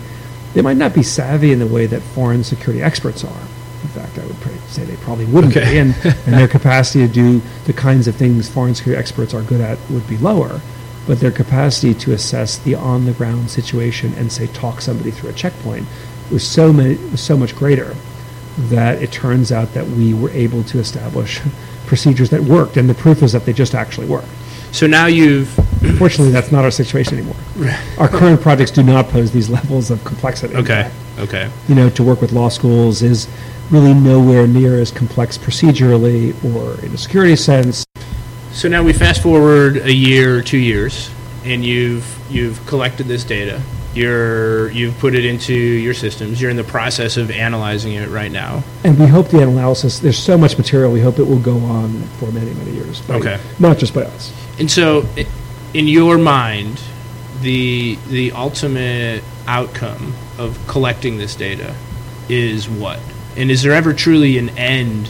they 0.54 0.62
might 0.62 0.76
not 0.76 0.94
be 0.94 1.02
savvy 1.02 1.52
in 1.52 1.58
the 1.58 1.66
way 1.66 1.86
that 1.86 2.02
foreign 2.02 2.44
security 2.44 2.82
experts 2.82 3.24
are. 3.24 3.40
In 3.82 3.88
fact, 3.88 4.18
I 4.18 4.24
would 4.26 4.36
say 4.68 4.84
they 4.84 4.96
probably 4.96 5.24
wouldn't 5.26 5.56
Okay. 5.56 5.72
be. 5.72 5.78
And, 5.78 5.94
and 6.04 6.34
their 6.34 6.48
capacity 6.48 7.06
to 7.06 7.12
do 7.12 7.42
the 7.64 7.72
kinds 7.72 8.06
of 8.06 8.14
things 8.16 8.48
foreign 8.48 8.74
security 8.74 8.98
experts 9.00 9.34
are 9.34 9.42
good 9.42 9.60
at 9.60 9.78
would 9.90 10.06
be 10.08 10.16
lower. 10.18 10.60
But 11.06 11.18
their 11.18 11.32
capacity 11.32 11.94
to 11.94 12.12
assess 12.12 12.58
the 12.58 12.76
on 12.76 13.06
the 13.06 13.12
ground 13.12 13.50
situation 13.50 14.14
and 14.14 14.30
say 14.30 14.46
talk 14.48 14.80
somebody 14.80 15.10
through 15.10 15.30
a 15.30 15.32
checkpoint 15.32 15.86
was 16.30 16.46
so 16.46 16.72
many, 16.72 16.94
was 17.10 17.20
so 17.20 17.36
much 17.36 17.56
greater 17.56 17.96
that 18.58 19.02
it 19.02 19.10
turns 19.10 19.50
out 19.50 19.74
that 19.74 19.86
we 19.88 20.14
were 20.14 20.30
able 20.30 20.62
to 20.64 20.78
establish 20.78 21.40
procedures 21.86 22.30
that 22.30 22.42
worked, 22.42 22.76
and 22.76 22.88
the 22.88 22.94
proof 22.94 23.22
is 23.22 23.32
that 23.32 23.44
they 23.44 23.52
just 23.52 23.74
actually 23.74 24.06
work. 24.06 24.24
So 24.72 24.86
now 24.86 25.06
you've 25.06 25.48
Fortunately, 25.98 26.32
that's 26.32 26.52
not 26.52 26.64
our 26.64 26.70
situation 26.70 27.18
anymore. 27.18 27.36
Our 27.98 28.08
current 28.08 28.40
projects 28.40 28.70
do 28.70 28.84
not 28.84 29.08
pose 29.08 29.32
these 29.32 29.50
levels 29.58 29.90
of 29.90 30.04
complexity. 30.04 30.54
Okay. 30.54 30.90
Okay. 31.18 31.50
You 31.68 31.74
know, 31.74 31.90
to 31.90 32.02
work 32.02 32.20
with 32.20 32.32
law 32.32 32.48
schools 32.48 33.02
is 33.02 33.28
really 33.70 33.92
nowhere 33.92 34.46
near 34.46 34.78
as 34.78 34.90
complex 34.90 35.36
procedurally 35.36 36.32
or 36.54 36.80
in 36.84 36.92
a 36.92 36.98
security 36.98 37.36
sense. 37.36 37.84
So 38.52 38.68
now 38.68 38.82
we 38.82 38.92
fast 38.92 39.22
forward 39.22 39.78
a 39.78 39.92
year 39.92 40.38
or 40.38 40.42
two 40.42 40.58
years, 40.58 41.10
and 41.44 41.64
you've 41.64 42.06
you've 42.30 42.64
collected 42.66 43.06
this 43.06 43.24
data. 43.24 43.60
You're 43.94 44.70
you've 44.70 44.98
put 44.98 45.14
it 45.14 45.24
into 45.24 45.52
your 45.54 45.94
systems. 45.94 46.40
You're 46.40 46.50
in 46.50 46.56
the 46.56 46.64
process 46.64 47.16
of 47.16 47.30
analyzing 47.30 47.92
it 47.92 48.08
right 48.08 48.32
now. 48.32 48.62
And 48.84 48.98
we 48.98 49.06
hope 49.06 49.28
the 49.28 49.42
analysis, 49.42 49.98
there's 49.98 50.18
so 50.18 50.38
much 50.38 50.56
material, 50.56 50.90
we 50.92 51.00
hope 51.00 51.18
it 51.18 51.26
will 51.26 51.38
go 51.40 51.58
on 51.58 52.02
for 52.18 52.32
many, 52.32 52.54
many 52.54 52.70
years. 52.72 53.00
by- 53.02 53.14
Okay. 53.16 53.38
Not 53.58 53.78
just 53.78 53.92
by 53.94 54.02
us. 54.04 54.32
And 54.58 54.70
so, 54.70 55.06
in 55.74 55.88
your 55.88 56.16
mind, 56.18 56.80
the 57.42 57.98
the 58.08 58.32
ultimate 58.32 59.22
outcome 59.46 60.14
of 60.38 60.58
collecting 60.68 61.18
this 61.18 61.34
data 61.34 61.74
is 62.28 62.68
what? 62.68 63.00
And 63.36 63.50
is 63.50 63.62
there 63.62 63.72
ever 63.72 63.92
truly 63.92 64.38
an 64.38 64.50
end 64.58 65.08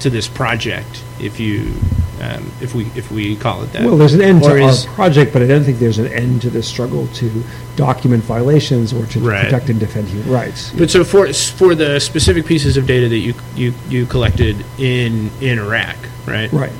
to 0.00 0.10
this 0.10 0.26
project? 0.28 1.02
If 1.20 1.38
you 1.40 1.72
um, 2.20 2.50
if 2.60 2.74
we 2.74 2.84
if 2.96 3.10
we 3.10 3.36
call 3.36 3.62
it 3.62 3.72
that. 3.72 3.84
Well, 3.84 3.96
there's 3.96 4.14
an 4.14 4.20
end 4.22 4.42
Or 4.42 4.56
to 4.56 4.62
our 4.64 4.70
is- 4.70 4.86
project, 4.86 5.32
but 5.32 5.42
I 5.42 5.46
don't 5.46 5.64
think 5.64 5.78
there's 5.78 5.98
an 5.98 6.08
end 6.08 6.42
to 6.42 6.50
the 6.50 6.62
struggle 6.62 7.06
to 7.14 7.44
document 7.76 8.24
violations 8.24 8.92
or 8.92 9.06
to 9.06 9.20
Right. 9.20 9.44
protect 9.44 9.68
and 9.70 9.78
defend 9.78 10.08
human 10.08 10.28
rights. 10.30 10.72
But 10.76 10.90
so 10.90 11.04
for 11.04 11.32
for 11.32 11.74
the 11.74 12.00
specific 12.00 12.46
pieces 12.46 12.76
of 12.76 12.86
data 12.86 13.08
that 13.08 13.18
you 13.18 13.34
you, 13.56 13.72
you 13.88 14.06
collected 14.06 14.64
in 14.78 15.30
in 15.40 15.58
Iraq, 15.58 15.96
right? 16.26 16.52
Right. 16.52 16.72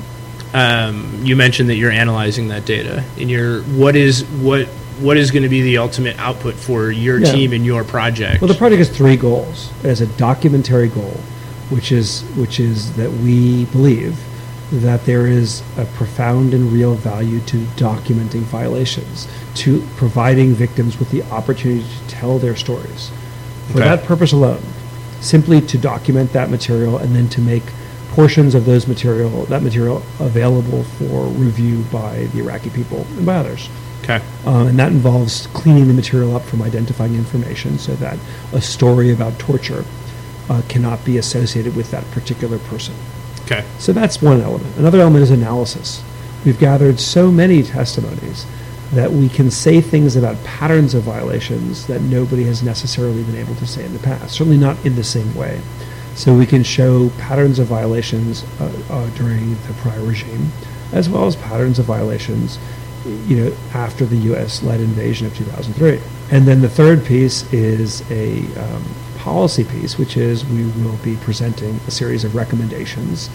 Um, 0.53 1.21
you 1.23 1.35
mentioned 1.35 1.69
that 1.69 1.75
you're 1.75 1.91
analyzing 1.91 2.47
that 2.49 2.65
data, 2.65 3.03
and 3.19 3.29
you're 3.29 3.61
what 3.63 3.95
is 3.95 4.23
what 4.41 4.67
what 4.99 5.15
is 5.15 5.31
going 5.31 5.43
to 5.43 5.49
be 5.49 5.61
the 5.61 5.77
ultimate 5.77 6.17
output 6.19 6.55
for 6.55 6.91
your 6.91 7.19
Yeah. 7.19 7.31
team 7.31 7.53
and 7.53 7.65
your 7.65 7.83
project? 7.85 8.41
Well, 8.41 8.49
the 8.49 8.55
project 8.55 8.79
has 8.79 8.89
three 8.89 9.15
goals. 9.15 9.69
It 9.83 9.87
has 9.87 10.01
a 10.01 10.07
documentary 10.07 10.89
goal, 10.89 11.17
which 11.69 11.91
is 11.91 12.21
which 12.35 12.59
is 12.59 12.91
that 12.93 13.11
we 13.13 13.65
believe 13.65 14.17
that 14.71 15.05
there 15.05 15.25
is 15.25 15.61
a 15.77 15.85
profound 15.85 16.53
and 16.53 16.71
real 16.71 16.93
value 16.93 17.39
to 17.41 17.57
documenting 17.75 18.41
violations, 18.41 19.27
to 19.55 19.81
providing 19.97 20.53
victims 20.53 20.99
with 20.99 21.09
the 21.11 21.23
opportunity 21.31 21.83
to 21.83 22.07
tell 22.07 22.37
their 22.37 22.55
stories. 22.55 23.09
For 23.71 23.79
Okay. 23.79 23.89
that 23.89 24.03
purpose 24.05 24.31
alone, 24.31 24.61
simply 25.21 25.59
to 25.61 25.77
document 25.77 26.33
that 26.33 26.49
material 26.49 26.97
and 26.97 27.15
then 27.15 27.27
to 27.29 27.41
make 27.41 27.63
portions 28.11 28.55
of 28.55 28.65
those 28.65 28.87
material 28.87 29.45
that 29.45 29.61
material 29.61 30.01
available 30.19 30.83
for 30.83 31.25
review 31.27 31.83
by 31.91 32.25
the 32.33 32.39
Iraqi 32.39 32.69
people 32.71 33.05
and 33.17 33.25
by 33.25 33.35
others. 33.37 33.69
okay. 34.03 34.21
Uh, 34.45 34.65
and 34.65 34.79
that 34.79 34.91
involves 34.91 35.47
cleaning 35.53 35.87
the 35.87 35.93
material 35.93 36.35
up 36.35 36.41
from 36.43 36.61
identifying 36.61 37.13
information 37.15 37.77
so 37.77 37.93
that 37.95 38.17
a 38.53 38.61
story 38.61 39.11
about 39.11 39.37
torture 39.39 39.85
uh, 40.49 40.61
cannot 40.67 41.03
be 41.05 41.17
associated 41.17 41.75
with 41.75 41.91
that 41.91 42.09
particular 42.11 42.57
person. 42.59 42.95
Okay. 43.49 43.65
So 43.79 43.93
that's 43.93 44.21
one 44.21 44.41
element. 44.41 44.77
Another 44.77 44.99
element 44.99 45.23
is 45.23 45.31
analysis. 45.31 46.03
We've 46.45 46.59
gathered 46.59 46.99
so 46.99 47.31
many 47.31 47.63
testimonies 47.63 48.45
that 48.93 49.11
we 49.11 49.27
can 49.27 49.49
say 49.49 49.81
things 49.81 50.15
about 50.15 50.41
patterns 50.43 50.93
of 50.93 51.01
violations 51.01 51.87
that 51.87 52.01
nobody 52.01 52.43
has 52.43 52.61
necessarily 52.61 53.23
been 53.23 53.37
able 53.37 53.55
to 53.55 53.65
say 53.65 53.83
in 53.83 53.93
the 53.93 53.99
past, 53.99 54.35
certainly 54.35 54.57
not 54.57 54.83
in 54.85 54.95
the 54.95 55.03
same 55.03 55.33
way. 55.33 55.61
So 56.13 56.35
we 56.35 56.45
can 56.45 56.63
show 56.63 57.09
patterns 57.17 57.57
of 57.57 57.65
violations 57.65 58.43
uh, 58.59 58.71
uh, 58.89 59.09
during 59.15 59.55
the 59.63 59.73
prior 59.79 60.01
regime, 60.03 60.51
as 60.91 61.09
well 61.09 61.25
as 61.25 61.35
patterns 61.35 61.79
of 61.79 61.85
violations, 61.85 62.59
you 63.25 63.35
know, 63.35 63.57
after 63.73 64.05
the 64.05 64.17
U.S.-led 64.17 64.77
invasion 64.79 65.25
of 65.25 65.35
2003. 65.35 65.99
And 66.31 66.47
then 66.47 66.61
the 66.61 66.69
third 66.69 67.03
piece 67.03 67.51
is 67.51 68.01
a 68.11 68.41
um, 68.61 68.83
policy 69.19 69.63
piece, 69.63 69.97
which 69.97 70.17
is 70.17 70.45
we 70.45 70.65
will 70.83 70.97
be 71.03 71.15
presenting 71.17 71.75
a 71.87 71.91
series 71.91 72.23
of 72.23 72.35
recommendations, 72.35 73.29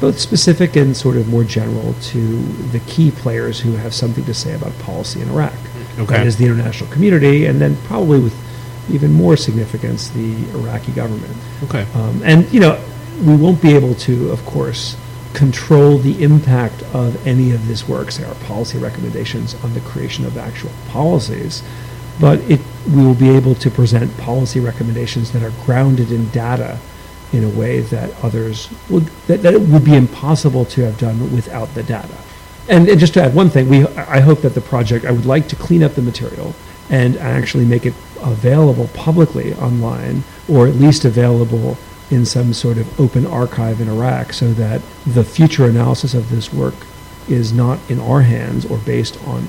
both 0.00 0.18
specific 0.18 0.76
and 0.76 0.96
sort 0.96 1.16
of 1.16 1.28
more 1.28 1.44
general, 1.44 1.94
to 2.00 2.38
the 2.72 2.80
key 2.80 3.10
players 3.10 3.60
who 3.60 3.72
have 3.76 3.94
something 3.94 4.24
to 4.24 4.34
say 4.34 4.54
about 4.54 4.76
policy 4.78 5.20
in 5.20 5.28
Iraq. 5.28 5.52
Okay. 5.98 6.16
That 6.16 6.26
is 6.26 6.36
the 6.36 6.46
international 6.46 6.90
community, 6.90 7.46
and 7.46 7.60
then 7.60 7.76
probably 7.84 8.18
with 8.18 8.34
even 8.90 9.12
more 9.12 9.36
significance, 9.36 10.08
the 10.08 10.34
Iraqi 10.50 10.92
government. 10.92 11.36
Okay. 11.64 11.86
Um, 11.94 12.22
and, 12.24 12.50
you 12.52 12.60
know, 12.60 12.82
we 13.22 13.36
won't 13.36 13.60
be 13.60 13.74
able 13.74 13.94
to, 13.94 14.30
of 14.30 14.44
course, 14.46 14.96
control 15.34 15.98
the 15.98 16.22
impact 16.22 16.82
of 16.94 17.26
any 17.26 17.52
of 17.52 17.68
this 17.68 17.86
work, 17.86 18.10
say 18.10 18.24
our 18.24 18.34
policy 18.46 18.78
recommendations 18.78 19.54
on 19.62 19.74
the 19.74 19.80
creation 19.80 20.24
of 20.24 20.36
actual 20.38 20.70
policies, 20.88 21.62
but 22.20 22.38
it, 22.50 22.60
we 22.94 23.02
will 23.02 23.14
be 23.14 23.30
able 23.30 23.54
to 23.54 23.70
present 23.70 24.16
policy 24.18 24.60
recommendations 24.60 25.32
that 25.32 25.42
are 25.42 25.52
grounded 25.64 26.12
in 26.12 26.28
data 26.30 26.78
in 27.32 27.44
a 27.44 27.48
way 27.48 27.80
that 27.80 28.12
others 28.22 28.68
would, 28.88 29.06
that, 29.26 29.42
that 29.42 29.54
it 29.54 29.60
would 29.60 29.84
be 29.84 29.94
impossible 29.94 30.64
to 30.64 30.82
have 30.82 30.98
done 30.98 31.32
without 31.32 31.72
the 31.74 31.82
data. 31.82 32.16
And, 32.68 32.88
and 32.88 33.00
just 33.00 33.14
to 33.14 33.22
add 33.22 33.34
one 33.34 33.50
thing, 33.50 33.68
we, 33.68 33.86
I 33.96 34.20
hope 34.20 34.42
that 34.42 34.54
the 34.54 34.60
project, 34.60 35.04
I 35.04 35.12
would 35.12 35.26
like 35.26 35.48
to 35.48 35.56
clean 35.56 35.82
up 35.82 35.94
the 35.94 36.02
material 36.02 36.54
and 36.90 37.16
actually 37.18 37.64
make 37.64 37.86
it 37.86 37.94
available 38.20 38.88
publicly 38.88 39.54
online, 39.54 40.24
or 40.48 40.66
at 40.66 40.74
least 40.74 41.04
available 41.04 41.78
in 42.10 42.26
some 42.26 42.52
sort 42.52 42.76
of 42.78 43.00
open 43.00 43.24
archive 43.24 43.80
in 43.80 43.88
Iraq, 43.88 44.32
so 44.32 44.52
that 44.54 44.82
the 45.06 45.22
future 45.22 45.66
analysis 45.66 46.14
of 46.14 46.28
this 46.30 46.52
work 46.52 46.74
is 47.28 47.52
not 47.52 47.78
in 47.88 48.00
our 48.00 48.22
hands 48.22 48.66
or 48.66 48.78
based 48.78 49.22
on 49.24 49.46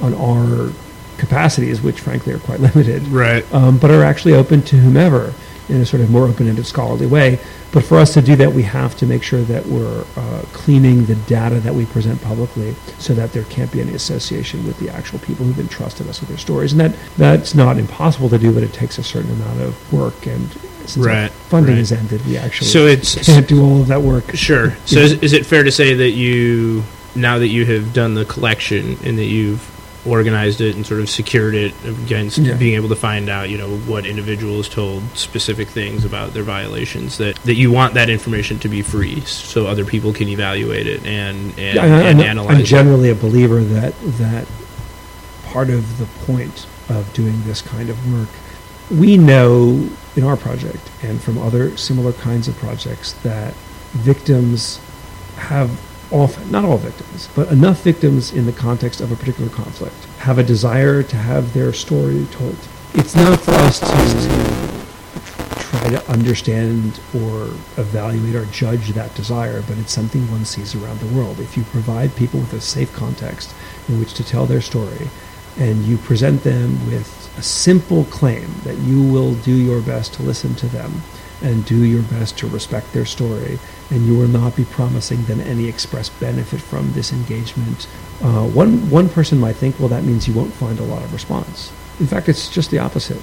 on 0.00 0.14
our 0.14 0.72
capacities, 1.18 1.80
which 1.82 2.00
frankly 2.00 2.32
are 2.32 2.38
quite 2.38 2.60
limited 2.68 3.02
Right. 3.08 3.44
um, 3.54 3.78
but 3.78 3.90
are 3.90 4.04
actually 4.04 4.34
open 4.34 4.62
to 4.62 4.76
whomever 4.76 5.32
in 5.68 5.80
a 5.80 5.86
sort 5.86 6.02
of 6.02 6.10
more 6.10 6.26
open-ended 6.26 6.66
scholarly 6.66 7.06
way. 7.06 7.38
But 7.72 7.84
for 7.84 7.98
us 7.98 8.12
to 8.14 8.22
do 8.22 8.36
that, 8.36 8.52
we 8.52 8.62
have 8.64 8.96
to 8.98 9.06
make 9.06 9.22
sure 9.22 9.40
that 9.42 9.64
we're 9.66 10.04
uh, 10.16 10.42
cleaning 10.52 11.06
the 11.06 11.14
data 11.14 11.58
that 11.60 11.74
we 11.74 11.86
present 11.86 12.20
publicly 12.22 12.74
so 12.98 13.14
that 13.14 13.32
there 13.32 13.44
can't 13.44 13.72
be 13.72 13.80
any 13.80 13.94
association 13.94 14.64
with 14.66 14.78
the 14.78 14.90
actual 14.90 15.18
people 15.20 15.44
who've 15.46 15.58
entrusted 15.58 16.06
us 16.06 16.20
with 16.20 16.28
their 16.28 16.38
stories. 16.38 16.72
And 16.72 16.80
that 16.82 16.94
that's 17.16 17.54
not 17.54 17.78
impossible 17.78 18.28
to 18.28 18.38
do, 18.38 18.52
but 18.52 18.62
it 18.62 18.72
takes 18.74 18.98
a 18.98 19.02
certain 19.02 19.32
amount 19.32 19.60
of 19.62 19.92
work. 19.92 20.26
And 20.26 20.52
since 20.86 20.98
Right, 20.98 21.30
funding 21.30 21.74
right. 21.74 21.80
is 21.80 21.90
ended, 21.90 22.24
we 22.26 22.36
actually 22.36 22.68
So 22.68 22.86
it's 22.86 23.14
can't 23.26 23.48
do 23.48 23.64
all 23.64 23.80
of 23.80 23.86
that 23.88 24.02
work. 24.02 24.36
Sure. 24.36 24.76
So 24.84 25.00
is, 25.00 25.12
is 25.14 25.32
it 25.32 25.44
fair 25.46 25.64
to 25.64 25.72
say 25.72 25.94
that 25.94 26.10
you, 26.10 26.84
now 27.16 27.38
that 27.38 27.48
you 27.48 27.64
have 27.66 27.92
done 27.94 28.14
the 28.14 28.26
collection 28.26 28.98
and 29.02 29.18
that 29.18 29.24
you've 29.24 29.62
organized 30.06 30.60
it 30.60 30.76
and 30.76 30.84
sort 30.86 31.00
of 31.00 31.08
secured 31.08 31.54
it 31.54 31.72
against 31.84 32.38
Yeah. 32.38 32.54
being 32.54 32.74
able 32.74 32.88
to 32.90 32.96
find 32.96 33.28
out, 33.28 33.48
you 33.48 33.56
know, 33.58 33.68
what 33.86 34.04
individuals 34.06 34.68
told 34.68 35.02
specific 35.16 35.68
things 35.68 36.04
about 36.04 36.34
their 36.34 36.42
violations, 36.42 37.16
that, 37.18 37.36
that 37.44 37.54
you 37.54 37.70
want 37.70 37.94
that 37.94 38.10
information 38.10 38.58
to 38.60 38.68
be 38.68 38.82
free 38.82 39.20
so 39.22 39.66
other 39.66 39.84
people 39.84 40.12
can 40.12 40.28
evaluate 40.28 40.86
it 40.86 41.04
and, 41.06 41.50
and, 41.58 41.76
Yeah, 41.76 41.84
and 41.84 42.20
I'm, 42.20 42.26
analyze 42.26 42.54
I'm 42.56 42.60
it? 42.62 42.66
generally 42.66 43.10
a 43.10 43.14
believer 43.14 43.62
that 43.64 43.94
that 44.18 44.46
part 45.46 45.70
of 45.70 45.98
the 45.98 46.06
point 46.26 46.66
of 46.88 47.10
doing 47.14 47.42
this 47.44 47.62
kind 47.62 47.88
of 47.88 48.12
work, 48.12 48.28
we 48.90 49.16
know 49.16 49.88
in 50.16 50.22
our 50.24 50.36
project 50.36 50.90
and 51.02 51.20
from 51.22 51.38
other 51.38 51.76
similar 51.76 52.12
kinds 52.12 52.46
of 52.48 52.56
projects 52.56 53.12
that 53.22 53.54
victims 53.92 54.78
have 55.36 55.70
often, 56.14 56.50
not 56.50 56.64
all 56.64 56.78
victims, 56.78 57.28
but 57.34 57.50
enough 57.50 57.82
victims 57.82 58.32
in 58.32 58.46
the 58.46 58.52
context 58.52 59.00
of 59.00 59.10
a 59.10 59.16
particular 59.16 59.50
conflict 59.50 59.96
have 60.18 60.38
a 60.38 60.42
desire 60.42 61.02
to 61.02 61.16
have 61.16 61.52
their 61.52 61.72
story 61.72 62.26
told. 62.30 62.56
It's 62.94 63.16
not 63.16 63.40
for 63.40 63.50
us 63.50 63.80
to 63.80 64.84
try 65.58 65.90
to 65.90 66.10
understand 66.10 67.00
or 67.12 67.46
evaluate 67.76 68.36
or 68.36 68.46
judge 68.46 68.90
that 68.90 69.12
desire, 69.16 69.62
but 69.62 69.76
it's 69.76 69.92
something 69.92 70.30
one 70.30 70.44
sees 70.44 70.76
around 70.76 71.00
the 71.00 71.12
world. 71.14 71.40
If 71.40 71.56
you 71.56 71.64
provide 71.64 72.14
people 72.14 72.38
with 72.38 72.52
a 72.52 72.60
safe 72.60 72.92
context 72.92 73.52
in 73.88 73.98
which 73.98 74.14
to 74.14 74.24
tell 74.24 74.46
their 74.46 74.60
story, 74.60 75.08
and 75.58 75.84
you 75.84 75.96
present 75.98 76.44
them 76.44 76.86
with 76.86 77.32
a 77.36 77.42
simple 77.42 78.04
claim 78.04 78.54
that 78.62 78.78
you 78.78 79.02
will 79.02 79.34
do 79.34 79.54
your 79.54 79.80
best 79.80 80.14
to 80.14 80.22
listen 80.22 80.54
to 80.56 80.66
them 80.68 81.02
and 81.44 81.64
do 81.66 81.84
your 81.84 82.02
best 82.02 82.38
to 82.38 82.46
respect 82.48 82.92
their 82.92 83.04
story, 83.04 83.58
and 83.90 84.06
you 84.06 84.16
will 84.16 84.28
not 84.28 84.56
be 84.56 84.64
promising 84.64 85.22
them 85.26 85.40
any 85.40 85.68
express 85.68 86.08
benefit 86.08 86.60
from 86.60 86.92
this 86.92 87.12
engagement. 87.12 87.86
Uh, 88.22 88.46
one, 88.48 88.88
one 88.90 89.08
person 89.08 89.38
might 89.38 89.56
think, 89.56 89.78
well, 89.78 89.88
that 89.88 90.04
means 90.04 90.26
you 90.26 90.34
won't 90.34 90.52
find 90.54 90.78
a 90.80 90.84
lot 90.84 91.02
of 91.02 91.12
response. 91.12 91.70
In 92.00 92.06
fact, 92.06 92.28
it's 92.28 92.48
just 92.48 92.70
the 92.70 92.78
opposite. 92.78 93.20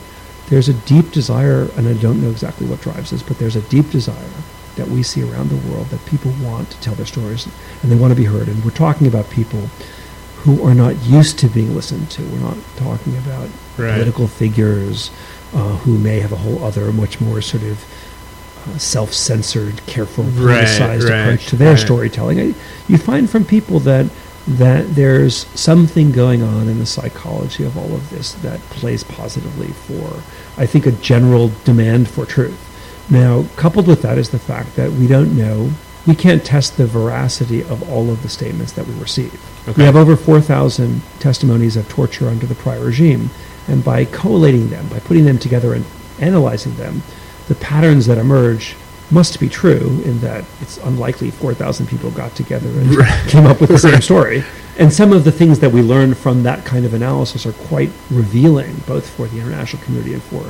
There's 0.47 0.69
a 0.69 0.73
deep 0.73 1.11
desire, 1.11 1.67
and 1.75 1.87
I 1.87 1.93
don't 1.93 2.21
know 2.21 2.29
exactly 2.29 2.67
what 2.67 2.81
drives 2.81 3.09
this, 3.11 3.23
but 3.23 3.37
there's 3.39 3.55
a 3.55 3.61
deep 3.63 3.89
desire 3.89 4.29
that 4.75 4.87
we 4.87 5.03
see 5.03 5.21
around 5.23 5.49
the 5.49 5.69
world 5.69 5.87
that 5.87 6.05
people 6.05 6.31
want 6.41 6.69
to 6.71 6.79
tell 6.81 6.95
their 6.95 7.05
stories 7.05 7.45
and 7.81 7.91
they 7.91 7.95
want 7.95 8.11
to 8.11 8.15
be 8.15 8.23
heard. 8.23 8.47
And 8.47 8.63
we're 8.63 8.71
talking 8.71 9.05
about 9.07 9.29
people 9.29 9.67
who 10.43 10.65
are 10.65 10.73
not 10.73 10.95
used 11.03 11.37
to 11.39 11.47
being 11.47 11.75
listened 11.75 12.09
to. 12.11 12.21
We're 12.23 12.39
not 12.39 12.57
talking 12.77 13.17
about 13.17 13.49
Right. 13.77 13.93
political 13.93 14.27
figures 14.27 15.11
uh, 15.53 15.77
who 15.77 15.97
may 15.97 16.19
have 16.19 16.31
a 16.33 16.35
whole 16.37 16.63
other, 16.63 16.91
much 16.91 17.19
more 17.21 17.41
sort 17.41 17.63
of 17.63 17.83
self-censored, 18.77 19.85
careful, 19.85 20.23
politicized 20.23 21.09
right, 21.09 21.19
approach 21.19 21.47
to 21.47 21.55
their 21.55 21.73
right. 21.73 21.79
storytelling. 21.79 22.55
You 22.87 22.97
find 22.97 23.29
from 23.29 23.45
people 23.45 23.79
that 23.81 24.07
that 24.47 24.95
there's 24.95 25.45
something 25.59 26.11
going 26.11 26.41
on 26.41 26.67
in 26.67 26.79
the 26.79 26.85
psychology 26.85 27.63
of 27.63 27.77
all 27.77 27.93
of 27.93 28.09
this 28.09 28.33
that 28.35 28.59
plays 28.71 29.03
positively 29.03 29.67
for, 29.67 30.23
I 30.57 30.65
think, 30.65 30.85
a 30.87 30.91
general 30.91 31.51
demand 31.63 32.09
for 32.09 32.25
truth. 32.25 32.67
Now, 33.09 33.45
coupled 33.55 33.87
with 33.87 34.01
that 34.01 34.17
is 34.17 34.29
the 34.29 34.39
fact 34.39 34.75
that 34.77 34.91
we 34.91 35.05
don't 35.05 35.37
know, 35.37 35.71
we 36.07 36.15
can't 36.15 36.43
test 36.43 36.77
the 36.77 36.87
veracity 36.87 37.61
of 37.61 37.87
all 37.91 38.09
of 38.09 38.23
the 38.23 38.29
statements 38.29 38.71
that 38.73 38.87
we 38.87 38.93
receive. 38.95 39.33
Okay. 39.69 39.77
We 39.77 39.83
have 39.83 39.95
over 39.95 40.15
4,000 40.15 41.01
testimonies 41.19 41.77
of 41.77 41.87
torture 41.87 42.27
under 42.27 42.47
the 42.47 42.55
prior 42.55 42.83
regime, 42.83 43.29
and 43.67 43.83
by 43.83 44.05
collating 44.05 44.69
them, 44.69 44.87
by 44.87 44.99
putting 44.99 45.25
them 45.25 45.37
together 45.37 45.75
and 45.75 45.85
analyzing 46.19 46.75
them, 46.77 47.03
the 47.51 47.55
patterns 47.55 48.05
that 48.05 48.17
emerge 48.17 48.77
must 49.11 49.37
be 49.37 49.49
true 49.49 50.01
in 50.05 50.17
that 50.21 50.45
it's 50.61 50.77
unlikely 50.77 51.29
4,000 51.31 51.85
people 51.85 52.09
got 52.11 52.33
together 52.33 52.69
and 52.69 53.29
came 53.29 53.45
up 53.45 53.59
with 53.59 53.69
the 53.69 53.77
same 53.77 53.99
story. 53.99 54.41
And 54.79 54.93
some 54.93 55.11
of 55.11 55.25
the 55.25 55.33
things 55.33 55.59
that 55.59 55.69
we 55.69 55.81
learn 55.81 56.13
from 56.13 56.43
that 56.43 56.63
kind 56.63 56.85
of 56.85 56.93
analysis 56.93 57.45
are 57.45 57.51
quite 57.51 57.89
revealing, 58.09 58.73
both 58.87 59.09
for 59.09 59.27
the 59.27 59.41
international 59.41 59.83
community 59.83 60.13
and 60.13 60.23
for 60.23 60.43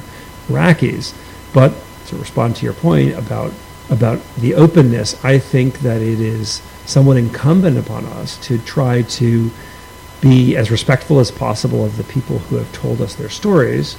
Iraqis. 0.54 1.16
But 1.56 1.74
to 2.06 2.18
respond 2.18 2.56
to 2.58 2.66
your 2.66 2.76
point 2.76 3.18
about 3.18 3.52
about 3.90 4.22
the 4.38 4.54
openness, 4.54 5.26
I 5.26 5.40
think 5.40 5.80
that 5.80 6.02
it 6.04 6.20
is 6.22 6.62
somewhat 6.86 7.18
incumbent 7.18 7.80
upon 7.80 8.06
us 8.06 8.38
to 8.46 8.60
try 8.60 9.02
to 9.02 9.50
be 10.22 10.56
as 10.56 10.70
respectful 10.70 11.20
as 11.20 11.32
possible 11.32 11.84
of 11.84 11.98
the 11.98 12.04
people 12.04 12.38
who 12.38 12.58
have 12.58 12.72
told 12.72 13.02
us 13.02 13.16
their 13.16 13.28
stories, 13.28 13.98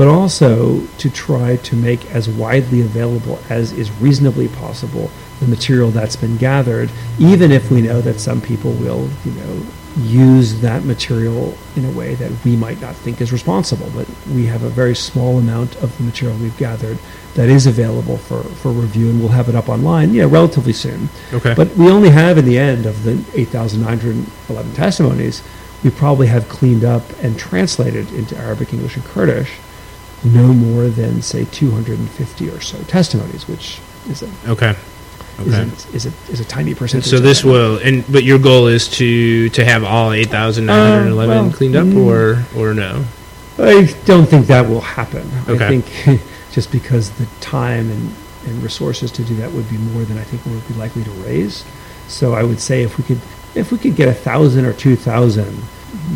but 0.00 0.08
also 0.08 0.80
to 0.96 1.10
try 1.10 1.56
to 1.56 1.76
make 1.76 2.10
as 2.10 2.26
widely 2.26 2.80
available 2.80 3.38
as 3.50 3.70
is 3.74 3.90
reasonably 4.00 4.48
possible 4.48 5.10
the 5.40 5.46
material 5.46 5.90
that's 5.90 6.16
been 6.16 6.38
gathered, 6.38 6.90
even 7.18 7.52
if 7.52 7.70
we 7.70 7.82
know 7.82 8.00
that 8.00 8.18
some 8.18 8.40
people 8.40 8.72
will, 8.72 9.10
you 9.26 9.32
know, 9.32 9.62
use 9.98 10.58
that 10.62 10.84
material 10.84 11.54
in 11.76 11.84
a 11.84 11.90
way 11.90 12.14
that 12.14 12.32
we 12.46 12.56
might 12.56 12.80
not 12.80 12.96
think 12.96 13.20
is 13.20 13.30
responsible. 13.30 13.90
But 13.94 14.08
we 14.28 14.46
have 14.46 14.62
a 14.62 14.70
very 14.70 14.94
small 14.94 15.36
amount 15.36 15.76
of 15.82 15.94
the 15.98 16.04
material 16.04 16.38
we've 16.38 16.56
gathered 16.56 16.96
that 17.34 17.50
is 17.50 17.66
available 17.66 18.16
for, 18.16 18.42
for 18.42 18.72
review, 18.72 19.10
and 19.10 19.20
we'll 19.20 19.28
have 19.28 19.50
it 19.50 19.54
up 19.54 19.68
online, 19.68 20.14
yeah, 20.14 20.24
relatively 20.24 20.72
soon. 20.72 21.10
Okay. 21.30 21.52
But 21.52 21.76
we 21.76 21.90
only 21.90 22.08
have, 22.08 22.38
in 22.38 22.46
the 22.46 22.58
end 22.58 22.86
of 22.86 23.02
the 23.02 23.22
8,911 23.34 24.72
testimonies, 24.72 25.42
we 25.84 25.90
probably 25.90 26.28
have 26.28 26.48
cleaned 26.48 26.84
up 26.84 27.02
and 27.22 27.38
translated 27.38 28.10
into 28.12 28.34
Arabic, 28.38 28.72
English, 28.72 28.96
and 28.96 29.04
Kurdish 29.04 29.58
no 30.24 30.52
more 30.52 30.88
than, 30.88 31.22
say, 31.22 31.44
250 31.46 32.50
or 32.50 32.60
so 32.60 32.78
testimonies, 32.84 33.48
which 33.48 33.80
is 34.08 34.22
a, 34.22 34.30
okay. 34.48 34.70
is 35.38 35.48
Okay. 35.54 35.62
a, 35.62 35.96
is 35.96 36.06
a, 36.06 36.12
is 36.30 36.40
a 36.40 36.44
tiny 36.44 36.74
percentage. 36.74 37.08
so 37.10 37.18
this 37.18 37.42
will, 37.44 37.78
and 37.78 38.04
but 38.12 38.24
your 38.24 38.38
goal 38.38 38.66
is 38.66 38.88
to 38.88 39.48
to 39.50 39.64
have 39.64 39.82
all 39.84 40.12
eight 40.12 40.28
thousand 40.28 40.66
nine 40.66 40.92
hundred 40.92 41.10
eleven 41.10 41.36
Uh, 41.38 41.42
well, 41.44 41.52
cleaned 41.52 41.76
up, 41.76 41.86
mm. 41.86 42.06
or 42.06 42.44
or 42.60 42.74
no? 42.74 43.04
I 43.58 43.94
don't 44.04 44.26
think 44.26 44.46
that 44.48 44.68
will 44.68 44.80
happen. 44.80 45.30
Okay. 45.48 45.66
I 45.66 45.80
think 45.80 46.20
just 46.52 46.70
because 46.72 47.10
the 47.12 47.26
time 47.40 47.90
and, 47.90 48.14
and 48.46 48.62
resources 48.62 49.10
to 49.12 49.22
do 49.24 49.34
that 49.36 49.50
would 49.52 49.68
be 49.70 49.76
more 49.78 50.02
than 50.04 50.18
I 50.18 50.24
think 50.24 50.44
we 50.46 50.52
would 50.52 50.68
be 50.68 50.74
likely 50.74 51.04
to 51.04 51.10
raise. 51.22 51.64
So 52.08 52.34
I 52.34 52.42
would 52.42 52.60
say 52.60 52.82
if 52.82 52.98
we 52.98 53.04
could 53.04 53.20
if 53.54 53.72
we 53.72 53.78
could 53.78 53.96
get 53.96 54.08
a 54.08 54.14
thousand 54.14 54.64
or 54.66 54.72
two 54.74 54.96
thousand, 54.96 55.62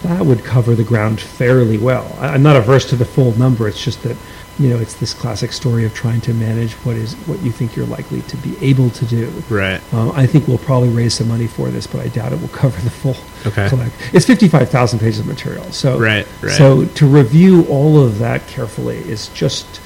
that 0.03 0.25
would 0.25 0.45
cover 0.45 0.75
the 0.75 0.85
ground 0.85 1.21
fairly 1.21 1.79
well. 1.79 2.17
I'm 2.21 2.43
not 2.43 2.57
averse 2.57 2.89
to 2.91 2.97
the 2.97 3.05
full 3.05 3.33
number. 3.39 3.69
It's 3.69 3.83
just 3.83 4.03
that 4.03 4.17
you 4.59 4.69
know 4.71 4.79
it's 4.79 4.95
this 4.95 5.13
classic 5.13 5.53
story 5.53 5.85
of 5.85 5.93
trying 5.95 6.21
to 6.23 6.33
manage 6.35 6.73
what 6.85 6.97
is 6.97 7.15
what 7.27 7.41
you 7.43 7.51
think 7.51 7.75
you're 7.75 7.87
likely 7.87 8.23
to 8.23 8.37
be 8.39 8.57
able 8.65 8.91
to 8.91 9.05
do. 9.07 9.31
Right. 9.49 9.81
Um, 9.93 10.13
I 10.13 10.27
think 10.27 10.47
we'll 10.47 10.59
probably 10.59 10.91
raise 10.91 11.15
some 11.15 11.29
money 11.29 11.47
for 11.47 11.71
this, 11.71 11.87
but 11.87 12.01
I 12.01 12.09
doubt 12.09 12.33
it 12.33 12.41
will 12.41 12.49
cover 12.49 12.81
the 12.83 12.91
full 12.91 13.17
Okay. 13.47 13.69
collect. 13.69 13.95
It's 14.15 14.25
55,000 14.27 14.99
pages 15.01 15.19
of 15.21 15.27
material. 15.27 15.71
So, 15.73 15.99
Right, 15.99 16.27
right. 16.41 16.53
so 16.53 16.87
to 16.87 17.07
review 17.07 17.67
all 17.69 18.03
of 18.03 18.19
that 18.21 18.47
carefully 18.47 18.97
is 18.99 19.29
just, 19.29 19.81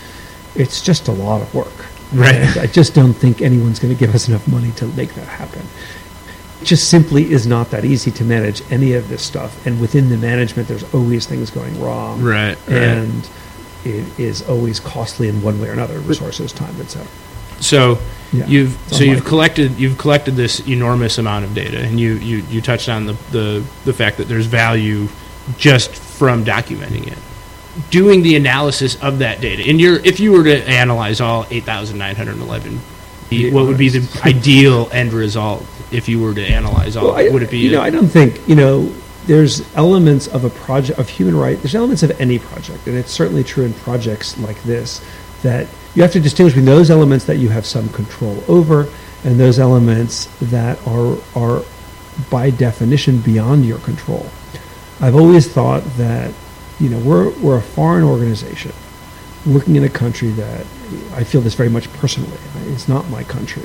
it's 0.54 0.80
just 0.80 1.08
a 1.08 1.12
lot 1.12 1.42
of 1.42 1.52
work. 1.54 1.72
Right. 2.12 2.36
And 2.36 2.58
I 2.58 2.66
just 2.66 2.94
don't 2.94 3.14
think 3.14 3.42
anyone's 3.42 3.78
going 3.80 3.92
to 3.92 3.98
give 3.98 4.14
us 4.14 4.28
enough 4.28 4.46
money 4.46 4.70
to 4.76 4.86
make 4.88 5.14
that 5.14 5.26
happen. 5.26 5.62
It 6.60 6.64
just 6.64 6.88
simply 6.90 7.30
is 7.30 7.46
not 7.46 7.70
that 7.70 7.84
easy 7.84 8.10
to 8.12 8.24
manage 8.24 8.62
any 8.72 8.94
of 8.94 9.08
this 9.08 9.22
stuff. 9.22 9.64
And 9.66 9.80
within 9.80 10.08
the 10.08 10.16
management, 10.16 10.68
there's 10.68 10.82
always 10.94 11.26
things 11.26 11.50
going 11.50 11.80
wrong. 11.80 12.20
Right. 12.22 12.56
Right. 12.66 12.76
And 12.76 13.28
it 13.84 14.18
is 14.18 14.46
always 14.48 14.80
costly 14.80 15.28
in 15.28 15.40
one 15.42 15.60
way 15.60 15.68
or 15.68 15.72
another, 15.72 16.00
resources, 16.00 16.52
time, 16.52 16.80
etc. 16.80 17.06
So 17.60 17.98
Yeah. 18.32 18.46
you've 18.46 18.78
so 18.88 19.04
you've 19.04 19.24
collected 19.24 19.78
you've 19.78 19.98
collected 19.98 20.36
this 20.36 20.60
enormous 20.68 21.18
amount 21.18 21.44
of 21.44 21.54
data, 21.54 21.78
and 21.80 21.98
you 21.98 22.14
you, 22.14 22.38
you 22.50 22.60
touched 22.60 22.88
on 22.88 23.06
the, 23.06 23.14
the 23.30 23.64
the 23.84 23.92
fact 23.92 24.16
that 24.18 24.28
there's 24.28 24.46
value 24.46 25.08
just 25.56 25.90
from 25.94 26.44
documenting 26.44 27.06
it. 27.06 27.18
Doing 27.90 28.22
the 28.22 28.34
analysis 28.36 29.00
of 29.02 29.20
that 29.20 29.40
data, 29.40 29.62
and 29.68 29.80
you're 29.80 29.96
if 30.04 30.18
you 30.20 30.32
were 30.32 30.44
to 30.44 30.68
analyze 30.68 31.20
all 31.20 31.46
eight 31.50 31.64
thousand 31.64 31.98
nine 31.98 32.16
hundred 32.16 32.38
eleven, 32.38 32.80
what 33.52 33.66
would 33.66 33.78
be 33.78 33.88
the 33.88 34.20
ideal 34.24 34.88
end 34.92 35.12
result 35.12 35.64
if 35.90 36.08
you 36.08 36.20
were 36.20 36.34
to 36.34 36.44
analyze 36.44 36.96
all? 36.96 37.08
Well, 37.08 37.16
I, 37.16 37.28
would 37.28 37.42
it 37.42 37.50
be? 37.50 37.58
You 37.58 37.72
know, 37.72 37.80
I 37.82 37.90
don't 37.90 38.08
think 38.08 38.46
you 38.48 38.54
know. 38.54 38.92
There's 39.26 39.60
elements 39.76 40.26
of 40.26 40.44
a 40.44 40.48
project 40.48 40.98
of 40.98 41.06
human 41.06 41.36
right. 41.36 41.58
There's 41.58 41.74
elements 41.74 42.02
of 42.02 42.18
any 42.18 42.38
project, 42.38 42.86
and 42.86 42.96
it's 42.96 43.12
certainly 43.12 43.44
true 43.44 43.64
in 43.64 43.74
projects 43.74 44.38
like 44.38 44.62
this 44.62 45.04
that 45.42 45.68
you 45.94 46.02
have 46.02 46.12
to 46.12 46.20
distinguish 46.20 46.54
between 46.54 46.64
those 46.64 46.90
elements 46.90 47.26
that 47.26 47.36
you 47.36 47.48
have 47.50 47.66
some 47.66 47.88
control 47.90 48.42
over 48.48 48.88
and 49.24 49.38
those 49.38 49.58
elements 49.58 50.26
that 50.40 50.78
are 50.86 51.18
are 51.34 51.62
by 52.30 52.50
definition 52.50 53.20
beyond 53.20 53.64
your 53.64 53.78
control. 53.80 54.28
I've 55.00 55.14
always 55.14 55.50
thought 55.50 55.82
that 55.96 56.32
you 56.80 56.88
know 56.88 56.98
we're 57.00 57.30
we're 57.40 57.58
a 57.58 57.62
foreign 57.62 58.04
organization 58.04 58.72
working 59.46 59.76
in 59.76 59.84
a 59.84 59.88
country 59.88 60.30
that 60.30 60.60
I 61.14 61.24
feel 61.24 61.40
this 61.40 61.54
very 61.54 61.68
much 61.68 61.92
personally. 61.94 62.38
It's 62.66 62.88
not 62.88 63.08
my 63.08 63.24
country. 63.24 63.62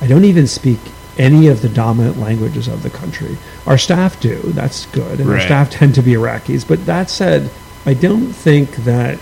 I 0.00 0.06
don't 0.06 0.24
even 0.24 0.46
speak 0.46 0.80
any 1.18 1.48
of 1.48 1.62
the 1.62 1.68
dominant 1.68 2.18
languages 2.18 2.68
of 2.68 2.82
the 2.82 2.90
country. 2.90 3.36
Our 3.66 3.78
staff 3.78 4.20
do. 4.20 4.40
That's 4.52 4.86
good, 4.86 5.20
and 5.20 5.30
our 5.30 5.40
staff 5.40 5.70
tend 5.70 5.94
to 5.96 6.02
be 6.02 6.12
Iraqis. 6.12 6.66
But 6.66 6.84
that 6.86 7.10
said, 7.10 7.50
I 7.86 7.94
don't 7.94 8.32
think 8.32 8.76
that 8.84 9.18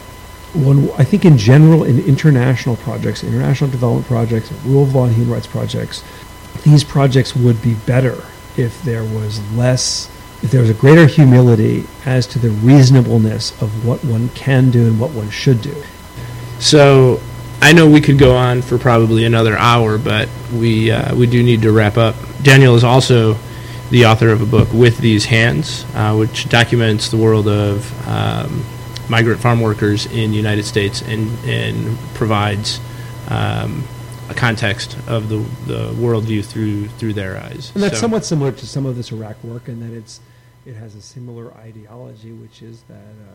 one. 0.54 0.90
I 0.92 1.04
think 1.04 1.24
in 1.24 1.38
general, 1.38 1.84
in 1.84 1.98
international 2.00 2.76
projects, 2.76 3.24
international 3.24 3.70
development 3.70 4.06
projects, 4.06 4.52
rule 4.64 4.84
of 4.84 4.94
law 4.94 5.04
and 5.04 5.14
human 5.14 5.32
rights 5.32 5.46
projects, 5.46 6.02
these 6.64 6.84
projects 6.84 7.34
would 7.36 7.60
be 7.62 7.74
better 7.74 8.24
if 8.56 8.82
there 8.82 9.04
was 9.04 9.40
less. 9.52 10.10
If 10.42 10.50
there 10.50 10.60
was 10.60 10.70
a 10.70 10.74
greater 10.74 11.06
humility 11.06 11.84
as 12.04 12.26
to 12.28 12.40
the 12.40 12.50
reasonableness 12.50 13.52
of 13.62 13.86
what 13.86 14.04
one 14.04 14.28
can 14.30 14.72
do 14.72 14.88
and 14.88 14.98
what 14.98 15.12
one 15.12 15.30
should 15.30 15.62
do. 15.62 15.84
So 16.58 17.20
I 17.62 17.72
know 17.72 17.88
we 17.88 18.00
could 18.00 18.18
go 18.18 18.34
on 18.34 18.60
for 18.60 18.76
probably 18.76 19.24
another 19.24 19.56
hour, 19.56 19.96
but 19.96 20.28
we 20.52 20.90
uh, 20.90 21.14
we 21.14 21.26
do 21.26 21.42
need 21.44 21.62
to 21.62 21.70
wrap 21.70 21.96
up. 21.96 22.16
Daniel 22.42 22.74
is 22.74 22.82
also 22.82 23.36
the 23.90 24.06
author 24.06 24.30
of 24.30 24.42
a 24.42 24.46
book 24.46 24.72
with 24.72 24.98
these 24.98 25.24
hands, 25.26 25.84
uh, 25.94 26.14
which 26.16 26.48
documents 26.48 27.10
the 27.10 27.16
world 27.16 27.46
of 27.46 28.08
um, 28.08 28.64
migrant 29.08 29.40
farm 29.40 29.60
workers 29.60 30.06
in 30.06 30.32
the 30.32 30.36
United 30.36 30.64
States 30.64 31.02
and 31.02 31.30
and 31.48 31.96
provides 32.14 32.80
um, 33.28 33.84
a 34.28 34.34
context 34.34 34.96
of 35.06 35.28
the 35.28 35.38
the 35.66 35.92
worldview 35.92 36.44
through 36.44 36.88
through 36.88 37.12
their 37.12 37.36
eyes. 37.38 37.70
And 37.74 37.82
that's 37.84 37.94
So- 37.94 38.00
somewhat 38.00 38.24
similar 38.24 38.50
to 38.50 38.66
some 38.66 38.86
of 38.86 38.96
this 38.96 39.12
Iraq 39.12 39.42
work, 39.44 39.68
in 39.68 39.78
that 39.88 39.96
it's 39.96 40.18
it 40.66 40.74
has 40.74 40.96
a 40.96 41.00
similar 41.00 41.52
ideology, 41.54 42.32
which 42.32 42.60
is 42.60 42.82
that 42.88 42.94
uh, 42.96 43.34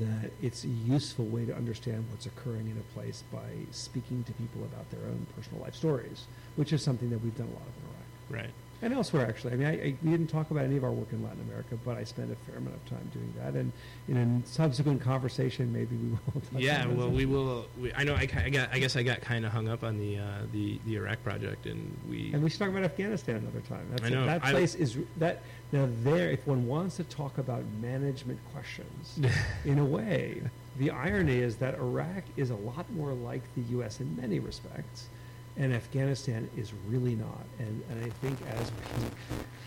that 0.00 0.30
it's 0.42 0.64
a 0.64 0.68
useful 0.68 1.26
way 1.26 1.44
to 1.44 1.54
understand 1.54 2.04
what's 2.10 2.26
occurring 2.26 2.68
in 2.68 2.76
a 2.78 2.94
place 2.94 3.24
by 3.32 3.48
speaking 3.70 4.24
to 4.24 4.32
people 4.32 4.62
about 4.64 4.90
their 4.90 5.00
own 5.08 5.26
personal 5.36 5.60
life 5.62 5.74
stories, 5.74 6.26
which 6.56 6.72
is 6.72 6.82
something 6.82 7.10
that 7.10 7.22
we've 7.22 7.36
done 7.36 7.48
a 7.48 7.52
lot 7.52 7.62
of 7.62 7.68
in 7.68 8.36
Iraq 8.36 8.44
right. 8.44 8.54
and 8.82 8.92
elsewhere. 8.92 9.26
Actually, 9.26 9.52
I 9.52 9.56
mean, 9.56 9.66
I, 9.66 9.72
I, 9.72 9.94
we 10.02 10.10
didn't 10.10 10.26
talk 10.28 10.50
about 10.50 10.64
any 10.64 10.76
of 10.76 10.84
our 10.84 10.90
work 10.90 11.12
in 11.12 11.22
Latin 11.22 11.40
America, 11.48 11.78
but 11.84 11.96
I 11.96 12.04
spent 12.04 12.32
a 12.32 12.36
fair 12.50 12.58
amount 12.58 12.76
of 12.76 12.84
time 12.86 13.10
doing 13.12 13.32
that, 13.38 13.54
and 13.54 13.72
in 14.08 14.42
a 14.44 14.48
subsequent 14.48 15.00
conversation, 15.00 15.72
maybe 15.72 15.96
we 15.96 16.10
will. 16.34 16.60
Yeah, 16.60 16.86
well, 16.86 17.10
we 17.10 17.26
will. 17.26 17.66
We, 17.80 17.92
I 17.94 18.04
know. 18.04 18.14
I, 18.14 18.28
I 18.36 18.50
got. 18.50 18.70
I 18.72 18.78
guess 18.78 18.96
I 18.96 19.02
got 19.02 19.20
kind 19.20 19.44
of 19.44 19.52
hung 19.52 19.68
up 19.68 19.84
on 19.84 19.98
the 19.98 20.18
uh, 20.18 20.24
the 20.52 20.80
the 20.86 20.96
Iraq 20.96 21.22
project, 21.22 21.66
and 21.66 21.96
we. 22.08 22.32
And 22.32 22.42
we 22.42 22.50
should 22.50 22.58
talk 22.58 22.68
about 22.68 22.84
Afghanistan 22.84 23.36
another 23.36 23.60
time. 23.60 23.86
That's 23.90 24.02
I 24.04 24.08
know. 24.10 24.26
that 24.26 24.44
I- 24.44 24.50
place 24.50 24.74
is 24.74 24.98
that 25.18 25.42
now 25.72 25.88
there. 26.02 26.30
If 26.30 26.46
one 26.46 26.66
wants 26.66 26.96
to 26.96 27.04
talk 27.04 27.38
about 27.38 27.62
management 27.80 28.38
questions, 28.52 29.18
in 29.64 29.78
a 29.78 29.84
way, 29.84 30.42
the 30.78 30.90
irony 30.90 31.38
is 31.38 31.56
that 31.56 31.74
Iraq 31.74 32.24
is 32.36 32.50
a 32.50 32.56
lot 32.56 32.90
more 32.92 33.12
like 33.12 33.42
the 33.54 33.62
U.S. 33.72 34.00
in 34.00 34.16
many 34.16 34.38
respects, 34.38 35.08
and 35.56 35.72
Afghanistan 35.72 36.48
is 36.56 36.72
really 36.86 37.14
not. 37.14 37.44
And 37.58 37.82
and 37.90 38.04
I 38.04 38.08
think 38.08 38.38
as 38.48 38.70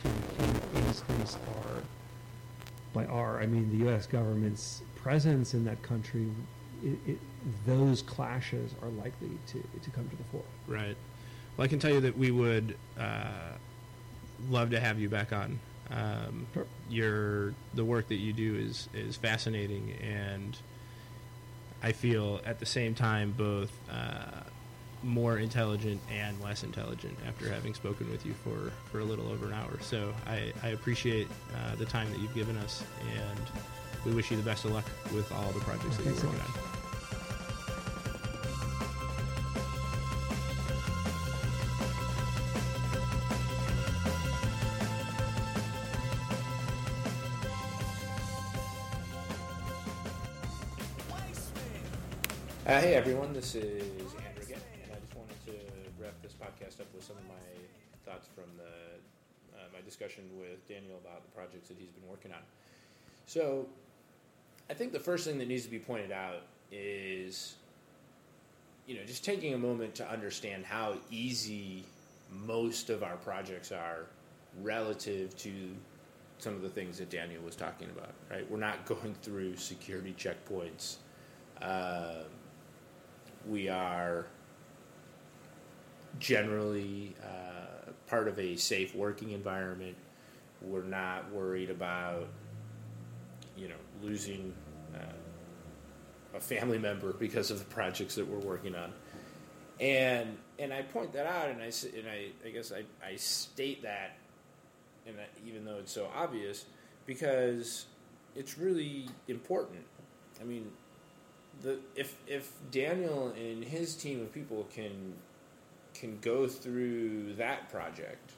we 0.03 0.79
increase 0.79 1.35
our 1.35 1.81
by 2.93 3.05
our, 3.05 3.39
I 3.39 3.45
mean 3.45 3.69
the 3.71 3.85
U.S. 3.85 4.05
government's 4.05 4.81
presence 4.95 5.53
in 5.53 5.65
that 5.65 5.81
country, 5.81 6.27
it, 6.83 6.97
it, 7.07 7.19
those 7.65 8.01
clashes 8.01 8.73
are 8.81 8.89
likely 8.89 9.31
to, 9.47 9.63
to 9.81 9.89
come 9.91 10.07
to 10.09 10.15
the 10.15 10.23
fore. 10.31 10.43
Right. 10.67 10.95
Well, 11.57 11.65
I 11.65 11.67
can 11.67 11.79
tell 11.79 11.91
you 11.91 12.01
that 12.01 12.17
we 12.17 12.31
would 12.31 12.75
uh, 12.99 13.53
love 14.49 14.71
to 14.71 14.79
have 14.79 14.99
you 14.99 15.09
back 15.09 15.33
on. 15.33 15.59
Um, 15.91 16.47
your 16.89 17.53
the 17.73 17.83
work 17.83 18.07
that 18.07 18.15
you 18.15 18.33
do 18.33 18.55
is 18.55 18.87
is 18.93 19.17
fascinating, 19.17 19.93
and 20.01 20.57
I 21.83 21.91
feel 21.91 22.39
at 22.45 22.59
the 22.59 22.65
same 22.65 22.95
time 22.95 23.33
both 23.37 23.71
uh, 23.91 24.41
more 25.03 25.37
intelligent 25.37 25.99
and 26.11 26.39
less 26.41 26.63
intelligent 26.63 27.17
after 27.27 27.49
having 27.51 27.73
spoken 27.73 28.09
with 28.11 28.25
you 28.25 28.33
for, 28.43 28.71
for 28.91 28.99
a 28.99 29.03
little 29.03 29.31
over 29.31 29.47
an 29.47 29.53
hour. 29.53 29.79
So 29.81 30.13
I, 30.27 30.53
I 30.63 30.69
appreciate 30.69 31.27
uh, 31.55 31.75
the 31.75 31.85
time 31.85 32.11
that 32.11 32.19
you've 32.19 32.35
given 32.35 32.55
us, 32.57 32.83
and 33.17 33.39
we 34.05 34.13
wish 34.13 34.31
you 34.31 34.37
the 34.37 34.43
best 34.43 34.65
of 34.65 34.71
luck 34.71 34.85
with 35.13 35.31
all 35.31 35.51
the 35.51 35.59
projects 35.61 35.97
that 35.97 36.05
you're 36.05 36.13
Thanks 36.13 36.21
so 36.21 36.27
working 36.27 36.43
much. 36.43 36.75
on. 36.75 36.80
Uh, 52.71 52.79
hey 52.79 52.95
everyone, 52.95 53.33
this 53.33 53.53
is 53.53 53.83
Andrew 53.83 54.43
again, 54.43 54.61
and 54.81 54.93
I 54.93 54.99
just 55.01 55.13
wanted 55.13 55.45
to 55.45 55.51
wrap 56.01 56.13
this 56.23 56.31
podcast 56.31 56.79
up 56.79 56.87
with 56.95 57.03
some 57.03 57.17
of 57.17 57.23
my 57.27 58.05
thoughts 58.05 58.29
from 58.33 58.45
the 58.55 59.59
uh, 59.59 59.63
my 59.73 59.81
discussion 59.81 60.23
with 60.39 60.65
Daniel 60.69 60.97
about 61.03 61.21
the 61.21 61.31
projects 61.31 61.67
that 61.67 61.75
he's 61.77 61.89
been 61.89 62.09
working 62.09 62.31
on. 62.31 62.39
So, 63.25 63.67
I 64.69 64.73
think 64.73 64.93
the 64.93 65.01
first 65.01 65.27
thing 65.27 65.37
that 65.39 65.49
needs 65.49 65.65
to 65.65 65.69
be 65.69 65.79
pointed 65.79 66.13
out 66.13 66.43
is, 66.71 67.55
you 68.87 68.95
know, 68.95 69.03
just 69.05 69.25
taking 69.25 69.53
a 69.53 69.57
moment 69.57 69.93
to 69.95 70.09
understand 70.09 70.63
how 70.63 70.95
easy 71.09 71.83
most 72.31 72.89
of 72.89 73.03
our 73.03 73.17
projects 73.17 73.73
are 73.73 74.05
relative 74.61 75.35
to 75.39 75.51
some 76.37 76.53
of 76.53 76.61
the 76.61 76.69
things 76.69 76.99
that 76.99 77.09
Daniel 77.09 77.43
was 77.43 77.57
talking 77.57 77.89
about. 77.89 78.13
Right, 78.29 78.49
we're 78.49 78.59
not 78.59 78.85
going 78.93 79.13
through 79.21 79.57
security 79.57 80.15
checkpoints. 80.17 80.99
Um, 81.61 82.31
we 83.47 83.69
are 83.69 84.27
generally 86.19 87.15
uh, 87.23 87.91
part 88.07 88.27
of 88.27 88.37
a 88.39 88.55
safe 88.55 88.93
working 88.95 89.31
environment. 89.31 89.95
We're 90.61 90.83
not 90.83 91.31
worried 91.31 91.69
about, 91.69 92.27
you 93.57 93.67
know, 93.67 93.75
losing 94.01 94.53
uh, 94.93 96.37
a 96.37 96.39
family 96.39 96.77
member 96.77 97.13
because 97.13 97.51
of 97.51 97.59
the 97.59 97.65
projects 97.65 98.15
that 98.15 98.27
we're 98.27 98.39
working 98.39 98.75
on. 98.75 98.93
And 99.79 100.37
and 100.59 100.71
I 100.71 100.83
point 100.83 101.13
that 101.13 101.25
out, 101.25 101.49
and 101.49 101.59
I 101.59 101.71
and 101.97 102.07
I, 102.07 102.27
I 102.45 102.51
guess 102.51 102.71
I, 102.71 102.83
I 103.03 103.15
state 103.15 103.81
that, 103.81 104.17
and 105.07 105.15
even 105.47 105.65
though 105.65 105.77
it's 105.79 105.91
so 105.91 106.07
obvious, 106.13 106.65
because 107.07 107.85
it's 108.35 108.59
really 108.59 109.09
important. 109.27 109.83
I 110.39 110.43
mean, 110.43 110.71
the 111.61 111.79
if 111.95 112.15
if 112.27 112.51
Daniel 112.71 113.33
and 113.37 113.63
his 113.63 113.95
team 113.95 114.21
of 114.21 114.33
people 114.33 114.67
can 114.73 115.13
can 115.93 116.17
go 116.21 116.47
through 116.47 117.33
that 117.33 117.69
project 117.69 118.31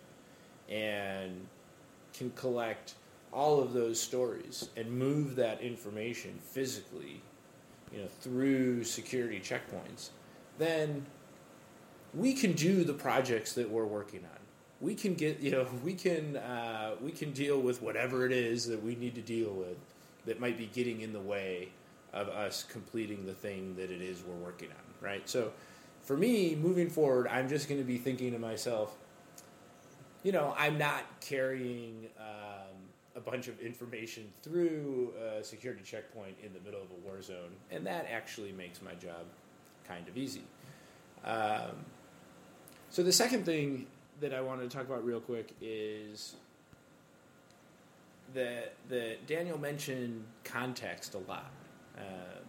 and 0.70 1.48
can 2.14 2.32
collect 2.32 2.96
all 3.32 3.62
of 3.62 3.74
those 3.74 4.00
stories 4.00 4.70
and 4.76 4.92
move 4.92 5.36
that 5.36 5.62
information 5.62 6.40
physically, 6.44 7.22
you 7.92 8.00
know, 8.00 8.08
through 8.22 8.84
security 8.84 9.40
checkpoints, 9.40 10.10
then 10.60 11.06
we 12.14 12.34
can 12.34 12.54
do 12.54 12.84
the 12.84 12.94
projects 12.94 13.54
that 13.54 13.70
we're 13.70 13.86
working 13.86 14.20
on. 14.20 14.40
We 14.82 14.94
can 14.96 15.16
get, 15.16 15.40
you 15.40 15.52
know, 15.52 15.66
we 15.84 15.94
can 15.94 16.38
uh, 16.38 16.96
we 17.02 17.12
can 17.12 17.32
deal 17.32 17.60
with 17.60 17.82
whatever 17.82 18.26
it 18.26 18.32
is 18.32 18.68
that 18.68 18.84
we 18.84 18.96
need 18.96 19.16
to 19.16 19.22
deal 19.22 19.52
with 19.52 19.78
that 20.26 20.40
might 20.40 20.58
be 20.58 20.68
getting 20.68 21.02
in 21.02 21.14
the 21.14 21.20
way 21.20 21.70
of 22.14 22.30
us 22.30 22.64
completing 22.64 23.26
the 23.26 23.34
thing 23.34 23.76
that 23.76 23.92
it 23.92 24.02
is 24.02 24.24
we're 24.24 24.36
working 24.36 24.70
on, 24.70 25.08
right? 25.08 25.28
So, 25.28 25.52
for 26.02 26.18
me, 26.18 26.56
moving 26.56 26.90
forward, 26.90 27.28
I'm 27.30 27.48
just 27.48 27.70
going 27.70 27.80
to 27.80 27.88
be 27.88 27.98
thinking 27.98 28.34
to 28.34 28.40
myself, 28.40 28.96
you 30.22 30.32
know, 30.32 30.54
I'm 30.58 30.78
not 30.78 31.04
carrying 31.22 32.08
um, 32.20 32.76
a 33.16 33.22
bunch 33.22 33.48
of 33.48 33.60
information 33.60 34.26
through 34.42 35.14
a 35.38 35.44
security 35.44 35.82
checkpoint 35.84 36.36
in 36.44 36.54
the 36.54 36.60
middle 36.60 36.82
of 36.82 36.90
a 36.92 37.08
war 37.08 37.22
zone, 37.22 37.52
and 37.72 37.86
that 37.88 38.08
actually 38.12 38.52
makes 38.52 38.82
my 38.82 38.94
job 38.96 39.26
kind 39.88 40.08
of 40.08 40.18
easy. 40.18 40.44
Um, 41.24 41.86
so 42.90 43.02
the 43.02 43.12
second 43.12 43.46
thing 43.46 43.88
that 44.20 44.34
I 44.34 44.42
wanted 44.42 44.70
to 44.70 44.78
talk 44.78 44.86
about 44.86 45.06
real 45.06 45.20
quick 45.20 45.54
is 45.62 46.36
that 48.34 48.74
that 48.90 49.26
Daniel 49.28 49.58
mentioned 49.58 50.24
context 50.44 51.14
a 51.14 51.20
lot. 51.20 51.52
Um, 51.98 52.44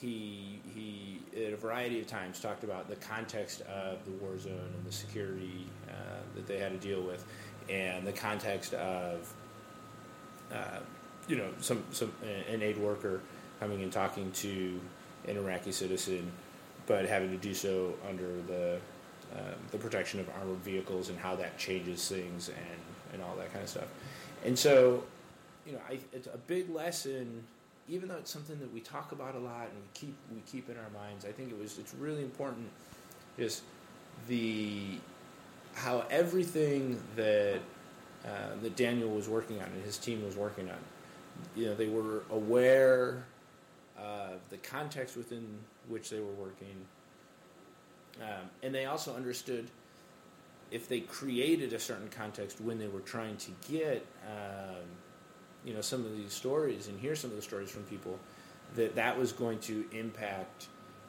he 0.00 0.60
he 0.74 1.20
at 1.46 1.52
a 1.52 1.56
variety 1.56 2.00
of 2.00 2.06
times 2.06 2.40
talked 2.40 2.64
about 2.64 2.88
the 2.88 2.96
context 2.96 3.60
of 3.62 4.04
the 4.04 4.12
war 4.12 4.38
zone 4.38 4.70
and 4.74 4.86
the 4.86 4.92
security 4.92 5.66
uh, 5.88 5.92
that 6.34 6.46
they 6.46 6.58
had 6.58 6.72
to 6.72 6.86
deal 6.86 7.02
with, 7.02 7.24
and 7.68 8.06
the 8.06 8.12
context 8.12 8.74
of 8.74 9.32
uh, 10.52 10.78
you 11.28 11.36
know 11.36 11.48
some 11.60 11.84
some 11.90 12.12
an 12.50 12.62
aid 12.62 12.78
worker 12.78 13.20
coming 13.58 13.82
and 13.82 13.92
talking 13.92 14.32
to 14.32 14.80
an 15.28 15.36
Iraqi 15.36 15.70
citizen, 15.72 16.30
but 16.86 17.04
having 17.04 17.30
to 17.30 17.36
do 17.36 17.52
so 17.52 17.94
under 18.08 18.40
the 18.42 18.78
um, 19.36 19.54
the 19.70 19.78
protection 19.78 20.18
of 20.18 20.28
armored 20.40 20.58
vehicles 20.58 21.08
and 21.08 21.18
how 21.18 21.36
that 21.36 21.58
changes 21.58 22.08
things 22.08 22.48
and 22.48 23.12
and 23.12 23.22
all 23.22 23.36
that 23.36 23.52
kind 23.52 23.62
of 23.62 23.68
stuff. 23.68 23.88
And 24.44 24.58
so, 24.58 25.04
you 25.66 25.72
know, 25.72 25.80
I, 25.88 25.98
it's 26.12 26.26
a 26.26 26.38
big 26.46 26.70
lesson. 26.70 27.44
Even 27.90 28.08
though 28.08 28.16
it's 28.16 28.30
something 28.30 28.58
that 28.60 28.72
we 28.72 28.80
talk 28.80 29.12
about 29.12 29.34
a 29.34 29.38
lot 29.38 29.64
and 29.64 29.74
we 29.74 29.88
keep 29.94 30.14
we 30.32 30.40
keep 30.50 30.70
in 30.70 30.76
our 30.76 30.90
minds, 30.90 31.24
I 31.24 31.32
think 31.32 31.50
it 31.50 31.58
was 31.58 31.78
it's 31.78 31.92
really 31.94 32.22
important. 32.22 32.68
Is 33.36 33.62
the 34.28 34.98
how 35.74 36.04
everything 36.10 37.00
that 37.16 37.60
uh, 38.24 38.28
that 38.62 38.76
Daniel 38.76 39.10
was 39.10 39.28
working 39.28 39.58
on 39.60 39.66
and 39.66 39.84
his 39.84 39.98
team 39.98 40.24
was 40.24 40.36
working 40.36 40.70
on, 40.70 40.78
you 41.56 41.66
know, 41.66 41.74
they 41.74 41.88
were 41.88 42.22
aware 42.30 43.24
of 43.98 44.40
the 44.50 44.56
context 44.58 45.16
within 45.16 45.46
which 45.88 46.10
they 46.10 46.20
were 46.20 46.32
working, 46.34 46.76
um, 48.20 48.48
and 48.62 48.74
they 48.74 48.84
also 48.86 49.14
understood 49.16 49.68
if 50.70 50.88
they 50.88 51.00
created 51.00 51.72
a 51.72 51.80
certain 51.80 52.08
context 52.08 52.60
when 52.60 52.78
they 52.78 52.86
were 52.86 53.00
trying 53.00 53.36
to 53.36 53.50
get 53.68 54.06
um, 54.26 54.84
you 55.64 55.74
know 55.74 55.80
some 55.80 56.04
of 56.04 56.16
these 56.16 56.32
stories 56.32 56.88
and 56.88 56.98
hear 56.98 57.14
some 57.14 57.30
of 57.30 57.36
the 57.36 57.42
stories 57.42 57.70
from 57.70 57.82
people 57.84 58.18
that 58.74 58.94
that 58.94 59.18
was 59.18 59.32
going 59.32 59.58
to 59.60 59.84
impact 59.92 60.68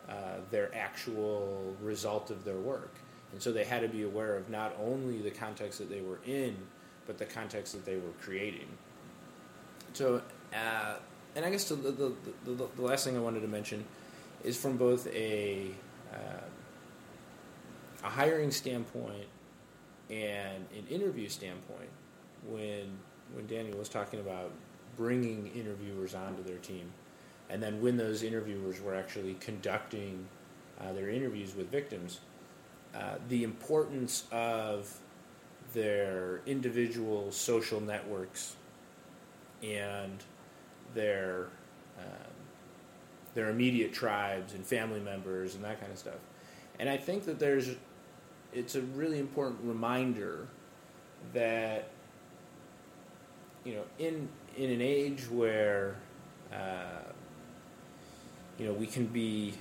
uh, 0.10 0.14
their 0.50 0.74
actual 0.76 1.76
result 1.82 2.32
of 2.32 2.44
their 2.44 2.58
work. 2.58 2.94
And 3.32 3.42
so 3.42 3.54
they 3.54 3.64
had 3.64 3.82
to 3.82 3.88
be 3.88 4.04
aware 4.04 4.36
of 4.36 4.50
not 4.50 4.76
only 4.82 5.22
the 5.22 5.32
context 5.32 5.80
that 5.80 5.90
they 5.90 6.02
were 6.02 6.20
in 6.26 6.56
but 7.08 7.18
the 7.18 7.26
context 7.26 7.74
that 7.74 7.86
they 7.86 7.96
were 7.96 8.14
creating. 8.22 8.68
So 9.94 10.22
uh, 10.54 10.96
and 11.36 11.46
i 11.46 11.50
guess 11.50 11.70
the, 11.70 11.76
the, 11.76 12.14
the, 12.44 12.68
the, 12.76 12.82
last 12.82 13.06
thing 13.06 13.16
i 13.16 13.20
wanted 13.20 13.40
to 13.40 13.48
mention 13.48 13.86
is 14.44 14.58
from 14.58 14.76
both 14.76 15.08
a 15.08 15.72
uh, 16.14 16.42
a 18.04 18.10
hiring 18.10 18.52
standpoint 18.52 19.28
and 20.10 20.66
an 20.78 20.88
interview 20.90 21.30
standpoint, 21.30 21.90
when 22.48 22.98
when 23.34 23.48
Daniel 23.48 23.78
was 23.78 23.90
talking 23.90 24.20
about 24.20 24.52
bringing 24.98 25.48
interviewers 25.56 26.14
onto 26.16 26.44
their 26.44 26.58
team, 26.58 26.92
and 27.50 27.62
then 27.62 27.82
when 27.82 27.98
those 27.98 28.24
interviewers 28.24 28.82
were 28.82 28.96
actually 28.96 29.36
conducting 29.36 30.28
uh, 30.80 30.94
their 30.94 31.10
interviews 31.10 31.56
with 31.56 31.70
victims, 31.70 32.20
uh, 32.96 33.16
the 33.30 33.44
importance 33.44 34.26
of 34.32 34.98
their 35.74 36.42
individual 36.46 37.32
social 37.32 37.80
networks 37.80 38.56
and 39.64 40.24
their 40.94 41.48
um, 41.98 42.32
their 43.34 43.50
immediate 43.50 43.94
tribes 43.94 44.54
and 44.54 44.66
family 44.66 45.00
members 45.00 45.56
and 45.56 45.64
that 45.64 45.80
kind 45.80 45.92
of 45.92 45.98
stuff. 45.98 46.20
And 46.80 46.90
I 46.90 46.98
think 46.98 47.26
that 47.26 47.40
there's 47.40 47.70
it's 48.54 48.76
a 48.76 48.82
really 48.82 49.20
important 49.20 49.60
reminder 49.64 50.48
that 51.34 51.90
you 53.64 53.76
know 53.76 53.84
in 54.00 54.28
in 54.58 54.70
an 54.72 54.82
age 54.82 55.30
where 55.30 55.96
uh, 56.54 57.04
you 58.58 58.66
know 58.66 58.74
we 58.74 58.88
can 58.88 59.06
be 59.06 59.54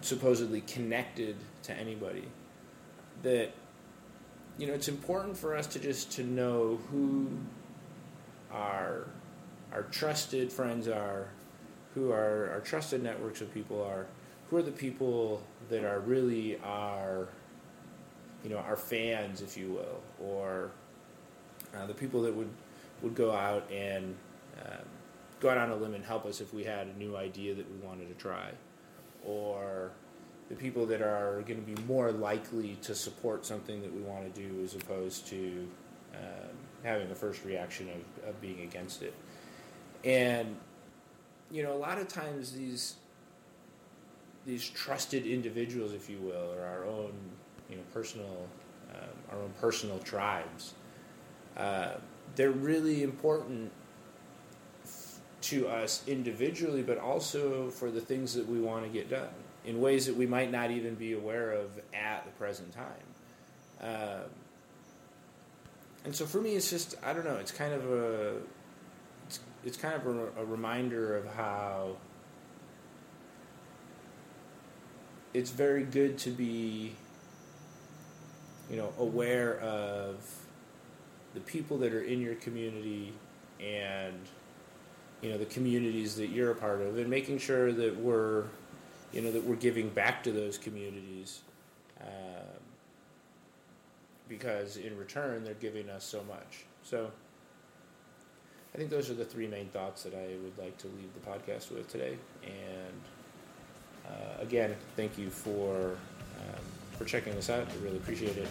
supposedly 0.00 0.60
connected 0.62 1.36
to 1.62 1.72
anybody 1.72 2.24
that 3.22 3.50
you 4.58 4.66
know 4.66 4.74
it's 4.74 4.88
important 4.88 5.36
for 5.36 5.56
us 5.56 5.66
to 5.66 5.78
just 5.78 6.10
to 6.12 6.24
know 6.24 6.78
who 6.90 7.28
our 8.50 9.06
our 9.72 9.82
trusted 9.84 10.52
friends 10.52 10.88
are 10.88 11.28
who 11.94 12.10
our, 12.10 12.50
our 12.50 12.60
trusted 12.60 13.02
networks 13.02 13.40
of 13.40 13.52
people 13.52 13.82
are 13.82 14.06
who 14.50 14.56
are 14.56 14.62
the 14.62 14.72
people 14.72 15.42
that 15.70 15.84
are 15.84 16.00
really 16.00 16.58
our 16.64 17.28
you 18.44 18.50
know 18.50 18.58
our 18.58 18.76
fans 18.76 19.40
if 19.40 19.56
you 19.56 19.68
will 19.68 20.00
or 20.20 20.70
uh, 21.76 21.86
the 21.86 21.94
people 21.94 22.22
that 22.22 22.34
would 22.34 22.50
would 23.02 23.14
go 23.14 23.32
out 23.32 23.70
and 23.70 24.14
um, 24.60 24.84
go 25.40 25.50
out 25.50 25.58
on 25.58 25.70
a 25.70 25.76
limb 25.76 25.94
and 25.94 26.04
help 26.04 26.24
us 26.24 26.40
if 26.40 26.54
we 26.54 26.64
had 26.64 26.86
a 26.86 26.98
new 26.98 27.16
idea 27.16 27.54
that 27.54 27.70
we 27.70 27.76
wanted 27.86 28.08
to 28.08 28.14
try 28.14 28.50
or 29.24 29.90
the 30.48 30.54
people 30.54 30.86
that 30.86 31.00
are 31.00 31.42
going 31.46 31.64
to 31.64 31.74
be 31.74 31.80
more 31.84 32.12
likely 32.12 32.76
to 32.82 32.94
support 32.94 33.46
something 33.46 33.80
that 33.80 33.92
we 33.94 34.02
want 34.02 34.22
to 34.34 34.40
do 34.40 34.62
as 34.62 34.74
opposed 34.74 35.26
to 35.26 35.68
um, 36.14 36.50
having 36.82 37.08
the 37.08 37.14
first 37.14 37.44
reaction 37.44 37.88
of, 37.88 38.28
of 38.28 38.40
being 38.40 38.60
against 38.60 39.02
it. 39.02 39.14
And, 40.04 40.56
you 41.50 41.62
know, 41.62 41.72
a 41.72 41.78
lot 41.78 41.98
of 41.98 42.08
times 42.08 42.52
these 42.52 42.96
these 44.44 44.68
trusted 44.68 45.24
individuals, 45.24 45.92
if 45.92 46.10
you 46.10 46.18
will, 46.18 46.52
or 46.52 46.66
our 46.66 46.84
own, 46.84 47.12
you 47.70 47.76
know, 47.76 47.82
personal, 47.94 48.48
um, 48.92 49.08
our 49.30 49.38
own 49.38 49.52
personal 49.60 50.00
tribes, 50.00 50.74
uh, 51.56 51.92
they're 52.36 52.50
really 52.50 53.02
important 53.02 53.72
to 55.42 55.68
us 55.68 56.02
individually, 56.06 56.82
but 56.82 56.98
also 56.98 57.68
for 57.70 57.90
the 57.90 58.00
things 58.00 58.34
that 58.34 58.48
we 58.48 58.60
want 58.60 58.84
to 58.84 58.90
get 58.90 59.10
done 59.10 59.28
in 59.64 59.80
ways 59.80 60.06
that 60.06 60.16
we 60.16 60.26
might 60.26 60.50
not 60.50 60.70
even 60.70 60.94
be 60.94 61.12
aware 61.12 61.52
of 61.52 61.80
at 61.92 62.24
the 62.24 62.30
present 62.32 62.72
time. 62.72 62.86
Um, 63.80 64.30
and 66.04 66.14
so 66.14 66.26
for 66.26 66.40
me, 66.40 66.54
it's 66.54 66.70
just 66.70 66.96
I 67.04 67.12
don't 67.12 67.24
know. 67.24 67.36
It's 67.36 67.52
kind 67.52 67.72
of 67.72 67.90
a 67.90 68.36
it's, 69.26 69.40
it's 69.64 69.76
kind 69.76 69.94
of 69.94 70.06
a, 70.06 70.40
a 70.40 70.44
reminder 70.44 71.16
of 71.16 71.32
how 71.34 71.96
it's 75.34 75.50
very 75.50 75.84
good 75.84 76.18
to 76.18 76.30
be 76.30 76.92
you 78.70 78.76
know 78.76 78.92
aware 78.98 79.58
of 79.60 80.41
the 81.34 81.40
people 81.40 81.78
that 81.78 81.92
are 81.92 82.02
in 82.02 82.20
your 82.20 82.34
community 82.36 83.12
and 83.60 84.18
you 85.20 85.30
know 85.30 85.38
the 85.38 85.46
communities 85.46 86.16
that 86.16 86.28
you're 86.28 86.50
a 86.50 86.54
part 86.54 86.80
of 86.80 86.98
and 86.98 87.08
making 87.08 87.38
sure 87.38 87.72
that 87.72 87.96
we're 87.96 88.44
you 89.12 89.20
know 89.20 89.30
that 89.30 89.42
we're 89.44 89.56
giving 89.56 89.88
back 89.88 90.22
to 90.24 90.32
those 90.32 90.58
communities 90.58 91.40
um, 92.00 92.08
because 94.28 94.76
in 94.76 94.96
return 94.96 95.44
they're 95.44 95.54
giving 95.54 95.88
us 95.88 96.04
so 96.04 96.22
much. 96.24 96.64
So 96.82 97.10
i 98.74 98.78
think 98.78 98.88
those 98.88 99.10
are 99.10 99.14
the 99.14 99.24
three 99.24 99.46
main 99.46 99.66
thoughts 99.66 100.02
that 100.02 100.14
i 100.14 100.34
would 100.42 100.56
like 100.56 100.76
to 100.78 100.86
leave 100.88 101.12
the 101.14 101.30
podcast 101.30 101.70
with 101.70 101.88
today. 101.88 102.16
And 102.42 103.00
uh, 104.08 104.42
again 104.42 104.74
thank 104.96 105.16
you 105.16 105.30
for 105.30 105.90
um, 106.40 106.64
for 106.98 107.04
checking 107.04 107.34
us 107.34 107.48
out. 107.48 107.66
I 107.68 107.84
really 107.84 107.98
appreciate 107.98 108.36
it 108.36 108.48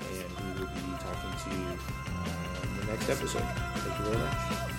and 0.00 0.56
we 0.56 0.60
will 0.60 0.70
be 0.72 0.82
talking 0.98 1.34
to 1.44 1.50
you 1.58 1.66
uh, 1.72 2.62
in 2.62 2.80
the 2.80 2.92
next 2.92 3.08
episode. 3.08 3.42
Thank 3.76 3.98
you 3.98 4.04
very 4.06 4.18
much 4.18 4.73